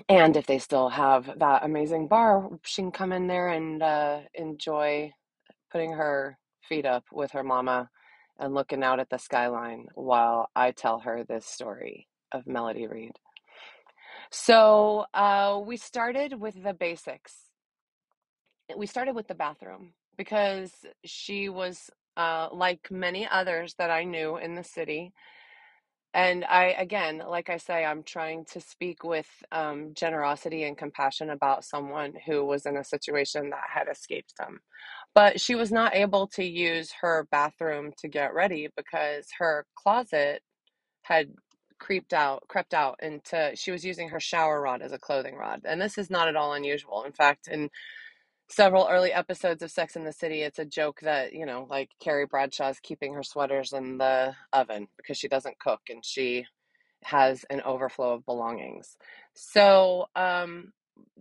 And 0.09 0.37
if 0.37 0.47
they 0.47 0.59
still 0.59 0.91
have 0.91 1.39
that 1.39 1.65
amazing 1.65 2.09
bar, 2.09 2.49
she 2.65 2.83
can 2.83 2.93
come 2.93 3.13
in 3.13 3.27
there 3.29 3.49
and 3.49 3.83
uh, 3.83 4.21
enjoy 4.35 5.13
putting 5.73 5.93
her 5.93 6.39
feet 6.69 6.87
up 6.87 7.05
with 7.13 7.33
her 7.33 7.45
mama 7.45 7.91
and 8.39 8.55
looking 8.55 8.85
out 8.85 9.01
at 9.01 9.11
the 9.11 9.19
skyline 9.19 9.87
while 9.95 10.51
I 10.57 10.73
tell 10.73 11.01
her 11.01 11.25
this 11.25 11.47
story 11.47 12.09
of 12.33 12.47
Melody 12.47 12.87
Reed. 12.87 13.13
So 14.31 15.07
uh, 15.15 15.61
we 15.65 15.77
started 15.77 16.41
with 16.41 16.63
the 16.63 16.75
basics. 16.75 17.35
We 18.77 18.87
started 18.87 19.15
with 19.17 19.29
the 19.29 19.35
bathroom 19.35 19.95
because 20.19 20.73
she 21.05 21.49
was, 21.49 21.91
uh, 22.17 22.49
like 22.53 22.89
many 22.91 23.29
others 23.29 23.75
that 23.79 23.91
I 23.91 24.05
knew 24.05 24.37
in 24.39 24.55
the 24.57 24.65
city, 24.65 25.13
and 26.13 26.45
I, 26.45 26.75
again, 26.79 27.23
like 27.29 27.51
I 27.51 27.59
say, 27.59 27.85
I'm 27.85 28.03
trying 28.03 28.45
to 28.53 28.61
speak 28.61 29.05
with 29.05 29.29
um, 29.53 29.93
generosity 29.95 30.65
and 30.65 30.77
compassion 30.77 31.31
about 31.31 31.65
someone 31.65 32.15
who 32.27 32.45
was 32.45 32.67
in 32.67 32.77
a 32.77 32.85
situation 32.85 33.51
that 33.51 33.65
had 33.73 33.89
escaped 33.91 34.35
them. 34.39 34.61
But 35.15 35.41
she 35.41 35.55
was 35.55 35.71
not 35.71 35.95
able 35.95 36.27
to 36.29 36.45
use 36.45 36.93
her 37.03 37.29
bathroom 37.31 37.93
to 37.99 38.09
get 38.09 38.35
ready 38.35 38.69
because 38.77 39.27
her 39.39 39.67
closet 39.77 40.43
had 41.03 41.29
creeped 41.79 42.13
out, 42.13 42.45
crept 42.49 42.75
out 42.75 43.01
into, 43.03 43.53
she 43.55 43.71
was 43.71 43.85
using 43.85 44.09
her 44.11 44.21
shower 44.21 44.61
rod 44.61 44.83
as 44.83 44.93
a 44.93 44.99
clothing 44.99 45.37
rod. 45.37 45.63
And 45.65 45.81
this 45.81 45.99
is 45.99 46.11
not 46.11 46.29
at 46.29 46.37
all 46.37 46.53
unusual. 46.53 47.05
In 47.05 47.13
fact, 47.13 47.49
in 47.49 47.71
several 48.49 48.89
early 48.91 49.13
episodes 49.13 49.63
of 49.63 49.71
Sex 49.71 49.97
in 49.97 50.05
the 50.05 50.13
City, 50.13 50.43
it's 50.43 50.59
a 50.59 50.65
joke 50.65 51.01
that, 51.03 51.33
you 51.33 51.47
know, 51.47 51.67
like 51.69 51.91
Carrie 52.01 52.27
Bradshaw's 52.27 52.81
keeping 52.81 53.15
her 53.15 53.23
sweaters 53.23 53.73
in 53.73 53.99
the 53.99 54.35
oven 54.53 54.89
because 54.97 55.19
she 55.19 55.29
doesn't 55.29 55.59
cook 55.59 55.81
and 55.89 56.05
she 56.05 56.47
has 57.05 57.45
an 57.51 57.61
overflow 57.63 58.15
of 58.15 58.27
belongings. 58.27 58.97
So, 59.35 60.07
um, 60.17 60.73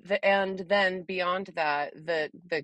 the, 0.03 0.23
and 0.23 0.59
then 0.69 1.03
beyond 1.03 1.51
that, 1.55 1.93
the, 1.93 2.29
the, 2.49 2.63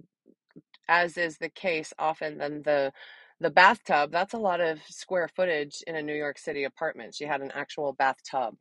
as 0.88 1.18
is 1.18 1.38
the 1.38 1.50
case 1.50 1.94
often, 2.00 2.38
then 2.38 2.62
the, 2.64 2.94
the 3.42 3.52
bathtub, 3.52 4.12
that's 4.14 4.36
a 4.36 4.40
lot 4.40 4.62
of 4.62 4.80
square 4.90 5.30
footage 5.36 5.84
in 5.88 5.98
a 5.98 6.04
New 6.04 6.16
York 6.16 6.40
City 6.40 6.66
apartment. 6.66 7.16
She 7.16 7.26
had 7.26 7.42
an 7.42 7.52
actual 7.56 7.94
bathtub 7.94 8.56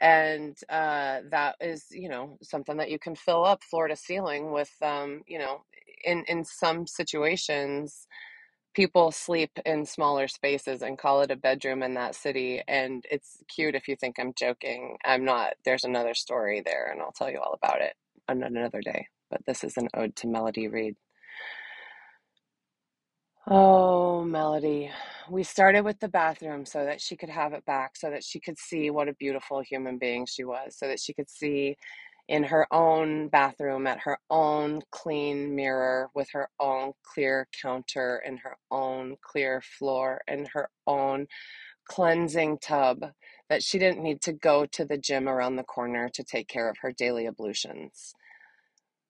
and 0.00 0.58
uh, 0.70 1.20
that 1.30 1.56
is 1.60 1.86
you 1.92 2.10
know 2.10 2.38
something 2.42 2.78
that 2.78 2.92
you 2.92 3.00
can 3.00 3.16
fill 3.16 3.44
up 3.44 3.64
floor 3.64 3.88
to 3.88 3.96
ceiling 3.96 4.52
with 4.52 4.72
um, 4.82 5.22
you 5.28 5.40
know 5.40 5.62
in 6.04 6.24
in 6.28 6.44
some 6.44 6.86
situations 6.86 8.08
people 8.74 9.12
sleep 9.12 9.50
in 9.66 9.86
smaller 9.86 10.28
spaces 10.28 10.82
and 10.82 10.98
call 10.98 11.22
it 11.22 11.30
a 11.30 11.36
bedroom 11.36 11.82
in 11.82 11.94
that 11.94 12.14
city 12.14 12.62
and 12.68 13.04
it's 13.10 13.38
cute 13.48 13.74
if 13.74 13.88
you 13.88 13.96
think 13.96 14.16
i'm 14.20 14.32
joking 14.38 14.96
i'm 15.04 15.24
not 15.24 15.54
there's 15.64 15.84
another 15.84 16.14
story 16.14 16.62
there 16.64 16.90
and 16.92 17.00
i'll 17.02 17.12
tell 17.12 17.30
you 17.30 17.38
all 17.40 17.54
about 17.54 17.80
it 17.80 17.94
on 18.28 18.42
another 18.42 18.80
day 18.82 19.06
but 19.30 19.40
this 19.46 19.64
is 19.64 19.76
an 19.76 19.88
ode 19.94 20.14
to 20.16 20.28
melody 20.28 20.68
reed 20.68 20.94
Oh, 23.48 24.24
Melody. 24.24 24.90
We 25.30 25.44
started 25.44 25.82
with 25.84 26.00
the 26.00 26.08
bathroom 26.08 26.66
so 26.66 26.84
that 26.84 27.00
she 27.00 27.14
could 27.16 27.28
have 27.28 27.52
it 27.52 27.64
back, 27.66 27.96
so 27.96 28.10
that 28.10 28.24
she 28.24 28.40
could 28.40 28.58
see 28.58 28.90
what 28.90 29.08
a 29.08 29.14
beautiful 29.14 29.60
human 29.60 29.98
being 29.98 30.26
she 30.26 30.44
was, 30.44 30.76
so 30.78 30.88
that 30.88 31.00
she 31.00 31.12
could 31.14 31.30
see 31.30 31.76
in 32.28 32.44
her 32.44 32.66
own 32.72 33.28
bathroom 33.28 33.86
at 33.86 34.00
her 34.00 34.18
own 34.30 34.82
clean 34.90 35.54
mirror 35.54 36.08
with 36.14 36.28
her 36.32 36.48
own 36.60 36.92
clear 37.04 37.46
counter 37.62 38.16
and 38.26 38.40
her 38.40 38.56
own 38.70 39.16
clear 39.22 39.60
floor 39.62 40.22
and 40.28 40.48
her 40.54 40.70
own 40.88 41.26
cleansing 41.88 42.58
tub 42.58 43.04
that 43.50 43.62
she 43.62 43.78
didn't 43.78 44.02
need 44.02 44.22
to 44.22 44.32
go 44.32 44.66
to 44.66 44.84
the 44.84 44.98
gym 44.98 45.28
around 45.28 45.56
the 45.56 45.64
corner 45.64 46.08
to 46.08 46.24
take 46.24 46.48
care 46.48 46.70
of 46.70 46.78
her 46.82 46.92
daily 46.92 47.26
ablutions. 47.26 48.14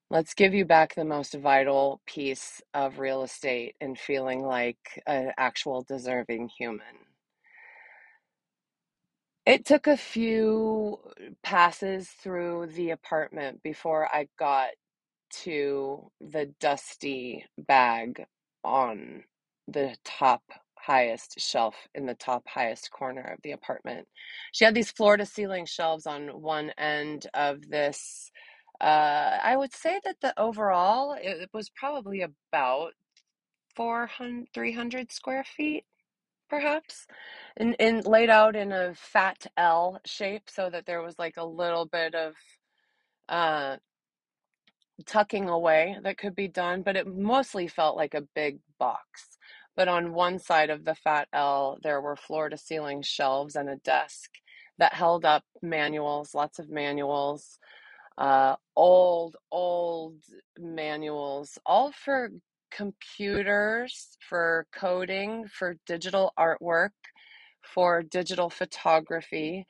Let's 0.09 0.35
give 0.35 0.53
you 0.53 0.65
back 0.65 0.95
the 0.95 1.05
most 1.05 1.33
vital 1.33 2.01
piece 2.05 2.61
of 2.73 2.99
real 2.99 3.23
estate 3.23 3.75
and 3.81 3.99
feeling 3.99 4.43
like 4.43 5.03
an 5.07 5.33
actual 5.37 5.83
deserving 5.83 6.49
human. 6.57 7.07
It 9.45 9.65
took 9.65 9.87
a 9.87 9.97
few 9.97 10.99
passes 11.43 12.09
through 12.09 12.67
the 12.67 12.91
apartment 12.91 13.63
before 13.63 14.07
I 14.13 14.29
got 14.39 14.69
to 15.43 16.11
the 16.21 16.53
dusty 16.59 17.45
bag 17.57 18.25
on 18.63 19.23
the 19.67 19.97
top 20.05 20.43
highest 20.77 21.39
shelf 21.39 21.75
in 21.95 22.05
the 22.05 22.15
top 22.15 22.47
highest 22.47 22.91
corner 22.91 23.21
of 23.23 23.39
the 23.43 23.51
apartment. 23.51 24.07
She 24.53 24.65
had 24.65 24.75
these 24.75 24.91
floor 24.91 25.17
to 25.17 25.25
ceiling 25.25 25.65
shelves 25.65 26.07
on 26.07 26.41
one 26.41 26.71
end 26.77 27.27
of 27.33 27.69
this 27.69 28.31
Uh, 28.81 29.39
I 29.43 29.55
would 29.57 29.73
say 29.73 29.99
that 30.03 30.17
the 30.21 30.39
overall 30.39 31.15
it 31.19 31.49
was 31.53 31.69
probably 31.69 32.21
about 32.21 32.93
400, 33.75 34.47
300 34.53 35.11
square 35.11 35.43
feet, 35.43 35.85
perhaps, 36.49 37.07
and, 37.57 37.75
and 37.79 38.05
laid 38.05 38.29
out 38.29 38.55
in 38.55 38.71
a 38.71 38.93
fat 38.95 39.47
L 39.57 39.99
shape 40.05 40.49
so 40.49 40.69
that 40.69 40.85
there 40.85 41.01
was 41.01 41.19
like 41.19 41.37
a 41.37 41.45
little 41.45 41.85
bit 41.85 42.15
of 42.15 42.33
uh, 43.29 43.77
tucking 45.05 45.49
away 45.49 45.97
that 46.03 46.17
could 46.17 46.35
be 46.35 46.47
done, 46.47 46.81
but 46.81 46.95
it 46.95 47.07
mostly 47.07 47.67
felt 47.67 47.97
like 47.97 48.13
a 48.13 48.27
big 48.35 48.59
box. 48.79 49.37
But 49.75 49.87
on 49.89 50.13
one 50.13 50.39
side 50.39 50.69
of 50.69 50.85
the 50.85 50.95
fat 50.95 51.27
L, 51.33 51.77
there 51.83 52.01
were 52.01 52.15
floor 52.15 52.49
to 52.49 52.57
ceiling 52.57 53.01
shelves 53.01 53.55
and 53.55 53.69
a 53.69 53.75
desk 53.77 54.31
that 54.77 54.93
held 54.93 55.25
up 55.25 55.43
manuals, 55.61 56.33
lots 56.33 56.59
of 56.59 56.69
manuals, 56.69 57.59
uh, 58.17 58.55
old, 58.75 59.35
old 59.51 60.17
manuals, 60.57 61.57
all 61.65 61.91
for 61.91 62.29
computers, 62.71 64.17
for 64.19 64.67
coding, 64.73 65.47
for 65.47 65.77
digital 65.85 66.33
artwork, 66.37 66.91
for 67.61 68.03
digital 68.03 68.49
photography. 68.49 69.65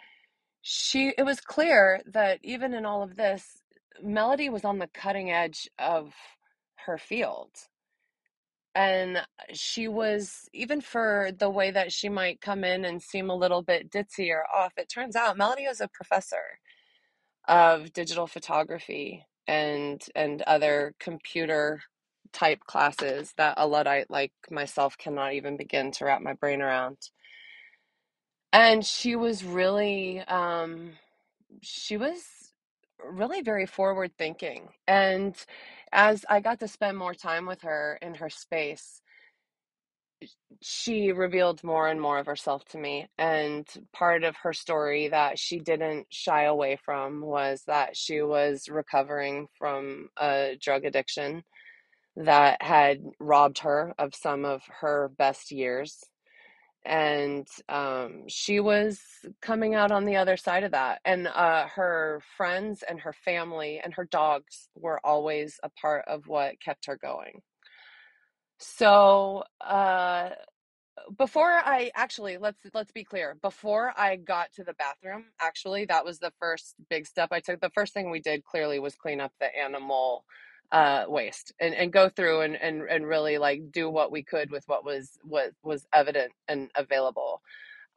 She 0.62 1.14
it 1.18 1.24
was 1.24 1.40
clear 1.42 2.02
that 2.12 2.40
even 2.44 2.74
in 2.74 2.86
all 2.86 3.04
of 3.04 3.16
this 3.16 3.62
melody 4.02 4.50
was 4.50 4.66
on 4.66 4.80
the 4.80 4.88
cutting 4.88 5.32
edge 5.32 5.70
of 5.80 6.14
her 6.86 6.98
field. 6.98 7.52
And 8.76 9.22
she 9.54 9.88
was 9.88 10.50
even 10.54 10.82
for 10.82 11.30
the 11.38 11.50
way 11.50 11.72
that 11.72 11.94
she 11.94 12.10
might 12.10 12.42
come 12.42 12.64
in 12.66 12.84
and 12.86 13.02
seem 13.02 13.30
a 13.30 13.36
little 13.36 13.62
bit 13.62 13.90
ditzy 13.90 14.30
or 14.32 14.46
off 14.54 14.74
it 14.78 14.90
turns 14.90 15.16
out 15.16 15.38
melody 15.38 15.66
was 15.68 15.80
a 15.82 15.88
professor 15.88 16.60
of 17.48 17.94
digital 17.94 18.28
photography 18.28 19.26
and 19.48 20.04
and 20.16 20.42
other 20.44 20.96
computer 21.00 21.82
type 22.34 22.62
classes 22.68 23.34
that 23.38 23.56
a 23.58 23.68
luddite 23.68 24.10
like 24.12 24.34
myself 24.52 24.98
cannot 24.98 25.34
even 25.34 25.58
begin 25.58 25.92
to 25.92 26.06
wrap 26.06 26.22
my 26.22 26.34
brain 26.34 26.62
around 26.62 26.98
and 28.54 28.86
she 28.86 29.16
was 29.16 29.44
really 29.44 30.22
um 30.22 30.94
she 31.62 31.98
was 31.98 32.24
really 33.12 33.42
very 33.42 33.66
forward 33.66 34.12
thinking. 34.18 34.70
And 34.88 35.36
as 35.92 36.26
I 36.30 36.40
got 36.42 36.60
to 36.62 36.68
spend 36.68 36.98
more 36.98 37.14
time 37.16 37.46
with 37.46 37.62
her 37.62 38.00
in 38.02 38.16
her 38.16 38.30
space, 38.30 39.02
she 40.62 41.12
revealed 41.12 41.64
more 41.64 41.88
and 41.88 42.02
more 42.02 42.18
of 42.20 42.26
herself 42.26 42.66
to 42.66 42.78
me. 42.78 43.08
And 43.18 43.68
part 43.94 44.24
of 44.24 44.36
her 44.38 44.54
story 44.54 45.10
that 45.10 45.40
she 45.40 45.60
didn't 45.60 46.08
shy 46.12 46.44
away 46.44 46.78
from 46.84 47.22
was 47.22 47.64
that 47.68 47.98
she 47.98 48.22
was 48.22 48.70
recovering 48.70 49.48
from 49.58 50.10
a 50.18 50.58
drug 50.62 50.86
addiction 50.86 51.44
that 52.18 52.62
had 52.62 53.04
robbed 53.20 53.60
her 53.60 53.94
of 53.98 54.16
some 54.16 54.46
of 54.46 54.62
her 54.82 55.12
best 55.18 55.52
years 55.52 56.04
and 56.86 57.48
um, 57.68 58.24
she 58.28 58.60
was 58.60 59.02
coming 59.42 59.74
out 59.74 59.92
on 59.92 60.06
the 60.06 60.16
other 60.16 60.38
side 60.38 60.64
of 60.64 60.72
that 60.72 61.02
and 61.04 61.28
uh, 61.28 61.66
her 61.68 62.22
friends 62.38 62.84
and 62.88 63.00
her 63.00 63.14
family 63.14 63.82
and 63.84 63.94
her 63.94 64.06
dogs 64.06 64.70
were 64.76 65.00
always 65.04 65.60
a 65.64 65.70
part 65.82 66.06
of 66.08 66.28
what 66.28 66.62
kept 66.62 66.86
her 66.86 66.98
going 66.98 67.42
so 68.60 69.44
uh, 69.62 70.30
before 71.18 71.52
I 71.52 71.92
actually 71.96 72.38
let's 72.38 72.60
let's 72.74 72.92
be 72.92 73.04
clear. 73.04 73.38
Before 73.42 73.94
I 73.98 74.16
got 74.16 74.52
to 74.54 74.64
the 74.64 74.74
bathroom, 74.74 75.26
actually, 75.42 75.86
that 75.86 76.06
was 76.06 76.20
the 76.20 76.34
first 76.40 76.76
big 76.90 77.06
step 77.06 77.30
I 77.32 77.40
took. 77.40 77.62
The 77.62 77.70
first 77.72 77.94
thing 77.94 78.10
we 78.10 78.20
did 78.22 78.44
clearly 78.44 78.80
was 78.80 78.96
clean 78.96 79.22
up 79.22 79.34
the 79.40 79.56
animal 79.58 80.26
uh 80.72 81.06
waste 81.08 81.54
and 81.60 81.76
and 81.76 81.94
go 81.94 82.10
through 82.10 82.42
and 82.42 82.56
and 82.56 82.82
and 82.90 83.08
really 83.08 83.38
like 83.38 83.72
do 83.72 83.88
what 83.90 84.12
we 84.12 84.24
could 84.24 84.50
with 84.50 84.64
what 84.68 84.84
was 84.84 85.12
what 85.24 85.52
was 85.64 85.86
evident 85.94 86.32
and 86.48 86.70
available. 86.76 87.42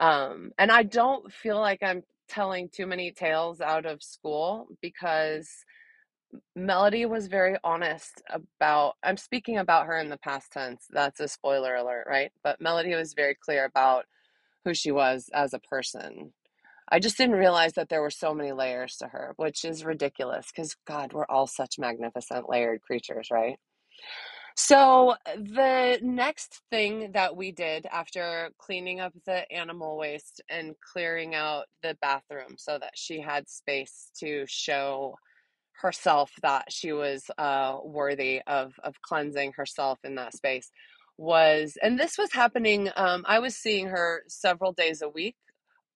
Um 0.00 0.52
and 0.58 0.70
I 0.70 0.82
don't 0.82 1.32
feel 1.32 1.58
like 1.58 1.82
I'm 1.82 2.02
telling 2.28 2.68
too 2.68 2.86
many 2.86 3.10
tales 3.10 3.60
out 3.62 3.86
of 3.86 4.02
school 4.02 4.68
because 4.82 5.48
Melody 6.56 7.06
was 7.06 7.28
very 7.28 7.56
honest 7.64 8.22
about, 8.30 8.94
I'm 9.02 9.16
speaking 9.16 9.58
about 9.58 9.86
her 9.86 9.98
in 9.98 10.08
the 10.10 10.18
past 10.18 10.52
tense. 10.52 10.86
That's 10.90 11.20
a 11.20 11.28
spoiler 11.28 11.76
alert, 11.76 12.06
right? 12.08 12.32
But 12.42 12.60
Melody 12.60 12.94
was 12.94 13.14
very 13.14 13.34
clear 13.34 13.64
about 13.64 14.06
who 14.64 14.74
she 14.74 14.92
was 14.92 15.30
as 15.34 15.54
a 15.54 15.60
person. 15.60 16.32
I 16.90 17.00
just 17.00 17.18
didn't 17.18 17.36
realize 17.36 17.74
that 17.74 17.88
there 17.88 18.02
were 18.02 18.10
so 18.10 18.34
many 18.34 18.52
layers 18.52 18.96
to 18.98 19.08
her, 19.08 19.34
which 19.36 19.64
is 19.64 19.84
ridiculous 19.84 20.48
because, 20.54 20.76
God, 20.86 21.12
we're 21.12 21.26
all 21.26 21.46
such 21.46 21.78
magnificent 21.78 22.48
layered 22.48 22.82
creatures, 22.82 23.28
right? 23.30 23.58
So, 24.56 25.16
the 25.36 25.98
next 26.02 26.62
thing 26.70 27.12
that 27.14 27.36
we 27.36 27.52
did 27.52 27.86
after 27.86 28.50
cleaning 28.58 29.00
up 29.00 29.14
the 29.26 29.50
animal 29.52 29.96
waste 29.96 30.42
and 30.50 30.74
clearing 30.92 31.34
out 31.34 31.66
the 31.82 31.96
bathroom 32.02 32.56
so 32.58 32.78
that 32.78 32.92
she 32.96 33.20
had 33.20 33.48
space 33.48 34.10
to 34.20 34.44
show 34.48 35.16
herself 35.80 36.32
that 36.42 36.72
she 36.72 36.92
was 36.92 37.30
uh, 37.38 37.78
worthy 37.84 38.42
of 38.46 38.74
of 38.84 39.00
cleansing 39.02 39.52
herself 39.56 39.98
in 40.04 40.16
that 40.16 40.34
space 40.36 40.70
was 41.18 41.78
and 41.82 41.98
this 42.00 42.18
was 42.18 42.32
happening 42.32 42.90
um, 42.96 43.24
i 43.28 43.38
was 43.40 43.56
seeing 43.56 43.88
her 43.88 44.22
several 44.28 44.72
days 44.72 45.02
a 45.02 45.08
week 45.08 45.36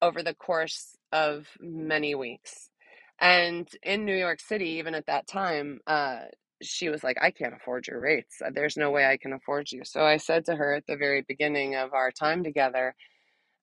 over 0.02 0.22
the 0.22 0.34
course 0.34 0.96
of 1.12 1.48
many 1.60 2.14
weeks 2.14 2.70
and 3.20 3.68
in 3.82 4.04
new 4.04 4.16
york 4.16 4.40
city 4.40 4.70
even 4.78 4.94
at 4.94 5.06
that 5.06 5.26
time 5.28 5.80
uh, 5.86 6.20
she 6.62 6.88
was 6.90 7.04
like 7.04 7.18
i 7.22 7.30
can't 7.30 7.54
afford 7.54 7.86
your 7.88 8.00
rates. 8.00 8.40
There's 8.54 8.76
no 8.76 8.90
way 8.90 9.06
i 9.06 9.16
can 9.18 9.32
afford 9.32 9.72
you. 9.72 9.82
So 9.84 10.02
i 10.04 10.16
said 10.18 10.46
to 10.46 10.56
her 10.56 10.74
at 10.74 10.86
the 10.86 10.96
very 10.96 11.22
beginning 11.22 11.76
of 11.76 11.94
our 11.94 12.10
time 12.12 12.44
together 12.44 12.94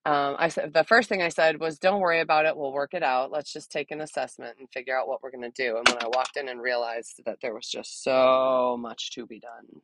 um, 0.05 0.35
I 0.39 0.47
said 0.47 0.73
the 0.73 0.83
first 0.85 1.09
thing 1.09 1.21
I 1.21 1.29
said 1.29 1.59
was, 1.59 1.77
"Don't 1.79 1.99
worry 2.01 2.21
about 2.21 2.45
it. 2.45 2.55
We'll 2.55 2.71
work 2.73 2.93
it 2.93 3.03
out. 3.03 3.31
Let's 3.31 3.51
just 3.53 3.71
take 3.71 3.91
an 3.91 4.01
assessment 4.01 4.57
and 4.59 4.69
figure 4.71 4.97
out 4.97 5.07
what 5.07 5.21
we're 5.21 5.31
going 5.31 5.51
to 5.51 5.63
do." 5.63 5.77
And 5.77 5.87
when 5.87 6.03
I 6.03 6.07
walked 6.07 6.37
in 6.37 6.49
and 6.49 6.61
realized 6.61 7.21
that 7.25 7.39
there 7.41 7.53
was 7.53 7.67
just 7.67 8.03
so 8.03 8.77
much 8.79 9.11
to 9.11 9.25
be 9.27 9.39
done, 9.39 9.81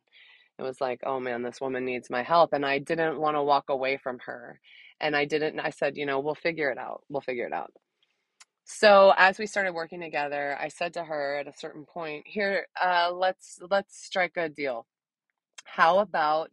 it 0.58 0.62
was 0.62 0.80
like, 0.80 1.00
"Oh 1.04 1.20
man, 1.20 1.42
this 1.42 1.60
woman 1.60 1.84
needs 1.84 2.10
my 2.10 2.22
help." 2.22 2.52
And 2.54 2.64
I 2.66 2.78
didn't 2.78 3.20
want 3.20 3.36
to 3.36 3.42
walk 3.42 3.66
away 3.68 3.98
from 3.98 4.18
her. 4.26 4.60
And 5.00 5.14
I 5.16 5.26
didn't. 5.26 5.60
I 5.60 5.70
said, 5.70 5.96
"You 5.96 6.06
know, 6.06 6.20
we'll 6.20 6.34
figure 6.34 6.70
it 6.70 6.78
out. 6.78 7.04
We'll 7.10 7.20
figure 7.20 7.46
it 7.46 7.52
out." 7.52 7.72
So 8.64 9.14
as 9.16 9.38
we 9.38 9.46
started 9.46 9.74
working 9.74 10.00
together, 10.00 10.56
I 10.60 10.68
said 10.68 10.94
to 10.94 11.04
her 11.04 11.36
at 11.38 11.46
a 11.48 11.56
certain 11.56 11.84
point, 11.86 12.26
"Here, 12.26 12.66
uh, 12.80 13.12
let's 13.12 13.60
let's 13.70 13.96
strike 14.04 14.36
a 14.36 14.48
deal. 14.48 14.86
How 15.64 15.98
about?" 16.00 16.50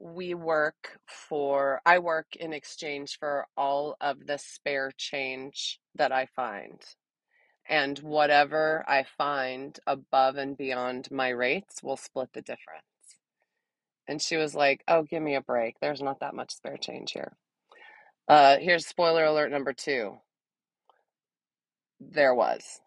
We 0.00 0.34
work 0.34 0.98
for 1.06 1.82
I 1.84 1.98
work 1.98 2.34
in 2.36 2.52
exchange 2.52 3.18
for 3.18 3.46
all 3.56 3.96
of 4.00 4.26
the 4.26 4.38
spare 4.38 4.90
change 4.96 5.78
that 5.94 6.10
I 6.10 6.26
find. 6.26 6.80
And 7.68 7.98
whatever 7.98 8.84
I 8.88 9.04
find 9.18 9.78
above 9.86 10.36
and 10.36 10.56
beyond 10.56 11.08
my 11.10 11.28
rates, 11.28 11.82
we'll 11.82 11.98
split 11.98 12.30
the 12.32 12.42
difference. 12.42 12.82
And 14.08 14.20
she 14.20 14.36
was 14.36 14.54
like, 14.54 14.82
Oh, 14.88 15.02
give 15.02 15.22
me 15.22 15.36
a 15.36 15.42
break. 15.42 15.76
There's 15.80 16.02
not 16.02 16.20
that 16.20 16.34
much 16.34 16.52
spare 16.54 16.78
change 16.78 17.12
here. 17.12 17.36
Uh, 18.26 18.56
here's 18.58 18.86
spoiler 18.86 19.24
alert 19.24 19.50
number 19.52 19.72
two. 19.72 20.16
There 22.00 22.34
was. 22.34 22.80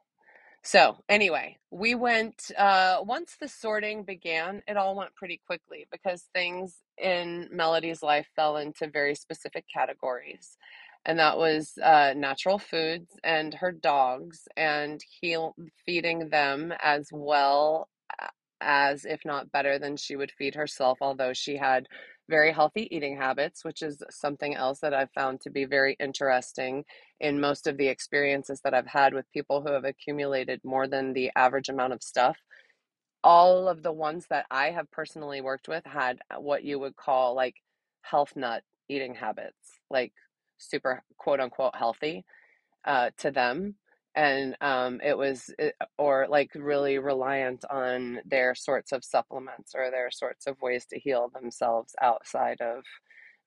So, 0.64 0.98
anyway, 1.10 1.58
we 1.72 1.96
went, 1.96 2.52
uh, 2.58 3.00
once 3.04 3.36
the 3.40 3.48
sorting 3.50 4.04
began, 4.04 4.62
it 4.68 4.78
all 4.78 4.96
went 4.96 5.16
pretty 5.16 5.42
quickly 5.46 5.88
because 5.92 6.24
things 6.34 6.78
in 6.98 7.50
Melody's 7.52 8.02
life 8.04 8.28
fell 8.36 8.58
into 8.58 8.88
very 8.88 9.16
specific 9.16 9.66
categories. 9.74 10.58
And 11.06 11.20
that 11.20 11.38
was 11.38 11.74
uh, 11.84 12.14
natural 12.16 12.60
foods 12.60 13.12
and 13.24 13.54
her 13.56 13.72
dogs 13.74 14.48
and 14.56 15.02
heal, 15.22 15.56
feeding 15.86 16.30
them 16.30 16.74
as 16.82 17.10
well 17.12 17.90
as, 18.62 19.06
if 19.06 19.22
not 19.26 19.52
better 19.52 19.78
than 19.80 19.98
she 19.98 20.16
would 20.16 20.32
feed 20.32 20.56
herself, 20.56 21.00
although 21.02 21.34
she 21.34 21.58
had 21.58 21.88
very 22.30 22.52
healthy 22.52 22.88
eating 22.96 23.18
habits, 23.18 23.66
which 23.66 23.82
is 23.82 24.02
something 24.10 24.56
else 24.56 24.80
that 24.80 24.94
I've 24.94 25.12
found 25.12 25.42
to 25.42 25.50
be 25.50 25.66
very 25.66 25.96
interesting 26.00 26.86
in 27.20 27.40
most 27.42 27.68
of 27.68 27.78
the 27.78 27.88
experiences 27.88 28.62
that 28.64 28.74
I've 28.74 28.88
had 28.88 29.14
with 29.14 29.32
people 29.34 29.62
who 29.62 29.74
have 29.74 29.86
accumulated 29.86 30.62
more 30.64 30.88
than 30.88 31.14
the 31.14 31.32
average 31.36 31.70
amount 31.70 31.94
of 31.94 32.04
stuff. 32.04 32.38
All 33.24 33.68
of 33.68 33.84
the 33.84 33.92
ones 33.92 34.26
that 34.30 34.46
I 34.52 34.72
have 34.72 34.92
personally 34.92 35.42
worked 35.42 35.68
with 35.68 35.84
had 35.86 36.20
what 36.38 36.64
you 36.64 36.80
would 36.80 36.96
call 36.96 37.36
like 37.36 37.56
health 38.02 38.34
nut 38.36 38.64
eating 38.90 39.16
habits, 39.16 39.80
like 39.90 40.14
super 40.58 41.04
quote 41.18 41.40
unquote 41.40 41.76
healthy 41.76 42.26
uh, 42.86 43.12
to 43.18 43.32
them 43.32 43.76
and 44.16 44.56
um, 44.62 45.00
it 45.04 45.18
was 45.18 45.50
it, 45.60 45.76
or 45.98 46.28
like 46.30 46.52
really 46.56 47.00
reliant 47.00 47.66
on 47.70 48.20
their 48.26 48.56
sorts 48.56 48.92
of 48.92 49.04
supplements 49.04 49.74
or 49.76 49.92
their 49.92 50.12
sorts 50.12 50.48
of 50.48 50.62
ways 50.62 50.86
to 50.88 51.00
heal 51.00 51.30
themselves 51.34 51.96
outside 52.02 52.62
of 52.62 52.84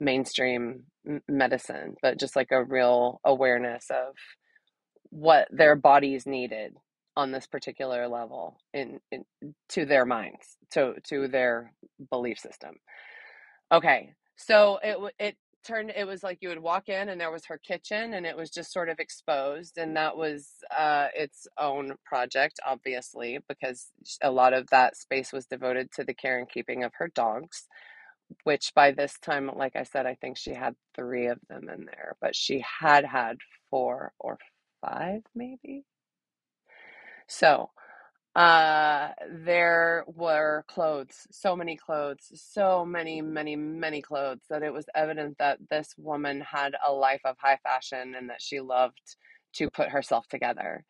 mainstream 0.01 0.85
medicine 1.29 1.95
but 2.03 2.19
just 2.19 2.37
like 2.37 2.51
a 2.53 2.65
real 2.65 3.21
awareness 3.25 3.87
of 3.91 4.15
what 5.11 5.49
their 5.51 5.77
bodies 5.77 6.27
needed 6.27 6.75
on 7.17 7.33
this 7.33 7.47
particular 7.47 8.09
level 8.09 8.59
in, 8.75 9.01
in 9.11 9.25
to 9.71 9.87
their 9.87 10.05
minds, 10.05 10.57
to 10.73 10.95
to 11.09 11.29
their 11.29 11.73
belief 12.11 12.39
system. 12.39 12.77
Okay, 13.73 14.13
so 14.37 14.79
it 14.83 14.99
it 15.19 15.37
turned 15.67 15.93
it 15.97 16.07
was 16.07 16.23
like 16.23 16.39
you 16.43 16.49
would 16.51 16.63
walk 16.63 16.89
in 16.89 17.09
and 17.11 17.21
there 17.21 17.33
was 17.33 17.47
her 17.47 17.59
kitchen 17.59 18.15
and 18.15 18.27
it 18.27 18.37
was 18.37 18.51
just 18.51 18.73
sort 18.73 18.89
of 18.89 19.01
exposed 19.01 19.79
and 19.79 19.97
that 19.97 20.17
was 20.17 20.49
uh, 20.79 21.09
its 21.15 21.47
own 21.59 21.95
project 22.05 22.61
obviously 22.67 23.39
because 23.49 23.89
a 24.23 24.31
lot 24.31 24.55
of 24.55 24.69
that 24.71 24.97
space 24.97 25.33
was 25.33 25.47
devoted 25.47 25.91
to 25.93 26.05
the 26.05 26.15
care 26.15 26.39
and 26.39 26.49
keeping 26.51 26.85
of 26.85 26.93
her 26.99 27.09
dogs 27.15 27.67
which 28.45 28.73
by 28.75 28.93
this 28.93 29.19
time 29.21 29.51
like 29.57 29.77
i 29.77 29.85
said 29.85 30.07
i 30.07 30.15
think 30.15 30.37
she 30.37 30.55
had 30.55 30.75
three 30.97 31.27
of 31.27 31.39
them 31.49 31.69
in 31.69 31.87
there 31.87 32.17
but 32.21 32.37
she 32.37 32.65
had 32.81 33.05
had 33.05 33.39
four 33.71 34.13
or 34.19 34.39
five 34.83 35.23
maybe? 35.35 35.85
So 37.29 37.71
uh, 38.37 39.11
there 39.31 40.05
were 40.09 40.65
clothes, 40.69 41.27
so 41.33 41.57
many 41.57 41.77
clothes, 41.77 42.31
so 42.35 42.85
many, 42.85 43.23
many, 43.23 43.57
many 43.57 44.03
clothes 44.03 44.43
that 44.51 44.63
it 44.63 44.73
was 44.75 44.87
evident 44.95 45.39
that 45.39 45.59
this 45.71 45.95
woman 45.99 46.43
had 46.43 46.75
a 46.87 46.93
life 46.93 47.23
of 47.25 47.37
high 47.41 47.59
fashion 47.63 48.15
and 48.15 48.29
that 48.31 48.43
she 48.43 48.61
loved 48.61 49.17
to 49.55 49.71
put 49.71 49.89
herself 49.89 50.29
together. 50.29 50.85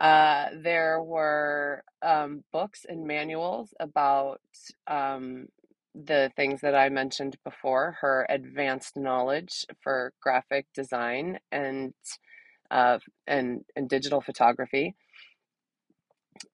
Uh, 0.00 0.48
there 0.56 1.00
were 1.00 1.84
um, 2.02 2.44
books 2.52 2.84
and 2.88 3.06
manuals 3.06 3.72
about 3.80 4.40
um, 4.88 5.46
the 5.94 6.32
things 6.36 6.60
that 6.62 6.74
I 6.74 6.88
mentioned 6.88 7.36
before 7.44 7.98
her 8.00 8.26
advanced 8.28 8.96
knowledge 8.96 9.64
for 9.80 10.12
graphic 10.20 10.66
design 10.74 11.38
and 11.52 11.94
uh, 12.72 12.98
and 13.28 13.64
and 13.76 13.88
digital 13.88 14.20
photography 14.20 14.96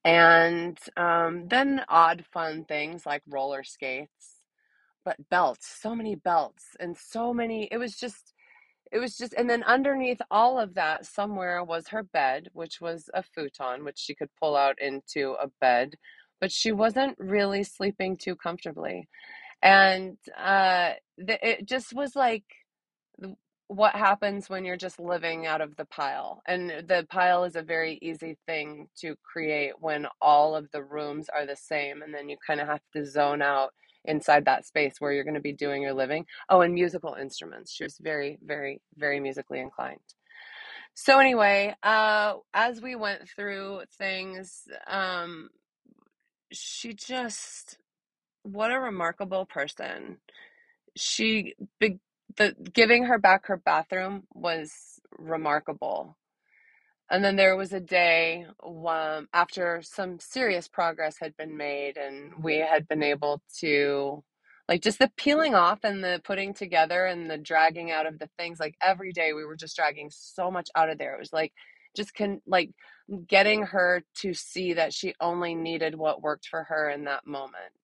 and 0.04 0.78
um, 0.96 1.48
then 1.48 1.82
odd 1.88 2.24
fun 2.32 2.64
things 2.64 3.06
like 3.06 3.22
roller 3.28 3.62
skates, 3.62 4.40
but 5.04 5.16
belts, 5.30 5.66
so 5.80 5.94
many 5.94 6.14
belts, 6.14 6.64
and 6.78 6.96
so 6.96 7.32
many. 7.34 7.68
It 7.70 7.78
was 7.78 7.96
just, 7.96 8.32
it 8.92 8.98
was 8.98 9.16
just, 9.16 9.34
and 9.34 9.48
then 9.48 9.62
underneath 9.64 10.20
all 10.30 10.58
of 10.58 10.74
that, 10.74 11.06
somewhere 11.06 11.62
was 11.64 11.88
her 11.88 12.02
bed, 12.02 12.48
which 12.52 12.80
was 12.80 13.08
a 13.14 13.22
futon, 13.22 13.84
which 13.84 13.98
she 13.98 14.14
could 14.14 14.30
pull 14.38 14.56
out 14.56 14.80
into 14.80 15.36
a 15.40 15.48
bed, 15.60 15.94
but 16.40 16.52
she 16.52 16.72
wasn't 16.72 17.16
really 17.18 17.62
sleeping 17.62 18.16
too 18.16 18.36
comfortably. 18.36 19.08
And 19.62 20.16
uh, 20.38 20.92
the, 21.18 21.48
it 21.48 21.66
just 21.66 21.94
was 21.94 22.16
like, 22.16 22.44
what 23.70 23.94
happens 23.94 24.50
when 24.50 24.64
you're 24.64 24.76
just 24.76 24.98
living 24.98 25.46
out 25.46 25.60
of 25.60 25.76
the 25.76 25.84
pile. 25.84 26.42
And 26.48 26.70
the 26.88 27.06
pile 27.08 27.44
is 27.44 27.54
a 27.54 27.62
very 27.62 28.00
easy 28.02 28.36
thing 28.44 28.88
to 29.00 29.14
create 29.22 29.74
when 29.78 30.08
all 30.20 30.56
of 30.56 30.68
the 30.72 30.82
rooms 30.82 31.28
are 31.28 31.46
the 31.46 31.54
same. 31.54 32.02
And 32.02 32.12
then 32.12 32.28
you 32.28 32.36
kind 32.44 32.60
of 32.60 32.66
have 32.66 32.80
to 32.96 33.06
zone 33.06 33.42
out 33.42 33.72
inside 34.06 34.44
that 34.46 34.66
space 34.66 34.96
where 34.98 35.12
you're 35.12 35.22
going 35.22 35.34
to 35.34 35.40
be 35.40 35.52
doing 35.52 35.82
your 35.82 35.92
living. 35.94 36.26
Oh, 36.48 36.62
and 36.62 36.74
musical 36.74 37.14
instruments. 37.14 37.72
She 37.72 37.84
was 37.84 37.96
very, 38.02 38.40
very, 38.44 38.80
very 38.96 39.20
musically 39.20 39.60
inclined. 39.60 40.00
So, 40.94 41.20
anyway, 41.20 41.76
uh, 41.84 42.34
as 42.52 42.82
we 42.82 42.96
went 42.96 43.28
through 43.36 43.82
things, 43.96 44.64
um, 44.88 45.48
she 46.50 46.92
just, 46.92 47.78
what 48.42 48.72
a 48.72 48.80
remarkable 48.80 49.46
person 49.46 50.18
she 50.96 51.54
big 51.78 51.98
the 52.36 52.54
giving 52.72 53.04
her 53.04 53.18
back 53.18 53.46
her 53.46 53.56
bathroom 53.56 54.24
was 54.34 54.72
remarkable. 55.18 56.16
And 57.10 57.24
then 57.24 57.36
there 57.36 57.56
was 57.56 57.72
a 57.72 57.80
day 57.80 58.46
um, 58.64 59.28
after 59.34 59.82
some 59.82 60.20
serious 60.20 60.68
progress 60.68 61.16
had 61.20 61.36
been 61.36 61.56
made, 61.56 61.96
and 61.96 62.32
we 62.42 62.58
had 62.58 62.86
been 62.86 63.02
able 63.02 63.42
to, 63.58 64.22
like, 64.68 64.80
just 64.80 65.00
the 65.00 65.10
peeling 65.16 65.56
off 65.56 65.80
and 65.82 66.04
the 66.04 66.20
putting 66.22 66.54
together 66.54 67.06
and 67.06 67.28
the 67.28 67.36
dragging 67.38 67.90
out 67.90 68.06
of 68.06 68.20
the 68.20 68.28
things. 68.38 68.60
Like, 68.60 68.76
every 68.80 69.12
day 69.12 69.32
we 69.32 69.44
were 69.44 69.56
just 69.56 69.76
dragging 69.76 70.08
so 70.12 70.52
much 70.52 70.68
out 70.76 70.88
of 70.88 70.98
there. 70.98 71.14
It 71.14 71.18
was 71.20 71.32
like, 71.32 71.52
just 71.96 72.14
can, 72.14 72.40
like, 72.46 72.70
getting 73.26 73.64
her 73.64 74.04
to 74.18 74.32
see 74.32 74.74
that 74.74 74.94
she 74.94 75.14
only 75.20 75.56
needed 75.56 75.96
what 75.96 76.22
worked 76.22 76.46
for 76.46 76.62
her 76.64 76.90
in 76.90 77.04
that 77.06 77.26
moment. 77.26 77.74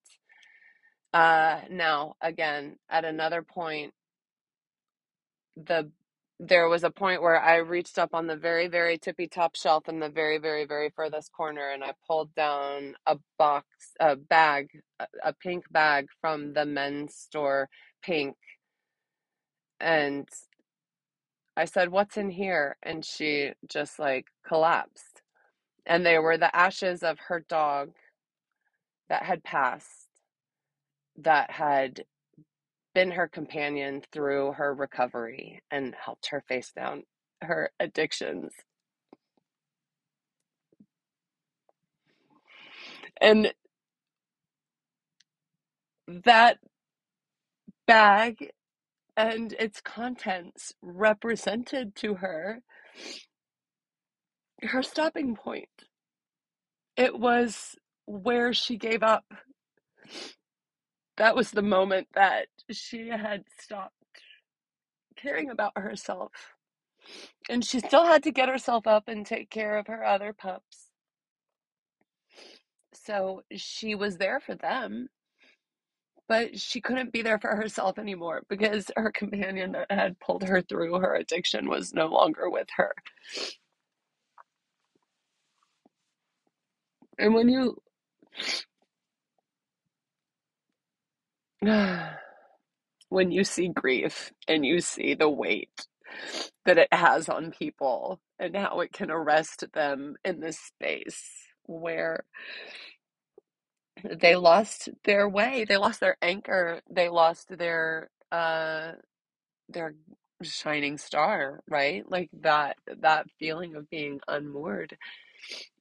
Uh, 1.13 1.63
now, 1.69 2.15
again, 2.21 2.77
at 2.89 3.05
another 3.05 3.43
point, 3.43 3.93
the 5.57 5.90
there 6.40 6.69
was 6.69 6.85
a 6.85 6.90
point 6.90 7.23
where 7.23 7.40
I 7.40 7.57
reached 7.57 7.99
up 7.99 8.14
on 8.14 8.27
the 8.27 8.37
very, 8.37 8.69
very 8.69 8.99
tippy 8.99 9.29
top 9.29 9.57
shelf 9.57 9.88
in 9.88 10.01
the 10.01 10.11
very, 10.11 10.38
very, 10.38 10.66
very 10.66 10.90
furthest 10.95 11.33
corner 11.33 11.71
and 11.71 11.85
I 11.85 11.92
pulled 12.07 12.35
down 12.35 12.95
a 13.07 13.19
box, 13.38 13.66
a 14.01 14.16
bag, 14.16 14.69
a, 15.01 15.07
a 15.25 15.33
pink 15.35 15.64
bag 15.73 16.09
from 16.21 16.53
the 16.53 16.66
men's 16.66 17.14
store, 17.14 17.71
pink. 18.03 18.37
And 19.81 20.29
I 21.57 21.66
said, 21.66 21.90
What's 21.90 22.19
in 22.19 22.31
here? 22.31 22.77
And 22.83 23.05
she 23.05 23.53
just 23.69 23.99
like 23.99 24.27
collapsed. 24.47 25.23
And 25.87 26.05
they 26.07 26.19
were 26.19 26.38
the 26.38 26.55
ashes 26.55 27.03
of 27.03 27.19
her 27.29 27.40
dog 27.49 27.92
that 29.09 29.25
had 29.25 29.45
passed, 29.45 30.09
that 31.19 31.51
had 31.53 32.05
been 32.97 33.11
her 33.11 33.29
companion 33.29 34.03
through 34.11 34.55
her 34.55 34.73
recovery 34.73 35.63
and 35.71 35.95
helped 36.03 36.29
her 36.29 36.43
face 36.49 36.73
down 36.73 37.03
her 37.43 37.71
addictions. 37.79 38.55
And 43.21 43.53
that 46.09 46.59
bag 47.87 48.53
and 49.17 49.53
its 49.55 49.83
contents 49.83 50.73
represented 50.83 51.95
to 51.97 52.15
her 52.15 52.61
her 54.63 54.83
stopping 54.83 55.37
point. 55.37 55.69
It 56.97 57.19
was 57.19 57.77
where 58.07 58.55
she 58.55 58.79
gave 58.79 59.03
up. 59.03 59.27
That 61.19 61.37
was 61.37 61.51
the 61.53 61.63
moment 61.63 62.09
that 62.15 62.49
she 62.73 63.09
had 63.09 63.45
stopped 63.61 63.95
caring 65.17 65.51
about 65.51 65.73
herself. 65.77 66.33
And 67.49 67.65
she 67.65 67.81
eh 67.83 67.89
still 67.89 68.07
had 68.07 68.23
to 68.25 68.33
get 68.33 68.49
herself 68.49 68.87
up 68.87 69.09
and 69.09 69.27
take 69.27 69.51
care 69.51 69.79
of 69.79 69.87
her 69.89 70.05
other 70.05 70.33
pups. 70.33 70.89
So 72.95 73.43
she 73.57 73.95
was 73.95 74.19
there 74.19 74.41
for 74.41 74.55
them, 74.57 75.09
but 76.29 76.59
she 76.61 76.81
couldn't 76.81 77.13
be 77.13 77.23
there 77.23 77.39
for 77.41 77.57
herself 77.57 77.99
anymore 77.99 78.43
because 78.49 78.91
her 78.97 79.13
companion 79.13 79.73
that 79.73 79.91
had 79.91 80.21
pulled 80.21 80.45
her 80.45 80.63
through 80.63 81.01
her 81.01 81.15
addiction 81.17 81.69
was 81.69 81.95
no 81.95 82.07
longer 82.09 82.51
with 82.51 82.69
her. 82.77 82.95
And 87.19 87.35
when 87.35 87.49
you 87.49 87.79
when 93.11 93.33
you 93.33 93.45
see 93.45 93.69
grief 93.69 94.33
and 94.49 94.66
you 94.66 94.81
see 94.81 95.14
the 95.14 95.31
weight 95.31 95.87
that 96.66 96.79
it 96.79 96.88
has 96.92 97.29
on 97.29 97.53
people 97.53 98.21
and 98.38 98.57
how 98.57 98.81
it 98.81 98.92
can 98.92 99.11
arrest 99.11 99.64
them 99.75 100.16
in 100.25 100.40
this 100.40 100.59
space 100.59 101.23
where 101.64 102.25
they 104.21 104.37
lost 104.37 104.88
their 105.05 105.29
way 105.29 105.64
they 105.69 105.77
lost 105.79 106.01
their 106.01 106.16
anchor 106.23 106.81
they 106.90 107.09
lost 107.09 107.49
their 107.59 108.11
uh 108.33 108.92
their 109.71 109.95
shining 110.42 110.99
star 110.99 111.62
right? 111.69 112.11
Like 112.11 112.31
that 112.42 112.79
that 113.03 113.29
feeling 113.40 113.77
of 113.77 113.90
being 113.90 114.21
unmoored. 114.29 114.99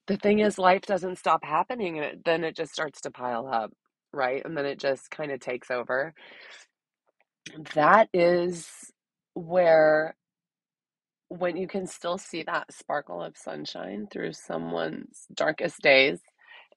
The 0.08 0.18
thing 0.18 0.40
is 0.40 0.60
life 0.60 0.84
doesn't 0.84 1.18
stop 1.20 1.44
happening 1.46 2.00
and 2.00 2.24
then 2.26 2.44
it 2.46 2.56
just 2.58 2.74
starts 2.74 3.02
to 3.04 3.12
pile 3.12 3.48
up 3.48 3.74
right? 4.14 4.44
And 4.46 4.58
then 4.58 4.66
it 4.68 4.80
just 4.80 5.12
kind 5.12 5.32
of 5.32 5.40
takes 5.42 5.72
over 5.72 6.14
that 7.76 8.10
is 8.14 8.70
where 9.34 10.16
when 11.30 11.58
you 11.58 11.68
can 11.68 11.88
still 11.88 12.18
see 12.18 12.44
that 12.44 12.72
sparkle 12.74 13.22
of 13.22 13.38
sunshine 13.38 14.08
through 14.12 14.34
someone's 14.34 15.26
darkest 15.34 15.82
days 15.82 16.20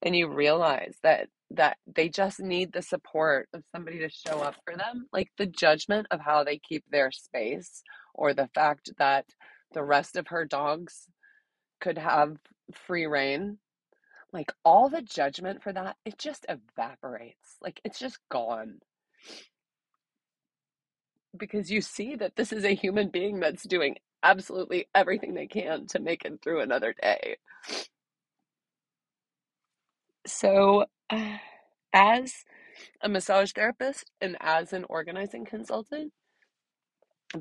and 0.02 0.16
you 0.16 0.28
realize 0.28 0.96
that 1.02 1.28
that 1.50 1.78
they 1.86 2.08
just 2.08 2.40
need 2.40 2.72
the 2.72 2.82
support 2.82 3.48
of 3.54 3.62
somebody 3.74 3.98
to 3.98 4.08
show 4.10 4.40
up 4.40 4.54
for 4.64 4.76
them 4.76 5.06
like 5.12 5.28
the 5.38 5.46
judgment 5.46 6.06
of 6.10 6.20
how 6.20 6.44
they 6.44 6.58
keep 6.58 6.84
their 6.90 7.10
space 7.10 7.82
or 8.14 8.34
the 8.34 8.48
fact 8.54 8.90
that 8.98 9.24
the 9.72 9.82
rest 9.82 10.16
of 10.16 10.28
her 10.28 10.44
dogs 10.44 11.06
could 11.80 11.98
have 11.98 12.36
free 12.72 13.06
reign 13.06 13.58
like 14.32 14.52
all 14.64 14.88
the 14.88 15.02
judgment 15.02 15.62
for 15.62 15.72
that 15.72 15.96
it 16.04 16.18
just 16.18 16.44
evaporates 16.48 17.56
like 17.62 17.80
it's 17.84 17.98
just 17.98 18.18
gone 18.30 18.78
because 21.36 21.70
you 21.70 21.80
see 21.80 22.16
that 22.16 22.36
this 22.36 22.52
is 22.52 22.64
a 22.64 22.74
human 22.74 23.08
being 23.08 23.40
that's 23.40 23.64
doing 23.64 23.96
absolutely 24.22 24.88
everything 24.94 25.34
they 25.34 25.46
can 25.46 25.86
to 25.86 25.98
make 26.00 26.24
it 26.24 26.40
through 26.42 26.60
another 26.60 26.94
day 27.00 27.36
So, 30.26 30.86
uh, 31.10 31.38
as 31.92 32.44
a 33.02 33.08
massage 33.08 33.52
therapist 33.52 34.10
and 34.20 34.36
as 34.40 34.72
an 34.72 34.84
organizing 34.88 35.44
consultant, 35.44 36.12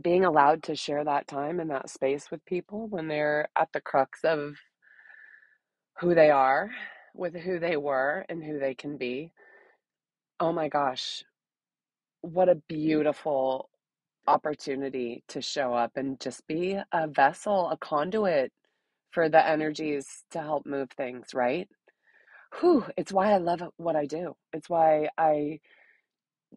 being 0.02 0.26
allowed 0.26 0.64
to 0.64 0.76
share 0.76 1.04
that 1.04 1.28
time 1.28 1.60
and 1.60 1.70
that 1.72 1.90
space 1.90 2.32
with 2.32 2.46
people 2.46 2.88
when 2.88 3.08
they're 3.08 3.48
at 3.56 3.70
the 3.74 3.82
crux 3.82 4.22
of 4.24 4.58
who 6.00 6.16
they 6.16 6.30
are, 6.32 6.72
with 7.16 7.36
who 7.36 7.60
they 7.60 7.78
were, 7.78 8.26
and 8.30 8.44
who 8.44 8.60
they 8.60 8.76
can 8.76 8.98
be. 8.98 9.32
Oh 10.40 10.54
my 10.54 10.70
gosh, 10.70 11.24
what 12.22 12.50
a 12.50 12.56
beautiful 12.56 13.70
opportunity 14.28 15.24
to 15.30 15.42
show 15.42 15.74
up 15.74 15.92
and 15.96 16.20
just 16.20 16.46
be 16.48 16.80
a 16.92 17.08
vessel, 17.08 17.70
a 17.70 17.78
conduit 17.78 18.52
for 19.12 19.30
the 19.30 19.38
mm-hmm. 19.38 19.52
energies 19.52 20.26
to 20.32 20.40
help 20.40 20.66
move 20.66 20.90
things, 20.92 21.34
right? 21.34 21.68
Whew, 22.60 22.82
mm-hmm. 22.82 22.92
it's 22.98 23.12
why 23.12 23.32
I 23.32 23.38
love 23.38 23.62
what 23.78 23.96
I 23.96 24.06
do. 24.06 24.36
It's 24.54 24.70
why 24.70 25.10
I 25.18 25.60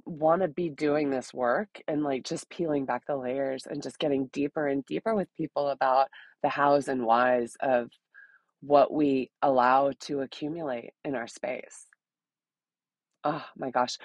want 0.04 0.42
to 0.42 0.48
be 0.48 0.68
doing 0.68 1.10
this 1.10 1.34
work 1.34 1.80
and 1.88 2.02
like 2.02 2.24
just 2.24 2.48
peeling 2.48 2.84
back 2.84 3.06
the 3.06 3.16
layers 3.16 3.66
and 3.66 3.82
just 3.82 3.98
getting 3.98 4.26
deeper 4.32 4.68
and 4.68 4.84
deeper 4.86 5.14
with 5.14 5.34
people 5.36 5.68
about 5.68 6.08
the 6.42 6.48
hows 6.48 6.88
and 6.88 7.04
whys 7.04 7.56
of 7.60 7.90
what 8.60 8.92
we 8.92 9.30
allow 9.42 9.90
to 10.00 10.20
accumulate 10.20 10.90
in 11.04 11.14
our 11.14 11.26
space. 11.26 11.86
Oh 13.24 13.44
my 13.56 13.70
gosh. 13.70 13.98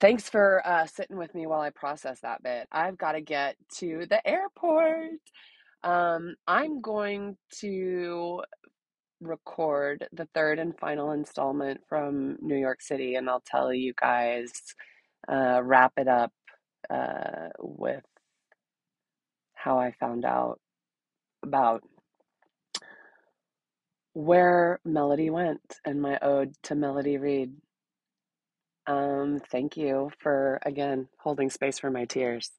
Thanks 0.00 0.28
for 0.28 0.62
uh, 0.66 0.86
sitting 0.86 1.16
with 1.16 1.34
me 1.34 1.46
while 1.46 1.60
I 1.60 1.70
process 1.70 2.20
that 2.20 2.42
bit. 2.42 2.68
I've 2.70 2.98
got 2.98 3.12
to 3.12 3.20
get 3.20 3.56
to 3.78 4.06
the 4.08 4.26
airport. 4.28 5.20
Um, 5.82 6.34
I'm 6.46 6.80
going 6.80 7.36
to 7.60 8.42
record 9.20 10.06
the 10.12 10.28
third 10.34 10.58
and 10.58 10.78
final 10.78 11.12
installment 11.12 11.80
from 11.88 12.36
New 12.40 12.56
York 12.56 12.82
City, 12.82 13.14
and 13.14 13.28
I'll 13.28 13.42
tell 13.46 13.72
you 13.72 13.94
guys, 14.00 14.52
uh, 15.28 15.60
wrap 15.62 15.92
it 15.96 16.08
up 16.08 16.32
uh, 16.90 17.48
with 17.58 18.04
how 19.54 19.78
I 19.78 19.92
found 19.98 20.24
out 20.24 20.60
about 21.42 21.82
where 24.12 24.80
Melody 24.84 25.30
went 25.30 25.76
and 25.84 26.02
my 26.02 26.18
ode 26.22 26.54
to 26.64 26.74
Melody 26.74 27.16
Reed. 27.18 27.52
Um, 28.88 29.40
thank 29.52 29.78
you 29.78 30.12
for 30.20 30.60
again 30.66 31.08
holding 31.20 31.50
space 31.50 31.80
for 31.80 31.90
my 31.92 32.06
tears. 32.06 32.52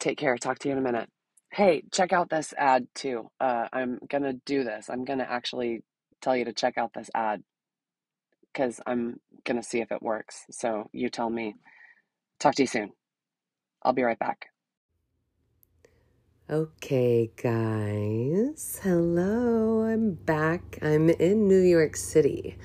Take 0.00 0.18
care. 0.18 0.38
Talk 0.38 0.60
to 0.60 0.68
you 0.68 0.72
in 0.74 0.78
a 0.78 0.82
minute. 0.82 1.10
Hey, 1.52 1.84
check 1.92 2.12
out 2.12 2.30
this 2.30 2.54
ad 2.58 2.88
too. 2.94 3.30
Uh, 3.40 3.68
I'm 3.72 4.00
gonna 4.10 4.34
do 4.46 4.64
this. 4.64 4.90
I'm 4.90 5.04
gonna 5.06 5.26
actually 5.28 5.84
tell 6.22 6.36
you 6.36 6.46
to 6.46 6.54
check 6.54 6.78
out 6.78 6.92
this 6.94 7.10
ad 7.14 7.42
because 8.52 8.80
I'm 8.86 9.20
gonna 9.44 9.62
see 9.64 9.80
if 9.80 9.92
it 9.92 10.02
works. 10.02 10.46
So 10.50 10.88
you 10.92 11.10
tell 11.10 11.30
me. 11.30 11.56
Talk 12.40 12.56
to 12.56 12.64
you 12.64 12.68
soon. 12.68 12.92
I'll 13.82 13.94
be 13.94 14.02
right 14.04 14.18
back. 14.18 14.46
Okay, 16.50 17.32
guys. 17.42 18.80
Hello, 18.82 19.82
I'm 19.82 20.12
back. 20.14 20.78
I'm 20.82 21.10
in 21.10 21.48
New 21.48 21.60
York 21.62 21.96
City. 21.96 22.56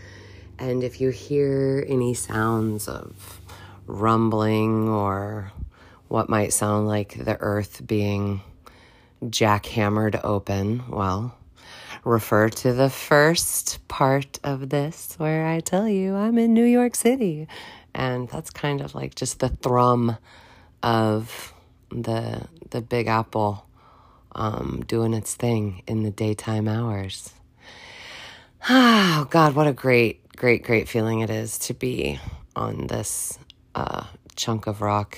And 0.60 0.84
if 0.84 1.00
you 1.00 1.10
hear 1.10 1.86
any 1.88 2.14
sounds 2.14 2.88
of 2.90 3.40
rumbling 3.88 4.90
or 4.90 5.52
what 6.10 6.28
might 6.30 6.52
sound 6.52 6.88
like 6.88 7.24
the 7.24 7.40
earth 7.40 7.86
being 7.88 8.42
jackhammered 9.24 10.20
open, 10.24 10.84
well, 10.90 11.36
refer 12.04 12.50
to 12.50 12.74
the 12.74 12.90
first 12.90 13.88
part 13.88 14.40
of 14.44 14.70
this 14.70 15.16
where 15.18 15.48
I 15.48 15.62
tell 15.62 15.88
you 15.88 16.16
I'm 16.16 16.38
in 16.38 16.54
New 16.54 16.66
York 16.66 16.96
City. 16.96 17.48
And 17.96 18.28
that's 18.30 18.50
kind 18.50 18.82
of 18.82 18.94
like 18.94 19.16
just 19.16 19.40
the 19.40 19.50
thrum 19.50 20.18
of 20.84 21.54
the 21.90 22.48
the 22.70 22.82
Big 22.82 23.08
Apple 23.08 23.66
um, 24.36 24.84
doing 24.88 25.14
its 25.14 25.34
thing 25.36 25.84
in 25.88 26.04
the 26.04 26.12
daytime 26.12 26.68
hours. 26.68 27.34
Oh, 28.70 29.26
God, 29.30 29.56
what 29.56 29.68
a 29.68 29.74
great, 29.74 30.22
great, 30.40 30.64
great 30.64 30.88
feeling 30.88 31.20
it 31.20 31.30
is 31.30 31.60
to 31.60 31.74
be 31.74 32.18
on 32.56 32.88
this 32.88 33.38
uh, 33.76 34.06
chunk 34.38 34.68
of 34.68 34.82
rock. 34.82 35.18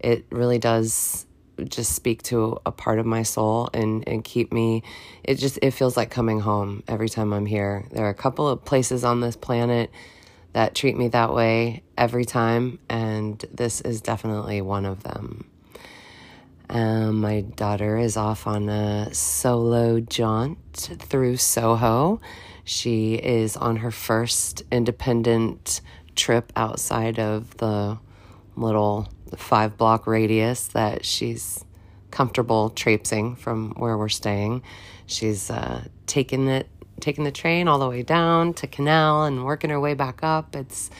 It 0.00 0.24
really 0.30 0.58
does 0.58 1.26
just 1.68 1.92
speak 1.92 2.22
to 2.22 2.58
a 2.64 2.72
part 2.72 2.98
of 2.98 3.04
my 3.04 3.22
soul 3.22 3.68
and, 3.74 4.06
and 4.08 4.24
keep 4.24 4.52
me 4.52 4.82
it 5.24 5.36
just 5.36 5.58
it 5.62 5.70
feels 5.70 5.96
like 5.96 6.10
coming 6.10 6.38
home 6.38 6.82
every 6.86 7.08
time 7.08 7.32
i'm 7.32 7.46
here 7.46 7.86
there 7.92 8.04
are 8.04 8.10
a 8.10 8.14
couple 8.14 8.46
of 8.46 8.62
places 8.62 9.04
on 9.04 9.22
this 9.22 9.36
planet 9.36 9.90
that 10.52 10.74
treat 10.74 10.98
me 10.98 11.08
that 11.08 11.32
way 11.32 11.82
every 11.96 12.26
time 12.26 12.78
and 12.90 13.42
this 13.50 13.80
is 13.80 14.02
definitely 14.02 14.60
one 14.60 14.84
of 14.84 15.02
them 15.02 15.46
um, 16.68 17.20
my 17.20 17.42
daughter 17.42 17.96
is 17.96 18.16
off 18.16 18.46
on 18.46 18.68
a 18.68 19.14
solo 19.14 20.00
jaunt 20.00 20.58
through 20.72 21.36
Soho. 21.36 22.20
She 22.66 23.14
is 23.14 23.56
on 23.56 23.76
her 23.76 23.92
first 23.92 24.64
independent 24.72 25.80
trip 26.16 26.52
outside 26.56 27.20
of 27.20 27.56
the 27.58 27.96
little 28.56 29.08
five 29.36 29.76
block 29.76 30.08
radius 30.08 30.66
that 30.68 31.04
she's 31.04 31.64
comfortable 32.10 32.70
traipsing 32.70 33.36
from 33.36 33.70
where 33.76 33.96
we're 33.96 34.08
staying. 34.08 34.64
She's 35.06 35.48
uh, 35.48 35.84
taking 36.08 36.48
it, 36.48 36.68
taking 36.98 37.22
the 37.22 37.30
train 37.30 37.68
all 37.68 37.78
the 37.78 37.88
way 37.88 38.02
down 38.02 38.52
to 38.54 38.66
Canal 38.66 39.26
and 39.26 39.44
working 39.44 39.70
her 39.70 39.78
way 39.78 39.94
back 39.94 40.24
up. 40.24 40.56
It's 40.56 40.90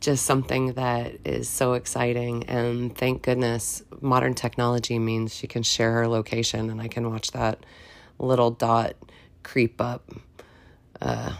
just 0.00 0.26
something 0.26 0.74
that 0.74 1.14
is 1.24 1.48
so 1.48 1.72
exciting. 1.72 2.44
And 2.44 2.94
thank 2.94 3.22
goodness 3.22 3.82
modern 4.02 4.34
technology 4.34 4.98
means 4.98 5.34
she 5.34 5.46
can 5.46 5.62
share 5.62 5.92
her 5.92 6.08
location 6.08 6.68
and 6.68 6.78
I 6.78 6.88
can 6.88 7.08
watch 7.08 7.30
that 7.30 7.64
little 8.18 8.50
dot 8.50 8.96
creep 9.42 9.80
up 9.80 10.10
uh, 11.00 11.34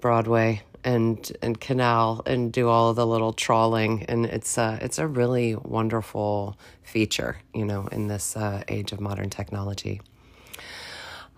Broadway 0.00 0.62
and 0.82 1.32
and 1.40 1.58
canal 1.60 2.22
and 2.26 2.52
do 2.52 2.68
all 2.68 2.92
the 2.92 3.06
little 3.06 3.32
trawling 3.32 4.04
and 4.04 4.26
it's 4.26 4.58
uh 4.58 4.78
it's 4.82 4.98
a 4.98 5.06
really 5.06 5.54
wonderful 5.54 6.58
feature 6.82 7.38
you 7.54 7.64
know 7.64 7.86
in 7.86 8.06
this 8.06 8.36
uh, 8.36 8.62
age 8.68 8.92
of 8.92 9.00
modern 9.00 9.30
technology 9.30 10.02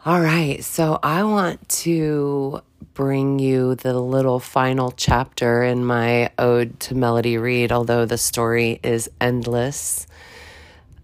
all 0.05 0.21
right 0.21 0.65
so 0.65 0.99
i 1.01 1.23
want 1.23 1.69
to 1.69 2.61
bring 2.97 3.39
you 3.39 3.75
the 3.75 3.93
little 3.93 4.41
final 4.41 4.91
chapter 4.91 5.63
in 5.63 5.85
my 5.85 6.31
ode 6.39 6.81
to 6.81 6.95
Melody 6.95 7.37
Reed, 7.37 7.71
although 7.71 8.07
the 8.07 8.17
story 8.17 8.81
is 8.83 9.11
endless. 9.21 10.07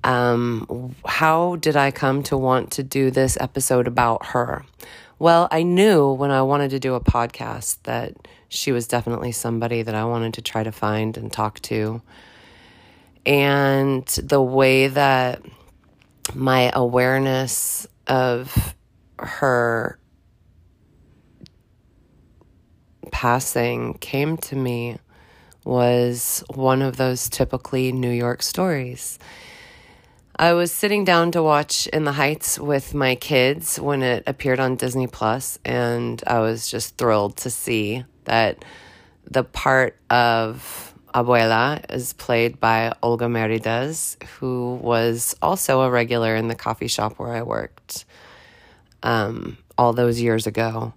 Um, 0.02 0.94
how 1.04 1.56
did 1.56 1.76
I 1.76 1.90
come 1.90 2.22
to 2.24 2.36
want 2.36 2.72
to 2.72 2.82
do 2.82 3.10
this 3.10 3.36
episode 3.38 3.86
about 3.86 4.26
her? 4.26 4.64
Well, 5.18 5.48
I 5.50 5.62
knew 5.62 6.12
when 6.12 6.30
I 6.30 6.42
wanted 6.42 6.70
to 6.70 6.78
do 6.78 6.94
a 6.94 7.00
podcast 7.00 7.78
that 7.84 8.14
she 8.48 8.72
was 8.72 8.88
definitely 8.88 9.32
somebody 9.32 9.82
that 9.82 9.94
I 9.94 10.04
wanted 10.04 10.34
to 10.34 10.42
try 10.42 10.62
to 10.62 10.72
find 10.72 11.16
and 11.16 11.32
talk 11.32 11.60
to. 11.62 12.02
And 13.24 14.04
the 14.06 14.42
way 14.42 14.88
that 14.88 15.42
my 16.34 16.70
awareness 16.74 17.86
of 18.06 18.74
her 19.18 19.98
passing 23.10 23.94
came 23.94 24.36
to 24.36 24.56
me 24.56 24.98
was 25.64 26.42
one 26.54 26.82
of 26.82 26.96
those 26.96 27.28
typically 27.28 27.92
New 27.92 28.10
York 28.10 28.42
stories. 28.42 29.18
I 30.42 30.54
was 30.54 30.72
sitting 30.72 31.04
down 31.04 31.30
to 31.30 31.40
watch 31.40 31.86
In 31.86 32.02
the 32.02 32.10
Heights 32.10 32.58
with 32.58 32.94
my 32.94 33.14
kids 33.14 33.78
when 33.78 34.02
it 34.02 34.24
appeared 34.26 34.58
on 34.58 34.74
Disney 34.74 35.06
Plus, 35.06 35.60
and 35.64 36.20
I 36.26 36.40
was 36.40 36.68
just 36.68 36.96
thrilled 36.96 37.36
to 37.36 37.48
see 37.48 38.04
that 38.24 38.64
the 39.30 39.44
part 39.44 40.00
of 40.10 40.94
Abuela 41.14 41.88
is 41.94 42.12
played 42.14 42.58
by 42.58 42.92
Olga 43.04 43.26
Merediz, 43.26 44.20
who 44.40 44.80
was 44.82 45.36
also 45.40 45.82
a 45.82 45.90
regular 45.90 46.34
in 46.34 46.48
the 46.48 46.56
coffee 46.56 46.88
shop 46.88 47.20
where 47.20 47.32
I 47.32 47.42
worked 47.42 48.04
um, 49.04 49.58
all 49.78 49.92
those 49.92 50.20
years 50.20 50.48
ago. 50.48 50.92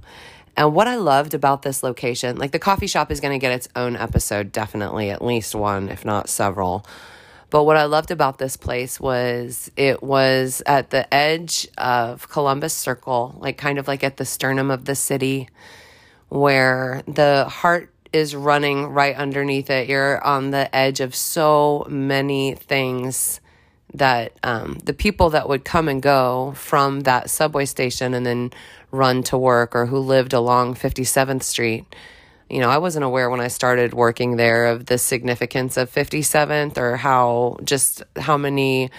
And 0.57 0.73
what 0.73 0.87
I 0.87 0.95
loved 0.95 1.35
about 1.35 1.61
this 1.61 1.83
location, 1.83 2.37
like 2.37 2.51
the 2.51 2.57
coffee 2.57 2.87
shop 2.87 3.11
is 3.11 3.19
going 3.19 3.39
to 3.39 3.39
get 3.39 3.51
its 3.51 3.69
own 3.75 3.95
episode, 3.95 4.51
definitely, 4.51 5.11
at 5.11 5.23
least 5.23 5.53
one, 5.53 5.89
if 5.89 6.03
not 6.03 6.29
several. 6.29 6.83
But 7.55 7.63
what 7.63 7.77
I 7.77 7.85
loved 7.85 8.11
about 8.11 8.37
this 8.37 8.57
place 8.57 8.99
was 8.99 9.71
it 9.77 10.03
was 10.03 10.61
at 10.65 10.89
the 10.89 11.13
edge 11.13 11.69
of 11.77 12.27
Columbus 12.27 12.73
Circle, 12.73 13.37
like 13.39 13.57
kind 13.57 13.79
of 13.79 13.87
like 13.87 14.03
at 14.03 14.17
the 14.17 14.25
sternum 14.25 14.69
of 14.69 14.83
the 14.83 14.93
city, 14.93 15.47
where 16.27 17.01
the 17.07 17.45
heart 17.45 17.93
is 18.11 18.35
running 18.35 18.87
right 18.87 19.15
underneath 19.15 19.69
it. 19.69 19.87
You're 19.87 20.21
on 20.21 20.51
the 20.51 20.75
edge 20.75 20.99
of 20.99 21.15
so 21.15 21.87
many 21.87 22.55
things 22.55 23.39
that 23.93 24.33
um, 24.43 24.79
the 24.83 24.91
people 24.91 25.29
that 25.29 25.47
would 25.47 25.63
come 25.63 25.87
and 25.87 26.01
go 26.01 26.51
from 26.57 27.03
that 27.03 27.29
subway 27.29 27.63
station 27.63 28.13
and 28.13 28.25
then 28.25 28.51
run 28.91 29.23
to 29.23 29.37
work 29.37 29.73
or 29.77 29.85
who 29.85 29.99
lived 29.99 30.33
along 30.33 30.75
57th 30.75 31.43
Street 31.43 31.85
you 32.49 32.59
know, 32.59 32.69
I 32.69 32.77
wasn't 32.77 33.05
aware 33.05 33.29
when 33.29 33.39
I 33.39 33.47
started 33.47 33.93
working 33.93 34.37
there 34.37 34.65
of 34.65 34.85
the 34.85 34.97
significance 34.97 35.77
of 35.77 35.91
57th 35.91 36.77
or 36.77 36.97
how 36.97 37.57
just 37.63 38.03
how 38.17 38.37
many 38.37 38.91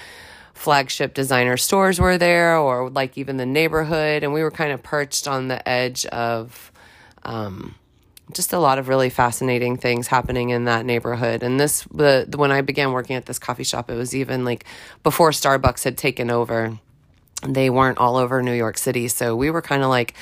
flagship 0.55 1.15
designer 1.15 1.57
stores 1.57 2.01
were 2.01 2.19
there 2.19 2.57
or 2.57 2.91
like 2.91 3.17
even 3.17 3.37
the 3.37 3.47
neighborhood. 3.47 4.25
And 4.25 4.33
we 4.33 4.43
were 4.43 4.51
kind 4.51 4.73
of 4.73 4.83
perched 4.83 5.29
on 5.29 5.49
the 5.49 5.67
edge 5.69 6.07
of 6.07 6.73
um, 7.23 7.77
just 8.33 8.53
a 8.53 8.59
lot 8.59 8.79
of 8.79 8.89
really 8.89 9.11
fascinating 9.11 9.77
things 9.77 10.09
happening 10.09 10.51
in 10.51 10.65
that 10.65 10.85
neighborhood. 10.85 11.43
And 11.43 11.61
this, 11.61 11.83
the, 11.95 12.25
the 12.27 12.39
when 12.39 12.51
I 12.51 12.63
began 12.63 12.93
working 12.93 13.15
at 13.17 13.27
this 13.27 13.39
coffee 13.39 13.65
shop, 13.65 13.91
it 13.91 13.95
was 13.95 14.15
even 14.15 14.45
like 14.45 14.65
before 15.03 15.31
Starbucks 15.31 15.85
had 15.85 15.97
taken 15.97 16.31
over 16.31 16.79
they 17.43 17.69
weren't 17.69 17.99
all 17.99 18.17
over 18.17 18.43
New 18.43 18.55
York 18.55 18.79
City. 18.79 19.09
So 19.09 19.37
we 19.37 19.51
were 19.51 19.61
kind 19.61 19.83
of 19.83 19.91
like 19.91 20.15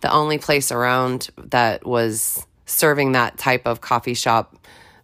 the 0.00 0.10
only 0.10 0.38
place 0.38 0.72
around 0.72 1.28
that 1.36 1.86
was 1.86 2.46
serving 2.66 3.12
that 3.12 3.38
type 3.38 3.66
of 3.66 3.80
coffee 3.80 4.14
shop 4.14 4.56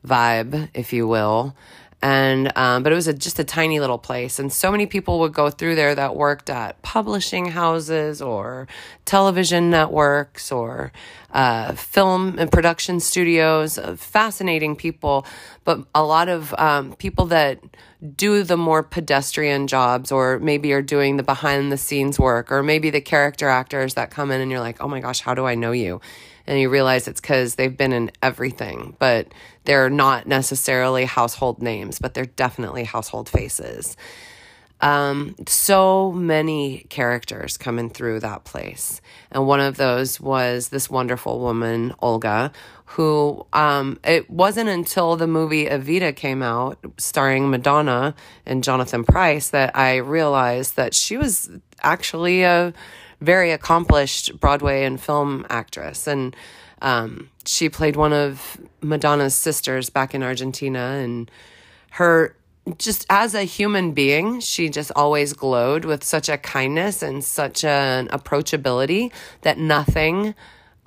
vibe, 0.06 0.68
if 0.74 0.92
you 0.92 1.06
will. 1.06 1.54
And, 2.00 2.56
um, 2.56 2.84
but 2.84 2.92
it 2.92 2.94
was 2.94 3.08
a, 3.08 3.12
just 3.12 3.40
a 3.40 3.44
tiny 3.44 3.80
little 3.80 3.98
place. 3.98 4.38
And 4.38 4.52
so 4.52 4.70
many 4.70 4.86
people 4.86 5.18
would 5.18 5.32
go 5.32 5.50
through 5.50 5.74
there 5.74 5.96
that 5.96 6.14
worked 6.14 6.48
at 6.48 6.80
publishing 6.82 7.46
houses 7.46 8.22
or 8.22 8.68
television 9.04 9.70
networks 9.70 10.52
or 10.52 10.92
uh, 11.32 11.72
film 11.72 12.38
and 12.38 12.52
production 12.52 13.00
studios. 13.00 13.78
Uh, 13.78 13.96
fascinating 13.96 14.76
people, 14.76 15.26
but 15.64 15.84
a 15.92 16.04
lot 16.04 16.28
of 16.28 16.54
um, 16.56 16.94
people 16.94 17.26
that 17.26 17.58
do 18.14 18.44
the 18.44 18.56
more 18.56 18.84
pedestrian 18.84 19.66
jobs 19.66 20.12
or 20.12 20.38
maybe 20.38 20.72
are 20.72 20.82
doing 20.82 21.16
the 21.16 21.24
behind 21.24 21.72
the 21.72 21.76
scenes 21.76 22.16
work 22.16 22.52
or 22.52 22.62
maybe 22.62 22.90
the 22.90 23.00
character 23.00 23.48
actors 23.48 23.94
that 23.94 24.08
come 24.08 24.30
in 24.30 24.40
and 24.40 24.52
you're 24.52 24.60
like, 24.60 24.80
oh 24.80 24.86
my 24.86 25.00
gosh, 25.00 25.20
how 25.20 25.34
do 25.34 25.46
I 25.46 25.56
know 25.56 25.72
you? 25.72 26.00
And 26.48 26.58
you 26.58 26.70
realize 26.70 27.06
it's 27.06 27.20
because 27.20 27.54
they've 27.56 27.76
been 27.76 27.92
in 27.92 28.10
everything, 28.22 28.96
but 28.98 29.28
they're 29.64 29.90
not 29.90 30.26
necessarily 30.26 31.04
household 31.04 31.60
names, 31.62 31.98
but 31.98 32.14
they're 32.14 32.24
definitely 32.24 32.84
household 32.84 33.28
faces. 33.28 33.98
Um, 34.80 35.34
so 35.46 36.10
many 36.10 36.86
characters 36.88 37.58
coming 37.58 37.90
through 37.90 38.20
that 38.20 38.44
place. 38.44 39.02
And 39.30 39.46
one 39.46 39.60
of 39.60 39.76
those 39.76 40.20
was 40.20 40.70
this 40.70 40.88
wonderful 40.88 41.38
woman, 41.40 41.94
Olga, 42.00 42.52
who 42.86 43.46
um, 43.52 43.98
it 44.02 44.30
wasn't 44.30 44.70
until 44.70 45.16
the 45.16 45.26
movie 45.26 45.66
Evita 45.66 46.16
came 46.16 46.42
out, 46.42 46.78
starring 46.96 47.50
Madonna 47.50 48.14
and 48.46 48.64
Jonathan 48.64 49.04
Pryce, 49.04 49.50
that 49.50 49.76
I 49.76 49.96
realized 49.96 50.76
that 50.76 50.94
she 50.94 51.18
was 51.18 51.50
actually 51.82 52.44
a 52.44 52.72
very 53.20 53.50
accomplished 53.52 54.38
Broadway 54.40 54.84
and 54.84 55.00
film 55.00 55.46
actress. 55.48 56.06
And 56.06 56.34
um, 56.82 57.30
she 57.44 57.68
played 57.68 57.96
one 57.96 58.12
of 58.12 58.58
Madonna's 58.80 59.34
sisters 59.34 59.90
back 59.90 60.14
in 60.14 60.22
Argentina. 60.22 61.00
And 61.02 61.30
her, 61.90 62.36
just 62.76 63.06
as 63.10 63.34
a 63.34 63.42
human 63.42 63.92
being, 63.92 64.40
she 64.40 64.68
just 64.68 64.92
always 64.94 65.32
glowed 65.32 65.84
with 65.84 66.04
such 66.04 66.28
a 66.28 66.38
kindness 66.38 67.02
and 67.02 67.24
such 67.24 67.64
an 67.64 68.08
approachability 68.08 69.12
that 69.42 69.58
nothing 69.58 70.34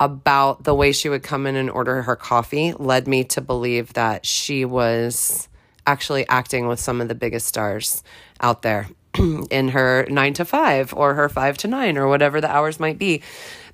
about 0.00 0.64
the 0.64 0.74
way 0.74 0.90
she 0.90 1.08
would 1.08 1.22
come 1.22 1.46
in 1.46 1.54
and 1.54 1.70
order 1.70 2.02
her 2.02 2.16
coffee 2.16 2.72
led 2.72 3.06
me 3.06 3.22
to 3.22 3.40
believe 3.40 3.92
that 3.92 4.26
she 4.26 4.64
was 4.64 5.48
actually 5.86 6.26
acting 6.28 6.66
with 6.66 6.80
some 6.80 7.00
of 7.00 7.08
the 7.08 7.14
biggest 7.14 7.46
stars 7.46 8.02
out 8.40 8.62
there. 8.62 8.88
in 9.50 9.68
her 9.68 10.06
nine 10.08 10.34
to 10.34 10.44
five 10.44 10.94
or 10.94 11.14
her 11.14 11.28
five 11.28 11.58
to 11.58 11.68
nine 11.68 11.98
or 11.98 12.08
whatever 12.08 12.40
the 12.40 12.50
hours 12.50 12.80
might 12.80 12.98
be 12.98 13.22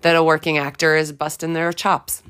that 0.03 0.17
a 0.17 0.23
working 0.23 0.59
actor 0.59 0.97
is 0.97 1.13
busting 1.13 1.53
their 1.53 1.73
chops. 1.73 2.23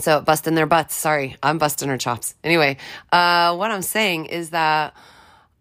So, 0.00 0.20
busting 0.20 0.54
their 0.54 0.66
butts. 0.66 0.94
Sorry, 0.94 1.36
I'm 1.42 1.58
busting 1.58 1.88
her 1.88 1.96
chops. 1.96 2.34
Anyway, 2.44 2.76
uh, 3.12 3.54
what 3.56 3.70
I'm 3.70 3.82
saying 3.82 4.26
is 4.26 4.50
that 4.50 4.94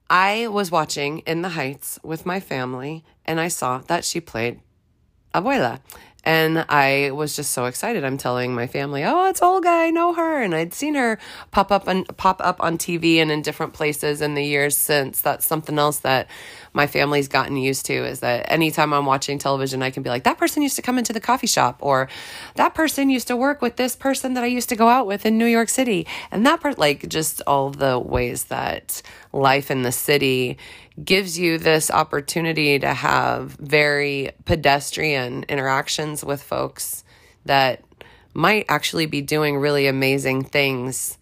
I 0.09 0.47
was 0.47 0.71
watching 0.71 1.19
In 1.19 1.41
the 1.41 1.49
Heights 1.49 1.99
with 2.03 2.25
my 2.25 2.39
family 2.39 3.03
and 3.25 3.39
I 3.39 3.47
saw 3.47 3.79
that 3.87 4.03
she 4.03 4.19
played 4.19 4.59
Abuela. 5.33 5.79
And 6.27 6.65
I 6.69 7.11
was 7.11 7.35
just 7.35 7.51
so 7.51 7.65
excited. 7.65 8.03
I'm 8.03 8.17
telling 8.17 8.55
my 8.55 8.65
family, 8.65 9.03
"Oh, 9.03 9.27
it's 9.29 9.43
Olga. 9.43 9.69
I 9.69 9.91
know 9.91 10.13
her." 10.15 10.41
And 10.41 10.55
I'd 10.55 10.73
seen 10.73 10.95
her 10.95 11.19
pop 11.51 11.71
up 11.71 11.87
and 11.87 12.05
pop 12.17 12.41
up 12.43 12.63
on 12.63 12.79
TV 12.79 13.19
and 13.19 13.31
in 13.31 13.43
different 13.43 13.73
places 13.73 14.21
in 14.21 14.33
the 14.33 14.43
years 14.43 14.75
since. 14.75 15.21
That's 15.21 15.45
something 15.45 15.77
else 15.77 15.99
that 15.99 16.27
my 16.75 16.87
family's 16.87 17.29
gotten 17.29 17.55
used 17.55 17.85
to 17.85 17.93
is 17.93 18.19
that 18.19 18.51
anytime 18.51 18.93
I'm 18.93 19.05
watching 19.05 19.39
television, 19.39 19.81
I 19.81 19.91
can 19.91 20.03
be 20.03 20.09
like, 20.09 20.25
"That 20.25 20.37
person 20.37 20.61
used 20.61 20.75
to 20.75 20.81
come 20.81 20.97
into 20.97 21.13
the 21.13 21.21
coffee 21.21 21.47
shop," 21.47 21.77
or 21.79 22.09
"That 22.55 22.75
person 22.75 23.09
used 23.09 23.27
to 23.29 23.37
work 23.37 23.61
with 23.61 23.77
this 23.77 23.95
person 23.95 24.33
that 24.33 24.43
I 24.43 24.47
used 24.47 24.67
to 24.69 24.75
go 24.75 24.89
out 24.89 25.07
with 25.07 25.25
in 25.25 25.37
New 25.37 25.45
York 25.45 25.69
City," 25.69 26.05
and 26.31 26.45
that 26.45 26.59
part, 26.59 26.77
like, 26.77 27.07
just 27.07 27.41
all 27.47 27.69
the 27.69 27.97
ways 27.97 28.45
that 28.45 29.01
life 29.31 29.71
in 29.71 29.83
the 29.83 29.91
city 29.91 30.57
gives 31.01 31.39
you 31.39 31.57
this 31.57 31.89
opportunity 31.89 32.77
to 32.77 32.93
have 32.93 33.51
very 33.53 34.31
pedestrian 34.43 35.45
interactions 35.47 36.23
with 36.23 36.43
folks 36.43 37.03
that 37.45 37.81
might 38.33 38.65
actually 38.67 39.05
be 39.05 39.21
doing 39.21 39.57
really 39.57 39.87
amazing 39.87 40.43
things, 40.43 41.17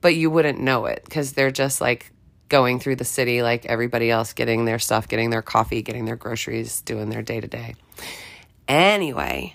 but 0.00 0.14
you 0.14 0.30
wouldn't 0.30 0.58
know 0.58 0.86
it 0.86 1.02
because 1.04 1.32
they're 1.32 1.50
just 1.50 1.80
like 1.80 2.10
going 2.48 2.80
through 2.80 2.96
the 2.96 3.04
city 3.04 3.42
like 3.42 3.66
everybody 3.66 4.10
else, 4.10 4.32
getting 4.32 4.64
their 4.64 4.78
stuff, 4.78 5.08
getting 5.08 5.30
their 5.30 5.42
coffee, 5.42 5.82
getting 5.82 6.04
their 6.04 6.16
groceries, 6.16 6.80
doing 6.82 7.10
their 7.10 7.22
day 7.22 7.40
to 7.40 7.46
day. 7.46 7.74
Anyway, 8.66 9.54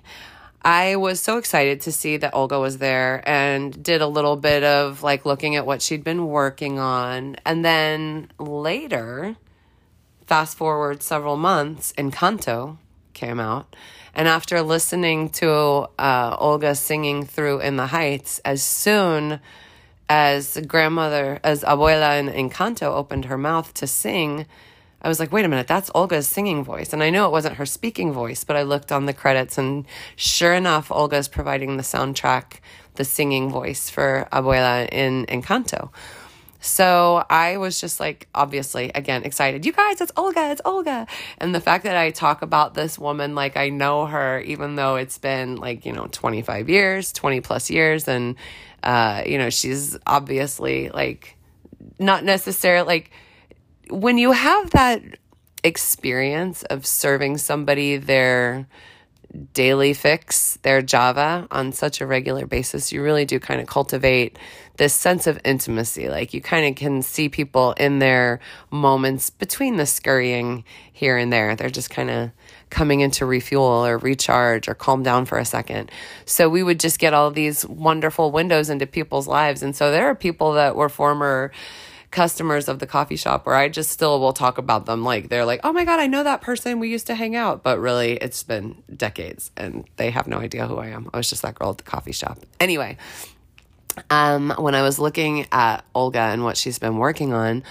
I 0.61 0.95
was 0.95 1.19
so 1.19 1.37
excited 1.37 1.81
to 1.81 1.91
see 1.91 2.17
that 2.17 2.33
Olga 2.33 2.59
was 2.59 2.77
there 2.77 3.21
and 3.27 3.83
did 3.83 4.01
a 4.01 4.07
little 4.07 4.37
bit 4.37 4.63
of 4.63 5.03
like 5.03 5.25
looking 5.25 5.55
at 5.55 5.65
what 5.65 5.81
she'd 5.81 6.03
been 6.03 6.27
working 6.27 6.79
on. 6.79 7.35
And 7.45 7.65
then 7.65 8.31
later, 8.39 9.35
fast 10.25 10.57
forward 10.57 11.03
several 11.03 11.35
months, 11.35 11.93
Encanto 11.97 12.77
came 13.13 13.39
out. 13.39 13.75
And 14.15 14.27
after 14.27 14.61
listening 14.61 15.29
to 15.31 15.89
uh, 15.99 16.37
Olga 16.39 16.75
singing 16.75 17.25
through 17.25 17.59
In 17.59 17.77
the 17.77 17.87
Heights, 17.87 18.39
as 18.45 18.61
soon 18.61 19.39
as 20.13 20.59
grandmother, 20.67 21.39
as 21.43 21.63
Abuela 21.63 22.19
in 22.19 22.27
Encanto 22.27 22.83
opened 22.83 23.25
her 23.25 23.37
mouth 23.37 23.73
to 23.73 23.87
sing, 23.87 24.45
I 25.01 25.07
was 25.07 25.19
like, 25.19 25.31
wait 25.31 25.43
a 25.43 25.47
minute, 25.47 25.65
that's 25.65 25.89
Olga's 25.95 26.27
singing 26.27 26.63
voice. 26.63 26.93
And 26.93 27.01
I 27.01 27.09
know 27.09 27.25
it 27.25 27.31
wasn't 27.31 27.55
her 27.55 27.65
speaking 27.65 28.13
voice, 28.13 28.43
but 28.43 28.55
I 28.55 28.61
looked 28.61 28.91
on 28.91 29.07
the 29.07 29.13
credits 29.13 29.57
and 29.57 29.87
sure 30.15 30.53
enough, 30.53 30.91
Olga's 30.91 31.27
providing 31.27 31.77
the 31.77 31.83
soundtrack, 31.83 32.59
the 32.93 33.03
singing 33.03 33.49
voice 33.49 33.89
for 33.89 34.27
Abuela 34.31 34.87
in 34.91 35.25
Encanto. 35.25 35.89
So 36.61 37.25
I 37.27 37.57
was 37.57 37.81
just 37.81 37.99
like, 37.99 38.27
obviously, 38.35 38.91
again, 38.93 39.23
excited. 39.23 39.65
You 39.65 39.73
guys, 39.73 39.99
it's 39.99 40.11
Olga, 40.15 40.51
it's 40.51 40.61
Olga. 40.63 41.07
And 41.39 41.55
the 41.55 41.59
fact 41.59 41.85
that 41.85 41.97
I 41.97 42.11
talk 42.11 42.43
about 42.43 42.75
this 42.75 42.99
woman 42.99 43.33
like 43.33 43.57
I 43.57 43.69
know 43.69 44.05
her, 44.05 44.41
even 44.41 44.75
though 44.75 44.95
it's 44.95 45.17
been 45.17 45.55
like, 45.55 45.87
you 45.87 45.91
know, 45.91 46.07
25 46.11 46.69
years, 46.69 47.11
20 47.13 47.41
plus 47.41 47.71
years. 47.71 48.07
And, 48.07 48.35
uh, 48.83 49.23
you 49.25 49.37
know, 49.37 49.49
she's 49.49 49.97
obviously 50.05 50.89
like 50.89 51.37
not 51.99 52.23
necessarily 52.23 52.85
like 52.85 53.11
when 53.89 54.17
you 54.17 54.31
have 54.31 54.69
that 54.71 55.01
experience 55.63 56.63
of 56.63 56.85
serving 56.85 57.37
somebody 57.37 57.97
their 57.97 58.67
daily 59.53 59.93
fix, 59.93 60.57
their 60.61 60.81
Java 60.81 61.47
on 61.49 61.71
such 61.71 62.01
a 62.01 62.05
regular 62.05 62.45
basis, 62.45 62.91
you 62.91 63.01
really 63.01 63.25
do 63.25 63.39
kind 63.39 63.59
of 63.59 63.67
cultivate 63.67 64.37
this 64.77 64.93
sense 64.93 65.25
of 65.25 65.39
intimacy. 65.43 66.07
Like 66.07 66.33
you 66.33 66.41
kind 66.41 66.67
of 66.67 66.75
can 66.75 67.01
see 67.01 67.29
people 67.29 67.73
in 67.73 67.99
their 67.99 68.39
moments 68.69 69.29
between 69.29 69.77
the 69.77 69.85
scurrying 69.85 70.63
here 70.91 71.17
and 71.17 71.33
there. 71.33 71.55
They're 71.55 71.69
just 71.69 71.89
kind 71.89 72.09
of 72.09 72.31
coming 72.73 72.99
in 73.01 73.11
to 73.11 73.25
refuel 73.25 73.85
or 73.85 73.97
recharge 73.97 74.67
or 74.67 74.73
calm 74.73 75.03
down 75.03 75.25
for 75.25 75.37
a 75.37 75.45
second. 75.45 75.91
So 76.25 76.49
we 76.49 76.63
would 76.63 76.79
just 76.79 76.99
get 76.99 77.13
all 77.13 77.31
these 77.31 77.65
wonderful 77.65 78.31
windows 78.31 78.69
into 78.69 78.87
people's 78.87 79.27
lives. 79.27 79.63
And 79.63 79.75
so 79.75 79.91
there 79.91 80.07
are 80.07 80.15
people 80.15 80.53
that 80.53 80.75
were 80.75 80.89
former 80.89 81.51
customers 82.09 82.67
of 82.67 82.79
the 82.79 82.85
coffee 82.85 83.15
shop 83.15 83.45
where 83.45 83.55
I 83.55 83.69
just 83.69 83.89
still 83.89 84.19
will 84.19 84.33
talk 84.33 84.57
about 84.57 84.85
them 84.85 85.03
like 85.03 85.29
they're 85.29 85.45
like, 85.45 85.61
"Oh 85.63 85.73
my 85.73 85.83
god, 85.83 85.99
I 85.99 86.07
know 86.07 86.23
that 86.23 86.41
person. 86.41 86.79
We 86.79 86.89
used 86.89 87.07
to 87.07 87.15
hang 87.15 87.35
out." 87.35 87.63
But 87.63 87.79
really, 87.79 88.13
it's 88.17 88.43
been 88.43 88.83
decades 88.95 89.51
and 89.57 89.85
they 89.97 90.11
have 90.11 90.27
no 90.27 90.37
idea 90.37 90.67
who 90.67 90.77
I 90.77 90.87
am. 90.87 91.09
I 91.13 91.17
was 91.17 91.29
just 91.29 91.41
that 91.41 91.55
girl 91.55 91.71
at 91.71 91.77
the 91.77 91.83
coffee 91.83 92.11
shop. 92.11 92.37
Anyway, 92.59 92.97
um 94.09 94.53
when 94.57 94.75
I 94.75 94.81
was 94.81 94.99
looking 94.99 95.47
at 95.51 95.85
Olga 95.93 96.19
and 96.19 96.43
what 96.43 96.57
she's 96.57 96.79
been 96.79 96.97
working 96.97 97.33
on, 97.33 97.63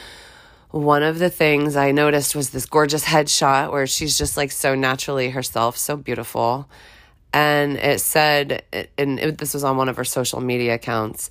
one 0.72 1.02
of 1.02 1.18
the 1.18 1.30
things 1.30 1.76
I 1.76 1.92
noticed 1.92 2.34
was 2.34 2.50
this 2.50 2.66
gorgeous 2.66 3.04
headshot 3.04 3.70
where 3.70 3.86
she's 3.86 4.18
just 4.18 4.36
like 4.36 4.50
so 4.50 4.74
naturally 4.74 5.30
herself, 5.30 5.76
so 5.76 5.96
beautiful. 5.96 6.68
And 7.32 7.76
it 7.76 8.00
said, 8.00 8.64
and 8.98 9.18
it, 9.20 9.38
this 9.38 9.54
was 9.54 9.64
on 9.64 9.76
one 9.76 9.88
of 9.88 9.96
her 9.96 10.04
social 10.04 10.40
media 10.40 10.74
accounts 10.74 11.30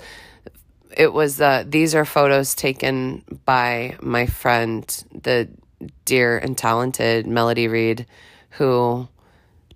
it 0.97 1.13
was 1.13 1.39
uh, 1.39 1.63
these 1.67 1.95
are 1.95 2.05
photos 2.05 2.55
taken 2.55 3.23
by 3.45 3.97
my 4.01 4.25
friend, 4.25 5.03
the 5.13 5.49
dear 6.05 6.37
and 6.37 6.57
talented 6.57 7.27
Melody 7.27 7.67
Reed, 7.67 8.05
who 8.51 9.07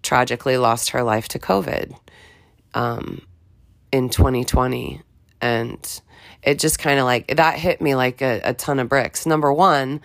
tragically 0.04 0.58
lost 0.58 0.92
her 0.92 1.04
life 1.04 1.28
to 1.30 1.40
COVID 1.40 1.96
um, 2.74 3.22
in 3.92 4.10
2020. 4.10 5.02
And 5.42 6.02
it 6.46 6.60
just 6.60 6.80
kind 6.80 7.00
of 7.00 7.06
like 7.06 7.36
that 7.36 7.58
hit 7.58 7.82
me 7.82 7.96
like 7.96 8.22
a, 8.22 8.40
a 8.44 8.54
ton 8.54 8.80
of 8.80 8.88
bricks. 8.88 9.26
Number 9.26 9.52
one, 9.52 10.00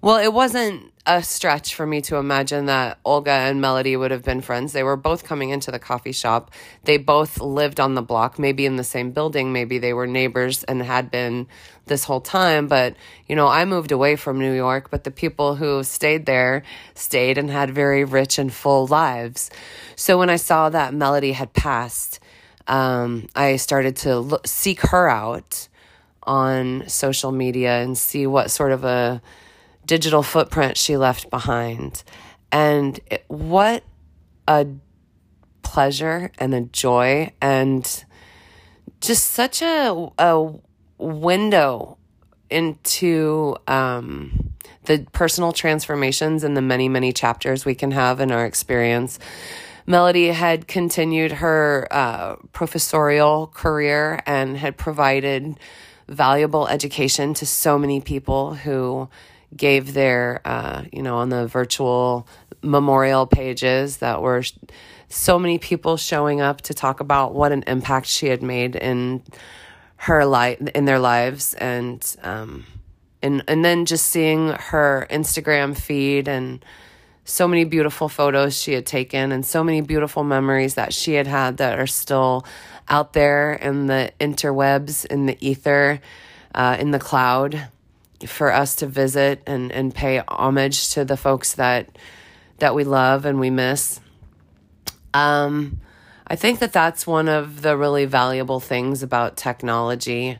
well, 0.00 0.18
it 0.18 0.32
wasn't 0.32 0.92
a 1.06 1.22
stretch 1.22 1.74
for 1.74 1.86
me 1.86 2.02
to 2.02 2.16
imagine 2.16 2.66
that 2.66 2.98
Olga 3.04 3.30
and 3.30 3.60
Melody 3.60 3.96
would 3.96 4.10
have 4.10 4.22
been 4.22 4.42
friends. 4.42 4.72
They 4.72 4.82
were 4.82 4.96
both 4.96 5.24
coming 5.24 5.50
into 5.50 5.70
the 5.70 5.78
coffee 5.78 6.12
shop. 6.12 6.52
They 6.84 6.98
both 6.98 7.40
lived 7.40 7.80
on 7.80 7.94
the 7.94 8.02
block, 8.02 8.38
maybe 8.38 8.66
in 8.66 8.76
the 8.76 8.84
same 8.84 9.10
building. 9.10 9.52
Maybe 9.52 9.78
they 9.78 9.94
were 9.94 10.06
neighbors 10.06 10.62
and 10.64 10.82
had 10.82 11.10
been 11.10 11.48
this 11.86 12.04
whole 12.04 12.20
time. 12.20 12.68
But, 12.68 12.94
you 13.26 13.34
know, 13.34 13.48
I 13.48 13.64
moved 13.64 13.90
away 13.90 14.16
from 14.16 14.38
New 14.38 14.52
York, 14.52 14.90
but 14.90 15.02
the 15.02 15.10
people 15.10 15.56
who 15.56 15.82
stayed 15.82 16.26
there 16.26 16.62
stayed 16.94 17.38
and 17.38 17.50
had 17.50 17.70
very 17.70 18.04
rich 18.04 18.38
and 18.38 18.52
full 18.52 18.86
lives. 18.86 19.50
So 19.96 20.18
when 20.18 20.28
I 20.28 20.36
saw 20.36 20.68
that 20.68 20.92
Melody 20.92 21.32
had 21.32 21.54
passed, 21.54 22.20
um, 22.68 23.28
I 23.34 23.56
started 23.56 23.96
to 23.96 24.18
look, 24.20 24.46
seek 24.46 24.82
her 24.82 25.08
out 25.08 25.68
on 26.28 26.86
social 26.86 27.32
media 27.32 27.82
and 27.82 27.96
see 27.96 28.26
what 28.26 28.50
sort 28.50 28.70
of 28.70 28.84
a 28.84 29.20
digital 29.86 30.22
footprint 30.22 30.76
she 30.76 30.96
left 30.96 31.30
behind. 31.30 32.04
And 32.52 33.00
it, 33.10 33.24
what 33.28 33.82
a 34.46 34.66
pleasure 35.62 36.30
and 36.38 36.54
a 36.54 36.60
joy 36.60 37.32
and 37.40 38.04
just 39.00 39.32
such 39.32 39.62
a, 39.62 40.08
a 40.18 40.52
window 40.98 41.96
into 42.50 43.56
um, 43.66 44.52
the 44.84 45.06
personal 45.12 45.52
transformations 45.52 46.44
and 46.44 46.56
the 46.56 46.62
many, 46.62 46.88
many 46.88 47.12
chapters 47.12 47.64
we 47.64 47.74
can 47.74 47.90
have 47.90 48.20
in 48.20 48.30
our 48.30 48.44
experience. 48.44 49.18
Melody 49.86 50.28
had 50.28 50.68
continued 50.68 51.32
her 51.32 51.88
uh, 51.90 52.36
professorial 52.52 53.46
career 53.46 54.20
and 54.26 54.56
had 54.58 54.76
provided 54.76 55.58
valuable 56.08 56.66
education 56.68 57.34
to 57.34 57.46
so 57.46 57.78
many 57.78 58.00
people 58.00 58.54
who 58.54 59.08
gave 59.56 59.94
their, 59.94 60.40
uh, 60.44 60.84
you 60.92 61.02
know, 61.02 61.18
on 61.18 61.28
the 61.28 61.46
virtual 61.46 62.26
memorial 62.62 63.26
pages 63.26 63.98
that 63.98 64.22
were 64.22 64.42
so 65.08 65.38
many 65.38 65.58
people 65.58 65.96
showing 65.96 66.40
up 66.40 66.60
to 66.62 66.74
talk 66.74 67.00
about 67.00 67.34
what 67.34 67.52
an 67.52 67.64
impact 67.66 68.06
she 68.06 68.26
had 68.26 68.42
made 68.42 68.76
in 68.76 69.22
her 69.96 70.24
life, 70.24 70.60
in 70.60 70.84
their 70.84 70.98
lives, 70.98 71.54
and 71.54 72.16
um, 72.22 72.64
and 73.22 73.42
and 73.48 73.64
then 73.64 73.84
just 73.84 74.06
seeing 74.06 74.48
her 74.48 75.06
Instagram 75.10 75.76
feed 75.76 76.28
and 76.28 76.64
so 77.24 77.46
many 77.46 77.64
beautiful 77.64 78.08
photos 78.08 78.58
she 78.58 78.72
had 78.72 78.86
taken 78.86 79.32
and 79.32 79.44
so 79.44 79.62
many 79.62 79.82
beautiful 79.82 80.24
memories 80.24 80.74
that 80.74 80.94
she 80.94 81.12
had 81.12 81.26
had 81.26 81.58
that 81.58 81.78
are 81.78 81.86
still 81.86 82.44
out 82.88 83.12
there 83.12 83.52
in 83.54 83.86
the 83.86 84.12
interwebs, 84.20 85.04
in 85.06 85.26
the 85.26 85.36
ether, 85.40 86.00
uh, 86.54 86.76
in 86.78 86.90
the 86.90 86.98
cloud 86.98 87.68
for 88.26 88.52
us 88.52 88.76
to 88.76 88.86
visit 88.86 89.42
and, 89.46 89.70
and 89.70 89.94
pay 89.94 90.22
homage 90.28 90.90
to 90.90 91.04
the 91.04 91.16
folks 91.16 91.54
that 91.54 91.88
that 92.58 92.74
we 92.74 92.82
love 92.82 93.24
and 93.24 93.38
we 93.38 93.50
miss. 93.50 94.00
Um, 95.14 95.80
I 96.26 96.36
think 96.36 96.58
that 96.58 96.72
that's 96.72 97.06
one 97.06 97.28
of 97.28 97.62
the 97.62 97.76
really 97.76 98.04
valuable 98.04 98.60
things 98.60 99.02
about 99.02 99.36
technology 99.36 100.38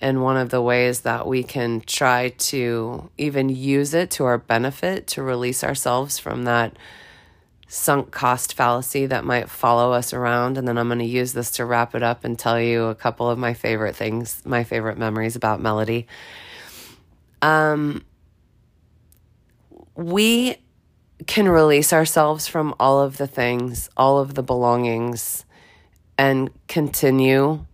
and 0.00 0.22
one 0.22 0.36
of 0.36 0.50
the 0.50 0.60
ways 0.60 1.00
that 1.00 1.26
we 1.26 1.42
can 1.42 1.80
try 1.80 2.28
to 2.28 3.10
even 3.16 3.48
use 3.48 3.94
it 3.94 4.10
to 4.12 4.24
our 4.24 4.38
benefit 4.38 5.06
to 5.08 5.22
release 5.22 5.64
ourselves 5.64 6.18
from 6.18 6.44
that 6.44 6.76
sunk 7.68 8.10
cost 8.10 8.54
fallacy 8.54 9.06
that 9.06 9.24
might 9.24 9.50
follow 9.50 9.92
us 9.92 10.12
around. 10.12 10.56
And 10.56 10.66
then 10.68 10.78
I'm 10.78 10.88
going 10.88 11.00
to 11.00 11.04
use 11.04 11.32
this 11.32 11.50
to 11.52 11.64
wrap 11.64 11.94
it 11.94 12.02
up 12.02 12.24
and 12.24 12.38
tell 12.38 12.60
you 12.60 12.84
a 12.84 12.94
couple 12.94 13.28
of 13.28 13.38
my 13.38 13.54
favorite 13.54 13.96
things, 13.96 14.42
my 14.44 14.64
favorite 14.64 14.98
memories 14.98 15.36
about 15.36 15.60
Melody. 15.60 16.06
Um, 17.42 18.04
we 19.94 20.56
can 21.26 21.48
release 21.48 21.92
ourselves 21.92 22.46
from 22.46 22.74
all 22.78 23.00
of 23.00 23.16
the 23.16 23.26
things, 23.26 23.88
all 23.96 24.18
of 24.18 24.34
the 24.34 24.42
belongings, 24.42 25.44
and 26.18 26.50
continue 26.68 27.64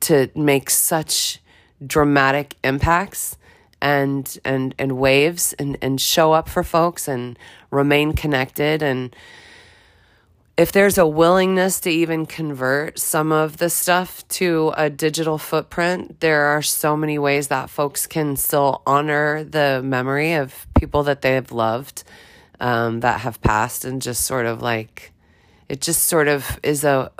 to 0.00 0.30
make 0.34 0.70
such 0.70 1.40
dramatic 1.84 2.56
impacts 2.64 3.36
and 3.82 4.38
and 4.44 4.74
and 4.78 4.92
waves 4.92 5.52
and 5.54 5.76
and 5.82 6.00
show 6.00 6.32
up 6.32 6.48
for 6.48 6.62
folks 6.62 7.06
and 7.08 7.38
remain 7.76 8.14
connected. 8.14 8.82
And 8.82 9.14
if 10.56 10.72
there's 10.72 10.96
a 10.96 11.06
willingness 11.06 11.80
to 11.80 11.90
even 11.90 12.24
convert 12.24 12.98
some 12.98 13.30
of 13.30 13.58
the 13.58 13.68
stuff 13.68 14.26
to 14.28 14.72
a 14.76 14.88
digital 14.88 15.36
footprint, 15.36 16.20
there 16.20 16.46
are 16.46 16.62
so 16.62 16.96
many 16.96 17.18
ways 17.18 17.48
that 17.48 17.68
folks 17.68 18.06
can 18.06 18.36
still 18.36 18.80
honor 18.86 19.44
the 19.44 19.82
memory 19.84 20.32
of 20.32 20.66
people 20.74 21.02
that 21.02 21.20
they 21.20 21.34
have 21.34 21.52
loved 21.52 22.04
um, 22.58 23.00
that 23.00 23.20
have 23.20 23.40
passed 23.42 23.84
and 23.84 24.00
just 24.00 24.24
sort 24.24 24.46
of 24.46 24.62
like, 24.62 25.12
it 25.68 25.82
just 25.82 26.04
sort 26.04 26.26
of 26.26 26.58
is 26.62 26.84
a, 26.84 27.10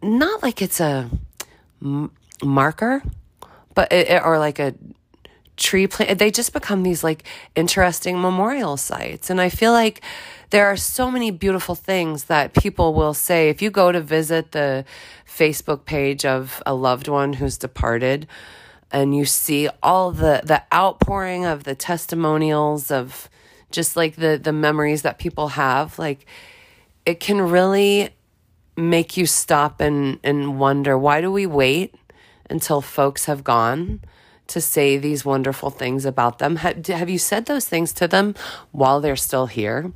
not 0.00 0.42
like 0.44 0.62
it's 0.62 0.80
a 0.80 1.10
m- 1.82 2.12
marker, 2.42 3.02
but 3.74 3.92
it, 3.92 4.22
or 4.22 4.38
like 4.38 4.60
a 4.60 4.74
tree 5.60 5.86
plant. 5.86 6.18
They 6.18 6.32
just 6.32 6.52
become 6.52 6.82
these 6.82 7.04
like 7.04 7.24
interesting 7.54 8.20
memorial 8.20 8.76
sites. 8.76 9.30
And 9.30 9.40
I 9.40 9.50
feel 9.50 9.72
like 9.72 10.02
there 10.50 10.66
are 10.66 10.76
so 10.76 11.10
many 11.10 11.30
beautiful 11.30 11.76
things 11.76 12.24
that 12.24 12.54
people 12.54 12.94
will 12.94 13.14
say. 13.14 13.48
If 13.48 13.62
you 13.62 13.70
go 13.70 13.92
to 13.92 14.00
visit 14.00 14.50
the 14.50 14.84
Facebook 15.24 15.84
page 15.84 16.24
of 16.24 16.60
a 16.66 16.74
loved 16.74 17.06
one 17.06 17.34
who's 17.34 17.56
departed, 17.56 18.26
and 18.90 19.16
you 19.16 19.24
see 19.24 19.68
all 19.82 20.10
the 20.10 20.40
the 20.44 20.62
outpouring 20.74 21.44
of 21.44 21.62
the 21.64 21.74
testimonials 21.74 22.90
of 22.90 23.28
just 23.70 23.96
like 23.96 24.16
the 24.16 24.40
the 24.42 24.52
memories 24.52 25.02
that 25.02 25.18
people 25.18 25.48
have 25.48 25.96
like 25.96 26.26
it 27.06 27.20
can 27.20 27.40
really 27.40 28.10
make 28.76 29.16
you 29.16 29.26
stop 29.26 29.80
and 29.80 30.18
and 30.24 30.58
wonder 30.58 30.98
why 30.98 31.20
do 31.20 31.30
we 31.30 31.46
wait 31.46 31.94
until 32.48 32.80
folks 32.80 33.26
have 33.26 33.44
gone 33.44 34.00
to 34.50 34.60
say 34.60 34.96
these 34.96 35.24
wonderful 35.24 35.70
things 35.70 36.04
about 36.04 36.38
them. 36.38 36.56
Have, 36.56 36.86
have 36.86 37.10
you 37.10 37.18
said 37.18 37.46
those 37.46 37.66
things 37.66 37.92
to 37.94 38.08
them 38.08 38.34
while 38.72 39.00
they're 39.00 39.16
still 39.16 39.46
here? 39.46 39.92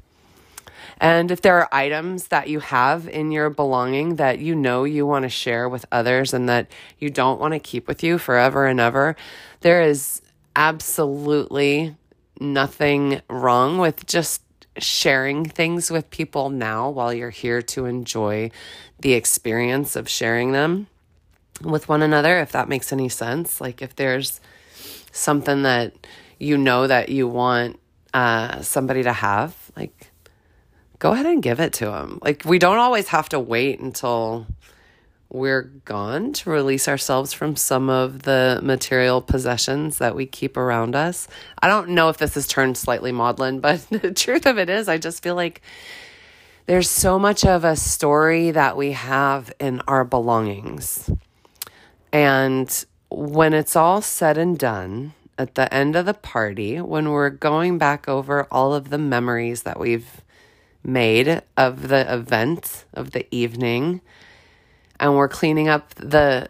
And 0.98 1.30
if 1.30 1.42
there 1.42 1.59
are 1.59 1.68
items 1.72 2.28
that 2.28 2.48
you 2.48 2.61
have 2.61 3.09
in 3.09 3.32
your 3.32 3.50
belonging 3.50 4.16
that 4.16 4.38
you 4.38 4.55
know 4.55 4.84
you 4.84 5.07
want 5.07 5.24
to 5.24 5.28
share 5.28 5.68
with 5.68 5.84
others 5.90 6.32
and 6.32 6.48
that 6.48 6.70
you 6.98 7.11
don't 7.11 7.40
want 7.40 7.52
to 7.52 7.59
keep 7.59 7.88
with 7.88 8.02
you 8.02 8.16
forever 8.16 8.66
and 8.66 8.78
ever, 8.80 9.16
there 9.61 9.82
is 9.82 10.22
absolutely 10.55 11.96
nothing 12.40 13.20
wrong 13.28 13.78
with 13.78 14.07
just 14.07 14.42
sharing 14.78 15.44
things 15.44 15.90
with 15.90 16.11
people 16.11 16.50
now 16.50 16.90
while 16.90 17.12
you're 17.12 17.30
here 17.30 17.62
to 17.62 17.86
enjoy 17.86 18.50
the 19.00 19.12
experience 19.12 19.94
of 19.96 20.09
sharing 20.09 20.52
them 20.52 20.86
with 21.62 21.88
one 21.88 22.02
another, 22.02 22.38
if 22.40 22.52
that 22.52 22.68
makes 22.68 22.92
any 22.92 23.09
sense. 23.09 23.61
Like 23.61 23.82
if 23.82 23.96
there's 23.96 24.40
something 25.12 25.62
that 25.62 26.07
you 26.38 26.59
know 26.59 26.86
that 26.86 27.09
you 27.09 27.28
want 27.28 27.78
uh, 28.12 28.62
somebody 28.62 29.02
to 29.02 29.12
have, 29.12 29.57
like 29.76 30.11
go 30.98 31.12
ahead 31.12 31.26
and 31.26 31.42
give 31.42 31.61
it 31.61 31.72
to 31.74 31.86
them. 31.86 32.18
Like 32.22 32.44
we 32.44 32.59
don't 32.59 32.78
always 32.78 33.09
have 33.09 33.28
to 33.30 33.40
wait 33.40 33.80
until 33.80 34.46
we're 35.34 35.62
gone 35.84 36.32
to 36.32 36.48
release 36.48 36.86
ourselves 36.86 37.32
from 37.32 37.57
some 37.57 37.90
of 37.90 38.22
the 38.22 38.61
material 38.62 39.20
possessions 39.20 39.98
that 39.98 40.14
we 40.14 40.26
keep 40.26 40.57
around 40.57 40.94
us. 40.94 41.26
I 41.61 41.66
don't 41.66 41.90
know 41.90 42.09
if 42.09 42.18
this 42.18 42.34
has 42.34 42.46
turned 42.46 42.76
slightly 42.76 43.11
maudlin, 43.11 43.61
but 43.61 43.86
the 43.90 44.12
truth 44.12 44.46
of 44.46 44.59
it 44.59 44.70
is, 44.70 44.88
I 44.88 44.98
just 44.98 45.22
feel 45.22 45.34
like 45.34 45.61
there's 46.66 46.88
so 46.88 47.18
much 47.18 47.44
of 47.44 47.64
a 47.64 47.76
story 47.76 48.52
that 48.52 48.76
we 48.76 48.92
have 48.92 49.52
in 49.59 49.82
our 49.88 50.05
belongings. 50.05 51.11
And 52.14 52.84
when 53.10 53.52
it's 53.52 53.74
all 53.74 54.00
said 54.00 54.38
and 54.38 54.56
done, 54.56 55.14
at 55.36 55.56
the 55.56 55.74
end 55.74 55.96
of 55.96 56.06
the 56.06 56.14
party, 56.14 56.80
when 56.80 57.10
we're 57.10 57.28
going 57.28 57.76
back 57.76 58.08
over 58.08 58.46
all 58.52 58.72
of 58.72 58.90
the 58.90 58.98
memories 58.98 59.62
that 59.62 59.80
we've 59.80 60.22
made 60.84 61.42
of 61.56 61.88
the 61.88 62.14
event 62.14 62.84
of 62.94 63.10
the 63.10 63.26
evening, 63.34 64.00
and 65.00 65.16
we're 65.16 65.28
cleaning 65.28 65.66
up 65.66 65.92
the 65.96 66.48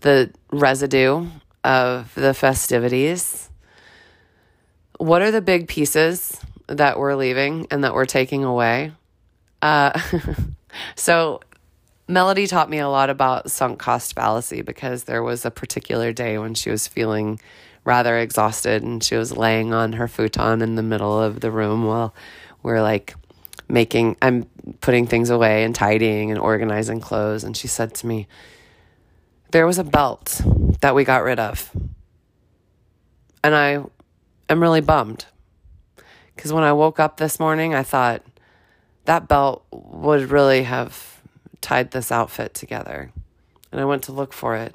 the 0.00 0.30
residue 0.52 1.26
of 1.64 2.14
the 2.14 2.32
festivities, 2.32 3.50
what 4.98 5.22
are 5.22 5.32
the 5.32 5.42
big 5.42 5.66
pieces 5.66 6.40
that 6.68 7.00
we're 7.00 7.16
leaving 7.16 7.66
and 7.72 7.82
that 7.82 7.94
we're 7.94 8.04
taking 8.04 8.44
away? 8.44 8.92
Uh, 9.60 9.98
so 10.94 11.40
Melody 12.08 12.46
taught 12.46 12.68
me 12.68 12.78
a 12.78 12.88
lot 12.88 13.10
about 13.10 13.50
sunk 13.50 13.78
cost 13.78 14.14
fallacy 14.14 14.62
because 14.62 15.04
there 15.04 15.22
was 15.22 15.44
a 15.44 15.50
particular 15.50 16.12
day 16.12 16.36
when 16.36 16.54
she 16.54 16.70
was 16.70 16.88
feeling 16.88 17.40
rather 17.84 18.18
exhausted 18.18 18.82
and 18.82 19.02
she 19.02 19.16
was 19.16 19.36
laying 19.36 19.72
on 19.72 19.94
her 19.94 20.08
futon 20.08 20.62
in 20.62 20.74
the 20.74 20.82
middle 20.82 21.20
of 21.20 21.40
the 21.40 21.50
room 21.50 21.84
while 21.84 22.14
we're 22.62 22.82
like 22.82 23.14
making, 23.68 24.16
I'm 24.20 24.44
putting 24.80 25.06
things 25.06 25.30
away 25.30 25.64
and 25.64 25.74
tidying 25.74 26.30
and 26.30 26.38
organizing 26.38 27.00
clothes. 27.00 27.44
And 27.44 27.56
she 27.56 27.68
said 27.68 27.94
to 27.94 28.06
me, 28.06 28.28
There 29.50 29.66
was 29.66 29.78
a 29.78 29.84
belt 29.84 30.40
that 30.80 30.94
we 30.94 31.04
got 31.04 31.22
rid 31.22 31.38
of. 31.38 31.70
And 33.42 33.54
I 33.54 33.82
am 34.48 34.60
really 34.60 34.80
bummed. 34.80 35.26
Because 36.34 36.52
when 36.52 36.64
I 36.64 36.72
woke 36.72 37.00
up 37.00 37.16
this 37.16 37.40
morning, 37.40 37.74
I 37.74 37.82
thought 37.82 38.24
that 39.04 39.28
belt 39.28 39.64
would 39.70 40.30
really 40.30 40.62
have 40.62 41.11
tied 41.62 41.92
this 41.92 42.12
outfit 42.12 42.54
together. 42.54 43.10
And 43.70 43.80
I 43.80 43.84
went 43.84 44.04
to 44.04 44.12
look 44.12 44.32
for 44.32 44.56
it, 44.56 44.74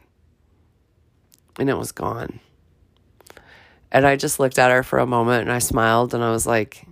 and 1.60 1.70
it 1.70 1.78
was 1.78 1.92
gone. 1.92 2.40
And 3.92 4.06
I 4.06 4.16
just 4.16 4.40
looked 4.40 4.60
at 4.60 4.72
her 4.72 4.84
for 4.84 5.00
a 5.00 5.08
moment 5.08 5.44
and 5.44 5.52
I 5.52 5.60
smiled 5.60 6.14
and 6.14 6.24
I 6.24 6.32
was 6.32 6.46
like, 6.46 6.86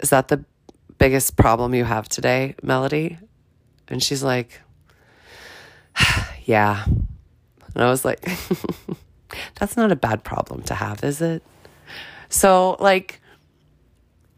Is 0.00 0.10
that 0.10 0.28
the 0.28 0.44
biggest 0.98 1.36
problem 1.36 1.74
you 1.74 1.84
have 1.84 2.08
today, 2.08 2.56
Melody? 2.62 3.18
And 3.88 4.02
she's 4.02 4.22
like, 4.22 4.60
Yeah. 6.44 6.84
And 6.84 7.84
I 7.84 7.88
was 7.88 8.04
like, 8.04 8.20
That's 9.54 9.76
not 9.76 9.92
a 9.92 9.96
bad 9.96 10.24
problem 10.24 10.62
to 10.64 10.74
have, 10.74 11.04
is 11.04 11.20
it? 11.20 11.42
So, 12.28 12.76
like, 12.80 13.20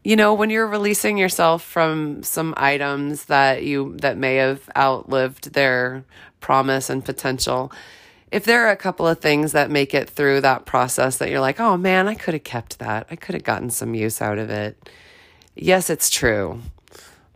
you 0.07 0.15
know, 0.15 0.33
when 0.33 0.49
you're 0.49 0.65
releasing 0.65 1.17
yourself 1.17 1.61
from 1.61 2.23
some 2.23 2.53
items 2.55 3.25
that 3.25 3.63
you 3.63 3.97
that 3.97 4.17
may 4.17 4.35
have 4.35 4.61
outlived 4.73 5.51
their 5.51 6.05
promise 6.39 6.89
and 6.89 7.03
potential, 7.03 7.73
if 8.31 8.45
there 8.45 8.65
are 8.65 8.71
a 8.71 8.77
couple 8.77 9.05
of 9.05 9.19
things 9.19 9.51
that 9.51 9.69
make 9.69 9.93
it 9.93 10.09
through 10.09 10.39
that 10.39 10.65
process 10.65 11.17
that 11.17 11.29
you're 11.29 11.41
like, 11.41 11.59
oh 11.59 11.75
man, 11.75 12.07
I 12.07 12.13
could 12.13 12.35
have 12.35 12.45
kept 12.45 12.79
that. 12.79 13.07
I 13.11 13.17
could 13.17 13.35
have 13.35 13.43
gotten 13.43 13.69
some 13.69 13.93
use 13.93 14.21
out 14.21 14.37
of 14.37 14.49
it. 14.49 14.89
Yes, 15.57 15.89
it's 15.89 16.09
true. 16.09 16.61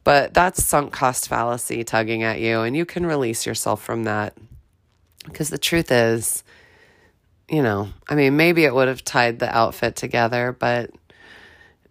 But 0.06 0.34
that's 0.34 0.64
sunk 0.64 0.94
cost 0.94 1.28
fallacy 1.28 1.84
tugging 1.84 2.24
at 2.24 2.40
you, 2.40 2.62
and 2.62 2.74
you 2.74 2.86
can 2.86 3.06
release 3.06 3.46
yourself 3.46 3.84
from 3.84 4.06
that. 4.06 4.34
Because 5.26 5.50
the 5.50 5.58
truth 5.58 5.92
is, 5.92 6.46
you 7.50 7.62
know, 7.62 7.90
I 8.08 8.16
mean, 8.16 8.38
maybe 8.38 8.64
it 8.64 8.74
would 8.74 8.88
have 8.88 9.04
tied 9.04 9.40
the 9.40 9.54
outfit 9.54 9.98
together, 9.98 10.56
but 10.58 10.92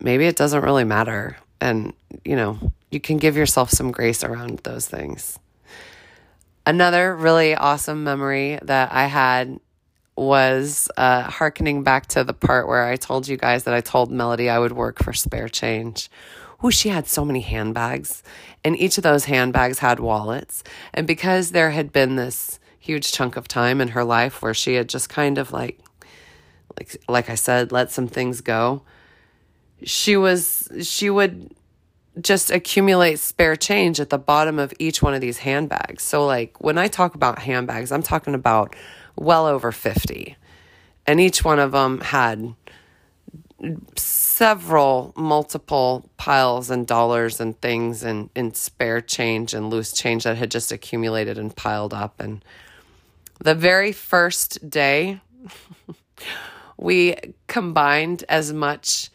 maybe 0.01 0.27
it 0.27 0.37
doesn't 0.37 0.63
really 0.63 0.85
matter. 0.85 1.37
And, 1.61 1.93
you 2.25 2.37
know, 2.37 2.59
you 2.91 3.01
can 3.01 3.19
give 3.19 3.37
yourself 3.37 3.71
some 3.71 3.91
grace 3.93 4.25
around 4.25 4.61
those 4.61 4.87
things. 4.87 5.39
Another 6.67 7.15
really 7.15 7.55
awesome 7.55 8.05
memory 8.05 8.59
that 8.63 8.93
I 8.93 9.07
had 9.07 9.61
was 10.17 10.91
uh, 10.97 11.23
harkening 11.23 11.83
back 11.83 12.07
to 12.07 12.25
the 12.25 12.35
part 12.35 12.69
where 12.69 12.85
I 12.85 12.97
told 12.97 13.27
you 13.27 13.37
guys 13.37 13.65
that 13.65 13.75
I 13.75 13.81
told 13.81 14.11
Melody 14.11 14.51
I 14.51 14.59
would 14.59 14.73
work 14.73 15.03
for 15.03 15.13
spare 15.13 15.49
change. 15.49 16.11
Ooh, 16.63 16.71
she 16.71 16.91
had 16.91 17.07
so 17.07 17.25
many 17.25 17.41
handbags, 17.41 18.23
and 18.63 18.79
each 18.79 18.99
of 18.99 19.03
those 19.03 19.25
handbags 19.25 19.79
had 19.79 19.99
wallets. 19.99 20.63
And 20.93 21.07
because 21.07 21.53
there 21.53 21.71
had 21.71 21.91
been 21.91 22.17
this 22.17 22.61
huge 22.79 23.13
chunk 23.13 23.37
of 23.37 23.49
time 23.49 23.81
in 23.81 23.89
her 23.89 24.05
life 24.05 24.43
where 24.43 24.53
she 24.53 24.75
had 24.75 24.89
just 24.89 25.09
kind 25.09 25.39
of 25.39 25.53
like, 25.53 25.81
like, 26.79 27.03
like 27.09 27.31
I 27.31 27.35
said, 27.35 27.73
let 27.73 27.91
some 27.91 28.09
things 28.09 28.43
go, 28.43 28.83
she 29.85 30.17
was, 30.17 30.69
she 30.83 31.11
would 31.11 31.55
just 32.21 32.51
accumulate 32.51 33.19
spare 33.19 33.57
change 33.57 34.01
at 34.01 34.11
the 34.11 34.19
bottom 34.19 34.59
of 34.59 34.73
each 34.79 35.03
one 35.03 35.15
of 35.15 35.21
these 35.21 35.39
handbags. 35.39 36.03
So, 36.03 36.27
like, 36.27 36.61
when 36.61 36.79
I 36.79 36.89
talk 36.89 37.15
about 37.15 37.39
handbags, 37.39 37.93
I'm 37.93 38.03
talking 38.03 38.35
about 38.35 38.75
well 39.17 39.47
over 39.47 39.73
50. 39.73 40.37
And 41.07 41.21
each 41.21 41.45
one 41.45 41.59
of 41.59 41.73
them 41.73 42.01
had 42.01 42.55
several 43.97 45.13
multiple 45.17 46.09
piles 46.17 46.71
and 46.71 46.87
dollars 46.87 47.41
and 47.41 47.61
things 47.61 48.03
and 48.03 48.31
in 48.35 48.55
spare 48.55 49.01
change 49.01 49.53
and 49.53 49.71
loose 49.71 49.93
change 49.93 50.25
that 50.25 50.37
had 50.37 50.51
just 50.51 50.73
accumulated 50.73 51.37
and 51.37 51.55
piled 51.55 51.93
up 51.93 52.21
and 52.21 52.43
the 53.39 53.55
very 53.55 53.93
first 53.93 54.71
day 54.71 55.21
we 56.79 57.15
combined 57.47 58.25
as 58.29 58.53
much 58.53 59.11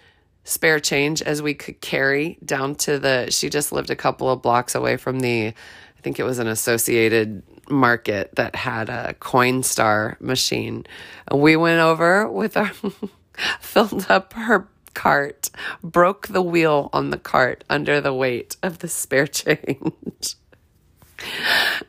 spare 0.46 0.80
change 0.80 1.22
as 1.24 1.42
we 1.42 1.54
could 1.54 1.82
carry 1.82 2.38
down 2.46 2.76
to 2.76 2.98
the 3.00 3.30
she 3.32 3.50
just 3.50 3.72
lived 3.72 3.90
a 3.90 3.96
couple 3.96 4.30
of 4.30 4.42
blocks 4.42 4.76
away 4.76 4.96
from 4.96 5.20
the 5.20 5.48
I 5.48 6.02
think 6.02 6.20
it 6.20 6.24
was 6.24 6.40
an 6.40 6.48
associated 6.48 7.42
market 7.68 8.36
that 8.36 8.56
had 8.56 8.90
a 8.90 9.16
Coinstar 9.20 10.22
machine. 10.22 10.86
We 11.34 11.56
went 11.56 11.82
over 11.82 12.30
with 12.30 12.56
our 12.56 12.72
filled 13.60 14.06
up 14.08 14.34
her 14.34 14.68
cart, 14.94 15.50
broke 15.84 16.28
the 16.28 16.44
wheel 16.44 16.92
on 16.94 17.10
the 17.10 17.18
cart 17.18 17.64
under 17.70 18.00
the 18.00 18.14
weight 18.14 18.56
of 18.62 18.80
the 18.80 18.88
spare 18.88 19.28
change 19.28 20.36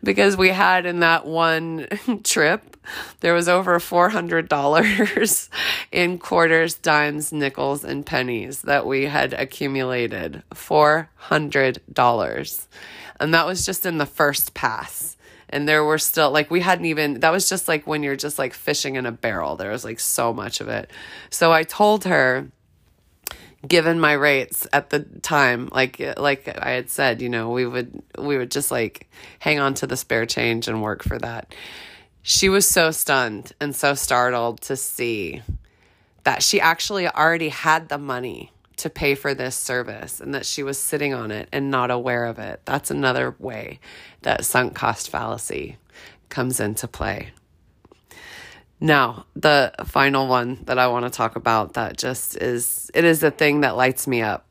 because 0.03 0.37
we 0.37 0.51
had 0.51 0.85
in 0.87 1.01
that 1.01 1.27
one 1.27 1.89
trip, 2.25 2.77
there 3.21 3.35
was 3.35 3.49
over 3.49 3.79
$400 3.79 5.49
in 5.93 6.19
quarters, 6.19 6.75
dimes, 6.75 7.33
nickels, 7.33 7.85
and 7.85 8.05
pennies 8.07 8.63
that 8.63 8.87
we 8.87 9.07
had 9.07 9.33
accumulated. 9.33 10.43
$400. 10.55 12.67
And 13.19 13.33
that 13.35 13.47
was 13.47 13.67
just 13.67 13.87
in 13.87 13.99
the 13.99 14.07
first 14.07 14.55
pass. 14.55 15.17
And 15.49 15.69
there 15.69 15.85
were 15.85 15.99
still, 15.99 16.33
like, 16.33 16.51
we 16.51 16.61
hadn't 16.61 16.87
even, 16.87 17.21
that 17.21 17.31
was 17.31 17.49
just 17.49 17.69
like 17.69 17.87
when 17.87 18.03
you're 18.03 18.17
just 18.17 18.37
like 18.39 18.53
fishing 18.53 18.97
in 18.97 19.07
a 19.07 19.13
barrel. 19.13 19.55
There 19.57 19.71
was 19.71 19.85
like 19.85 20.01
so 20.01 20.33
much 20.33 20.61
of 20.61 20.67
it. 20.69 20.91
So 21.31 21.53
I 21.53 21.63
told 21.63 22.03
her, 22.05 22.49
given 23.67 23.99
my 24.01 24.13
rates 24.13 24.67
at 24.73 24.91
the 24.91 25.01
time 25.23 25.69
like 25.73 26.01
like 26.19 26.49
I 26.49 26.71
had 26.71 26.91
said 26.91 27.23
you 27.23 27.29
know 27.29 27.51
we 27.51 27.67
would 27.67 28.03
we 28.19 28.37
would 28.39 28.51
just 28.51 28.71
like 28.71 29.09
hang 29.39 29.59
on 29.59 29.75
to 29.75 29.87
the 29.87 29.97
spare 29.97 30.27
change 30.27 30.69
and 30.69 30.83
work 30.83 31.03
for 31.03 31.19
that. 31.19 31.55
She 32.23 32.49
was 32.49 32.67
so 32.67 32.91
stunned 32.91 33.53
and 33.61 33.75
so 33.75 33.95
startled 33.95 34.61
to 34.63 34.77
see 34.77 35.43
that 36.25 36.43
she 36.43 36.61
actually 36.61 37.09
already 37.09 37.51
had 37.51 37.89
the 37.89 37.99
money 37.99 38.51
to 38.79 38.91
pay 38.91 39.15
for 39.15 39.33
this 39.33 39.55
service 39.55 40.21
and 40.21 40.35
that 40.35 40.45
she 40.45 40.63
was 40.63 40.77
sitting 40.77 41.15
on 41.15 41.31
it 41.31 41.49
and 41.53 41.71
not 41.71 41.91
aware 41.91 42.27
of 42.27 42.39
it. 42.39 42.61
That's 42.65 42.91
another 42.91 43.35
way 43.39 43.79
that 44.23 44.45
sunk 44.45 44.75
cost 44.75 45.09
fallacy 45.09 45.77
comes 46.29 46.59
into 46.61 46.89
play 46.89 47.31
now, 48.81 49.25
the 49.35 49.73
final 49.87 50.29
one 50.29 50.59
that 50.65 50.79
I 50.79 50.89
want 50.89 51.07
to 51.07 51.11
talk 51.11 51.37
about 51.37 51.75
that 51.75 51.97
just 51.97 52.37
is 52.37 52.91
it 52.95 53.05
is 53.05 53.23
a 53.23 53.31
thing 53.31 53.63
that 53.63 53.77
lights 53.77 54.07
me 54.07 54.21
up 54.21 54.45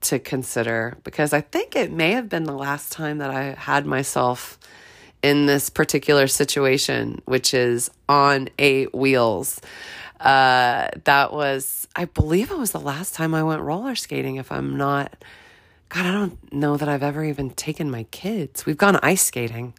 to 0.00 0.18
consider 0.18 0.96
because 1.04 1.32
I 1.32 1.40
think 1.40 1.76
it 1.76 1.92
may 1.92 2.12
have 2.12 2.28
been 2.28 2.44
the 2.44 2.52
last 2.52 2.92
time 2.92 3.18
that 3.18 3.30
I 3.30 3.54
had 3.54 3.86
myself 3.86 4.58
in 5.22 5.46
this 5.46 5.70
particular 5.70 6.26
situation, 6.26 7.22
which 7.24 7.54
is 7.54 7.90
on 8.08 8.48
eight 8.58 8.94
wheels. 8.94 9.60
Uh, 10.20 10.88
that 11.04 11.32
was, 11.32 11.86
I 11.94 12.06
believe 12.06 12.50
it 12.50 12.58
was 12.58 12.72
the 12.72 12.80
last 12.80 13.14
time 13.14 13.34
I 13.34 13.42
went 13.44 13.62
roller 13.62 13.94
skating, 13.94 14.36
if 14.36 14.50
I'm 14.50 14.76
not. 14.76 15.24
God, 15.88 16.06
I 16.06 16.12
don't 16.12 16.52
know 16.52 16.76
that 16.76 16.88
I've 16.88 17.02
ever 17.02 17.24
even 17.24 17.50
taken 17.50 17.90
my 17.90 18.04
kids. 18.04 18.66
We've 18.66 18.76
gone 18.76 18.98
ice 19.02 19.22
skating 19.22 19.74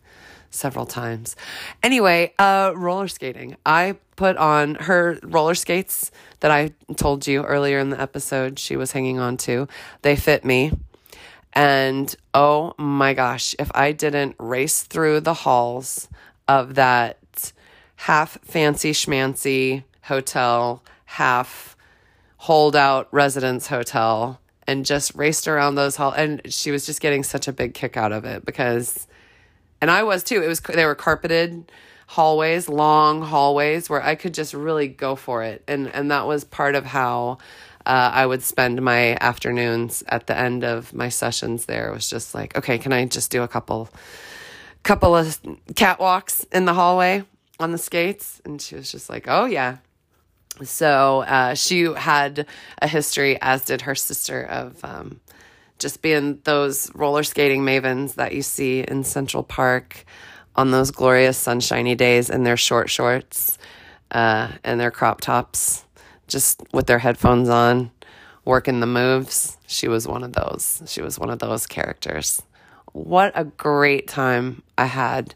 several 0.49 0.85
times. 0.85 1.35
Anyway, 1.83 2.33
uh, 2.39 2.73
roller 2.75 3.07
skating. 3.07 3.55
I 3.65 3.97
put 4.15 4.37
on 4.37 4.75
her 4.75 5.19
roller 5.23 5.55
skates 5.55 6.11
that 6.41 6.51
I 6.51 6.73
told 6.95 7.27
you 7.27 7.43
earlier 7.43 7.79
in 7.79 7.89
the 7.89 8.01
episode 8.01 8.59
she 8.59 8.75
was 8.75 8.91
hanging 8.91 9.19
on 9.19 9.37
to. 9.37 9.67
They 10.01 10.15
fit 10.15 10.43
me. 10.43 10.71
And 11.53 12.13
oh 12.33 12.73
my 12.77 13.13
gosh, 13.13 13.55
if 13.57 13.71
I 13.73 13.91
didn't 13.91 14.35
race 14.39 14.83
through 14.83 15.21
the 15.21 15.33
halls 15.33 16.07
of 16.47 16.75
that 16.75 17.17
half 17.95 18.39
fancy 18.43 18.91
schmancy 18.91 19.83
hotel, 20.03 20.83
half 21.05 21.75
holdout 22.37 23.07
residence 23.11 23.67
hotel, 23.67 24.39
and 24.67 24.85
just 24.85 25.15
raced 25.15 25.47
around 25.47 25.75
those 25.75 25.95
halls. 25.95 26.13
And 26.15 26.41
she 26.45 26.71
was 26.71 26.85
just 26.85 27.01
getting 27.01 27.23
such 27.23 27.47
a 27.47 27.53
big 27.53 27.73
kick 27.73 27.97
out 27.97 28.11
of 28.11 28.23
it 28.23 28.45
because 28.45 29.07
and 29.81 29.89
I 29.89 30.03
was 30.03 30.23
too. 30.23 30.41
It 30.41 30.47
was 30.47 30.59
they 30.59 30.85
were 30.85 30.95
carpeted 30.95 31.71
hallways, 32.07 32.67
long 32.67 33.21
hallways 33.21 33.89
where 33.89 34.03
I 34.03 34.15
could 34.15 34.33
just 34.33 34.53
really 34.53 34.87
go 34.87 35.15
for 35.15 35.43
it, 35.43 35.63
and 35.67 35.87
and 35.93 36.11
that 36.11 36.27
was 36.27 36.43
part 36.43 36.75
of 36.75 36.85
how 36.85 37.37
uh, 37.85 38.11
I 38.13 38.25
would 38.25 38.43
spend 38.43 38.81
my 38.81 39.17
afternoons 39.19 40.03
at 40.07 40.27
the 40.27 40.37
end 40.37 40.63
of 40.63 40.93
my 40.93 41.09
sessions. 41.09 41.65
There 41.65 41.89
it 41.89 41.93
was 41.93 42.09
just 42.09 42.35
like, 42.35 42.57
okay, 42.57 42.77
can 42.77 42.93
I 42.93 43.05
just 43.05 43.31
do 43.31 43.41
a 43.41 43.47
couple, 43.47 43.89
couple 44.83 45.15
of 45.15 45.41
catwalks 45.73 46.45
in 46.51 46.65
the 46.65 46.73
hallway 46.73 47.23
on 47.59 47.71
the 47.71 47.77
skates? 47.77 48.41
And 48.45 48.61
she 48.61 48.75
was 48.75 48.91
just 48.91 49.09
like, 49.09 49.25
oh 49.27 49.45
yeah. 49.45 49.77
So 50.63 51.21
uh, 51.21 51.55
she 51.55 51.83
had 51.83 52.45
a 52.81 52.87
history, 52.87 53.39
as 53.41 53.63
did 53.65 53.81
her 53.81 53.95
sister, 53.95 54.43
of 54.43 54.83
um, 54.83 55.21
just 55.79 56.01
being 56.01 56.39
those 56.43 56.93
roller 56.93 57.23
skating 57.23 57.63
mavens 57.63 58.15
that 58.15 58.33
you 58.33 58.41
see 58.41 58.81
in 58.81 59.03
Central 59.03 59.43
Park 59.43 60.05
on 60.55 60.71
those 60.71 60.91
glorious 60.91 61.37
sunshiny 61.37 61.95
days 61.95 62.29
in 62.29 62.43
their 62.43 62.57
short 62.57 62.89
shorts 62.89 63.57
uh, 64.11 64.49
and 64.63 64.79
their 64.79 64.91
crop 64.91 65.21
tops, 65.21 65.85
just 66.27 66.61
with 66.73 66.85
their 66.85 66.99
headphones 66.99 67.47
on, 67.47 67.91
working 68.43 68.81
the 68.81 68.85
moves. 68.85 69.57
She 69.67 69.87
was 69.87 70.07
one 70.07 70.23
of 70.23 70.33
those. 70.33 70.83
She 70.85 71.01
was 71.01 71.17
one 71.17 71.29
of 71.29 71.39
those 71.39 71.65
characters. 71.65 72.41
What 72.91 73.31
a 73.35 73.45
great 73.45 74.07
time 74.07 74.63
I 74.77 74.85
had 74.85 75.33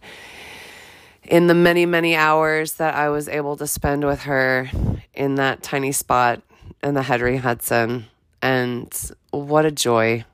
in 1.23 1.47
the 1.47 1.53
many, 1.53 1.85
many 1.85 2.15
hours 2.15 2.73
that 2.73 2.95
I 2.95 3.09
was 3.09 3.29
able 3.29 3.55
to 3.57 3.67
spend 3.67 4.03
with 4.03 4.23
her 4.23 4.69
in 5.13 5.35
that 5.35 5.63
tiny 5.63 5.93
spot 5.93 6.41
in 6.83 6.95
the 6.95 7.03
Henry 7.03 7.37
Hudson. 7.37 8.07
And 8.41 8.93
what 9.31 9.65
a 9.65 9.71
joy 9.71 10.25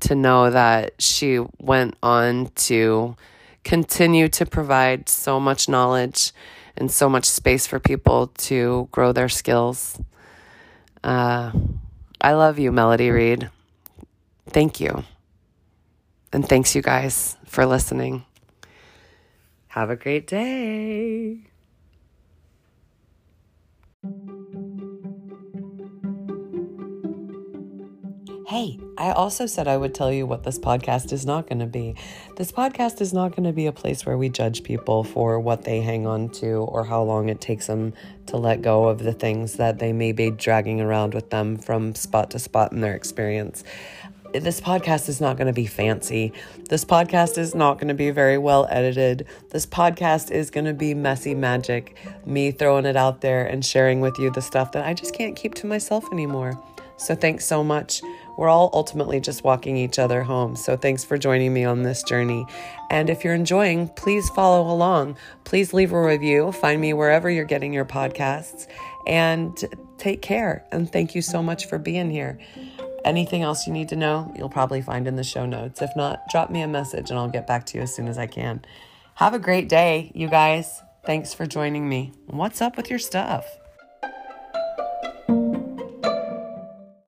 to 0.00 0.14
know 0.14 0.50
that 0.50 1.00
she 1.00 1.40
went 1.58 1.96
on 2.02 2.50
to 2.54 3.16
continue 3.64 4.28
to 4.28 4.46
provide 4.46 5.08
so 5.08 5.38
much 5.38 5.68
knowledge 5.68 6.32
and 6.76 6.90
so 6.90 7.08
much 7.08 7.26
space 7.26 7.66
for 7.66 7.78
people 7.78 8.28
to 8.28 8.88
grow 8.90 9.12
their 9.12 9.28
skills. 9.28 10.00
Uh, 11.04 11.52
I 12.20 12.32
love 12.32 12.58
you, 12.58 12.72
Melody 12.72 13.10
Reed. 13.10 13.50
Thank 14.48 14.80
you. 14.80 15.04
And 16.32 16.48
thanks, 16.48 16.74
you 16.74 16.82
guys, 16.82 17.36
for 17.44 17.66
listening. 17.66 18.24
Have 19.68 19.90
a 19.90 19.96
great 19.96 20.26
day. 20.26 21.49
Hey, 28.50 28.80
I 28.98 29.12
also 29.12 29.46
said 29.46 29.68
I 29.68 29.76
would 29.76 29.94
tell 29.94 30.10
you 30.10 30.26
what 30.26 30.42
this 30.42 30.58
podcast 30.58 31.12
is 31.12 31.24
not 31.24 31.46
going 31.46 31.60
to 31.60 31.66
be. 31.66 31.94
This 32.36 32.50
podcast 32.50 33.00
is 33.00 33.12
not 33.12 33.30
going 33.30 33.44
to 33.44 33.52
be 33.52 33.66
a 33.66 33.72
place 33.72 34.04
where 34.04 34.18
we 34.18 34.28
judge 34.28 34.64
people 34.64 35.04
for 35.04 35.38
what 35.38 35.62
they 35.62 35.80
hang 35.80 36.04
on 36.04 36.30
to 36.30 36.54
or 36.54 36.82
how 36.82 37.00
long 37.04 37.28
it 37.28 37.40
takes 37.40 37.68
them 37.68 37.92
to 38.26 38.38
let 38.38 38.60
go 38.60 38.88
of 38.88 39.04
the 39.04 39.12
things 39.12 39.52
that 39.58 39.78
they 39.78 39.92
may 39.92 40.10
be 40.10 40.32
dragging 40.32 40.80
around 40.80 41.14
with 41.14 41.30
them 41.30 41.58
from 41.58 41.94
spot 41.94 42.32
to 42.32 42.40
spot 42.40 42.72
in 42.72 42.80
their 42.80 42.96
experience. 42.96 43.62
This 44.32 44.60
podcast 44.60 45.08
is 45.08 45.20
not 45.20 45.36
going 45.36 45.46
to 45.46 45.52
be 45.52 45.66
fancy. 45.66 46.32
This 46.68 46.84
podcast 46.84 47.38
is 47.38 47.54
not 47.54 47.74
going 47.74 47.86
to 47.86 47.94
be 47.94 48.10
very 48.10 48.36
well 48.36 48.66
edited. 48.68 49.28
This 49.50 49.64
podcast 49.64 50.32
is 50.32 50.50
going 50.50 50.66
to 50.66 50.74
be 50.74 50.92
messy 50.92 51.36
magic, 51.36 51.96
me 52.26 52.50
throwing 52.50 52.84
it 52.84 52.96
out 52.96 53.20
there 53.20 53.46
and 53.46 53.64
sharing 53.64 54.00
with 54.00 54.18
you 54.18 54.32
the 54.32 54.42
stuff 54.42 54.72
that 54.72 54.84
I 54.84 54.92
just 54.92 55.14
can't 55.14 55.36
keep 55.36 55.54
to 55.54 55.68
myself 55.68 56.04
anymore. 56.10 56.60
So, 56.96 57.14
thanks 57.14 57.46
so 57.46 57.64
much 57.64 58.02
we're 58.40 58.48
all 58.48 58.70
ultimately 58.72 59.20
just 59.20 59.44
walking 59.44 59.76
each 59.76 59.98
other 59.98 60.22
home. 60.22 60.56
So 60.56 60.74
thanks 60.74 61.04
for 61.04 61.18
joining 61.18 61.52
me 61.52 61.66
on 61.66 61.82
this 61.82 62.02
journey. 62.02 62.46
And 62.88 63.10
if 63.10 63.22
you're 63.22 63.34
enjoying, 63.34 63.88
please 63.88 64.30
follow 64.30 64.72
along. 64.72 65.18
Please 65.44 65.74
leave 65.74 65.92
a 65.92 66.02
review. 66.02 66.50
Find 66.50 66.80
me 66.80 66.94
wherever 66.94 67.28
you're 67.28 67.44
getting 67.44 67.74
your 67.74 67.84
podcasts. 67.84 68.66
And 69.06 69.62
take 69.98 70.22
care. 70.22 70.64
And 70.72 70.90
thank 70.90 71.14
you 71.14 71.20
so 71.20 71.42
much 71.42 71.66
for 71.66 71.78
being 71.78 72.10
here. 72.10 72.38
Anything 73.04 73.42
else 73.42 73.66
you 73.66 73.74
need 73.74 73.90
to 73.90 73.96
know, 73.96 74.32
you'll 74.34 74.48
probably 74.48 74.80
find 74.80 75.06
in 75.06 75.16
the 75.16 75.22
show 75.22 75.44
notes. 75.44 75.82
If 75.82 75.90
not, 75.94 76.22
drop 76.30 76.48
me 76.48 76.62
a 76.62 76.68
message 76.68 77.10
and 77.10 77.18
I'll 77.18 77.28
get 77.28 77.46
back 77.46 77.66
to 77.66 77.76
you 77.76 77.82
as 77.82 77.94
soon 77.94 78.08
as 78.08 78.16
I 78.16 78.26
can. 78.26 78.64
Have 79.16 79.34
a 79.34 79.38
great 79.38 79.68
day, 79.68 80.12
you 80.14 80.28
guys. 80.28 80.80
Thanks 81.04 81.34
for 81.34 81.44
joining 81.44 81.86
me. 81.86 82.12
What's 82.24 82.62
up 82.62 82.78
with 82.78 82.88
your 82.88 82.98
stuff? 82.98 83.59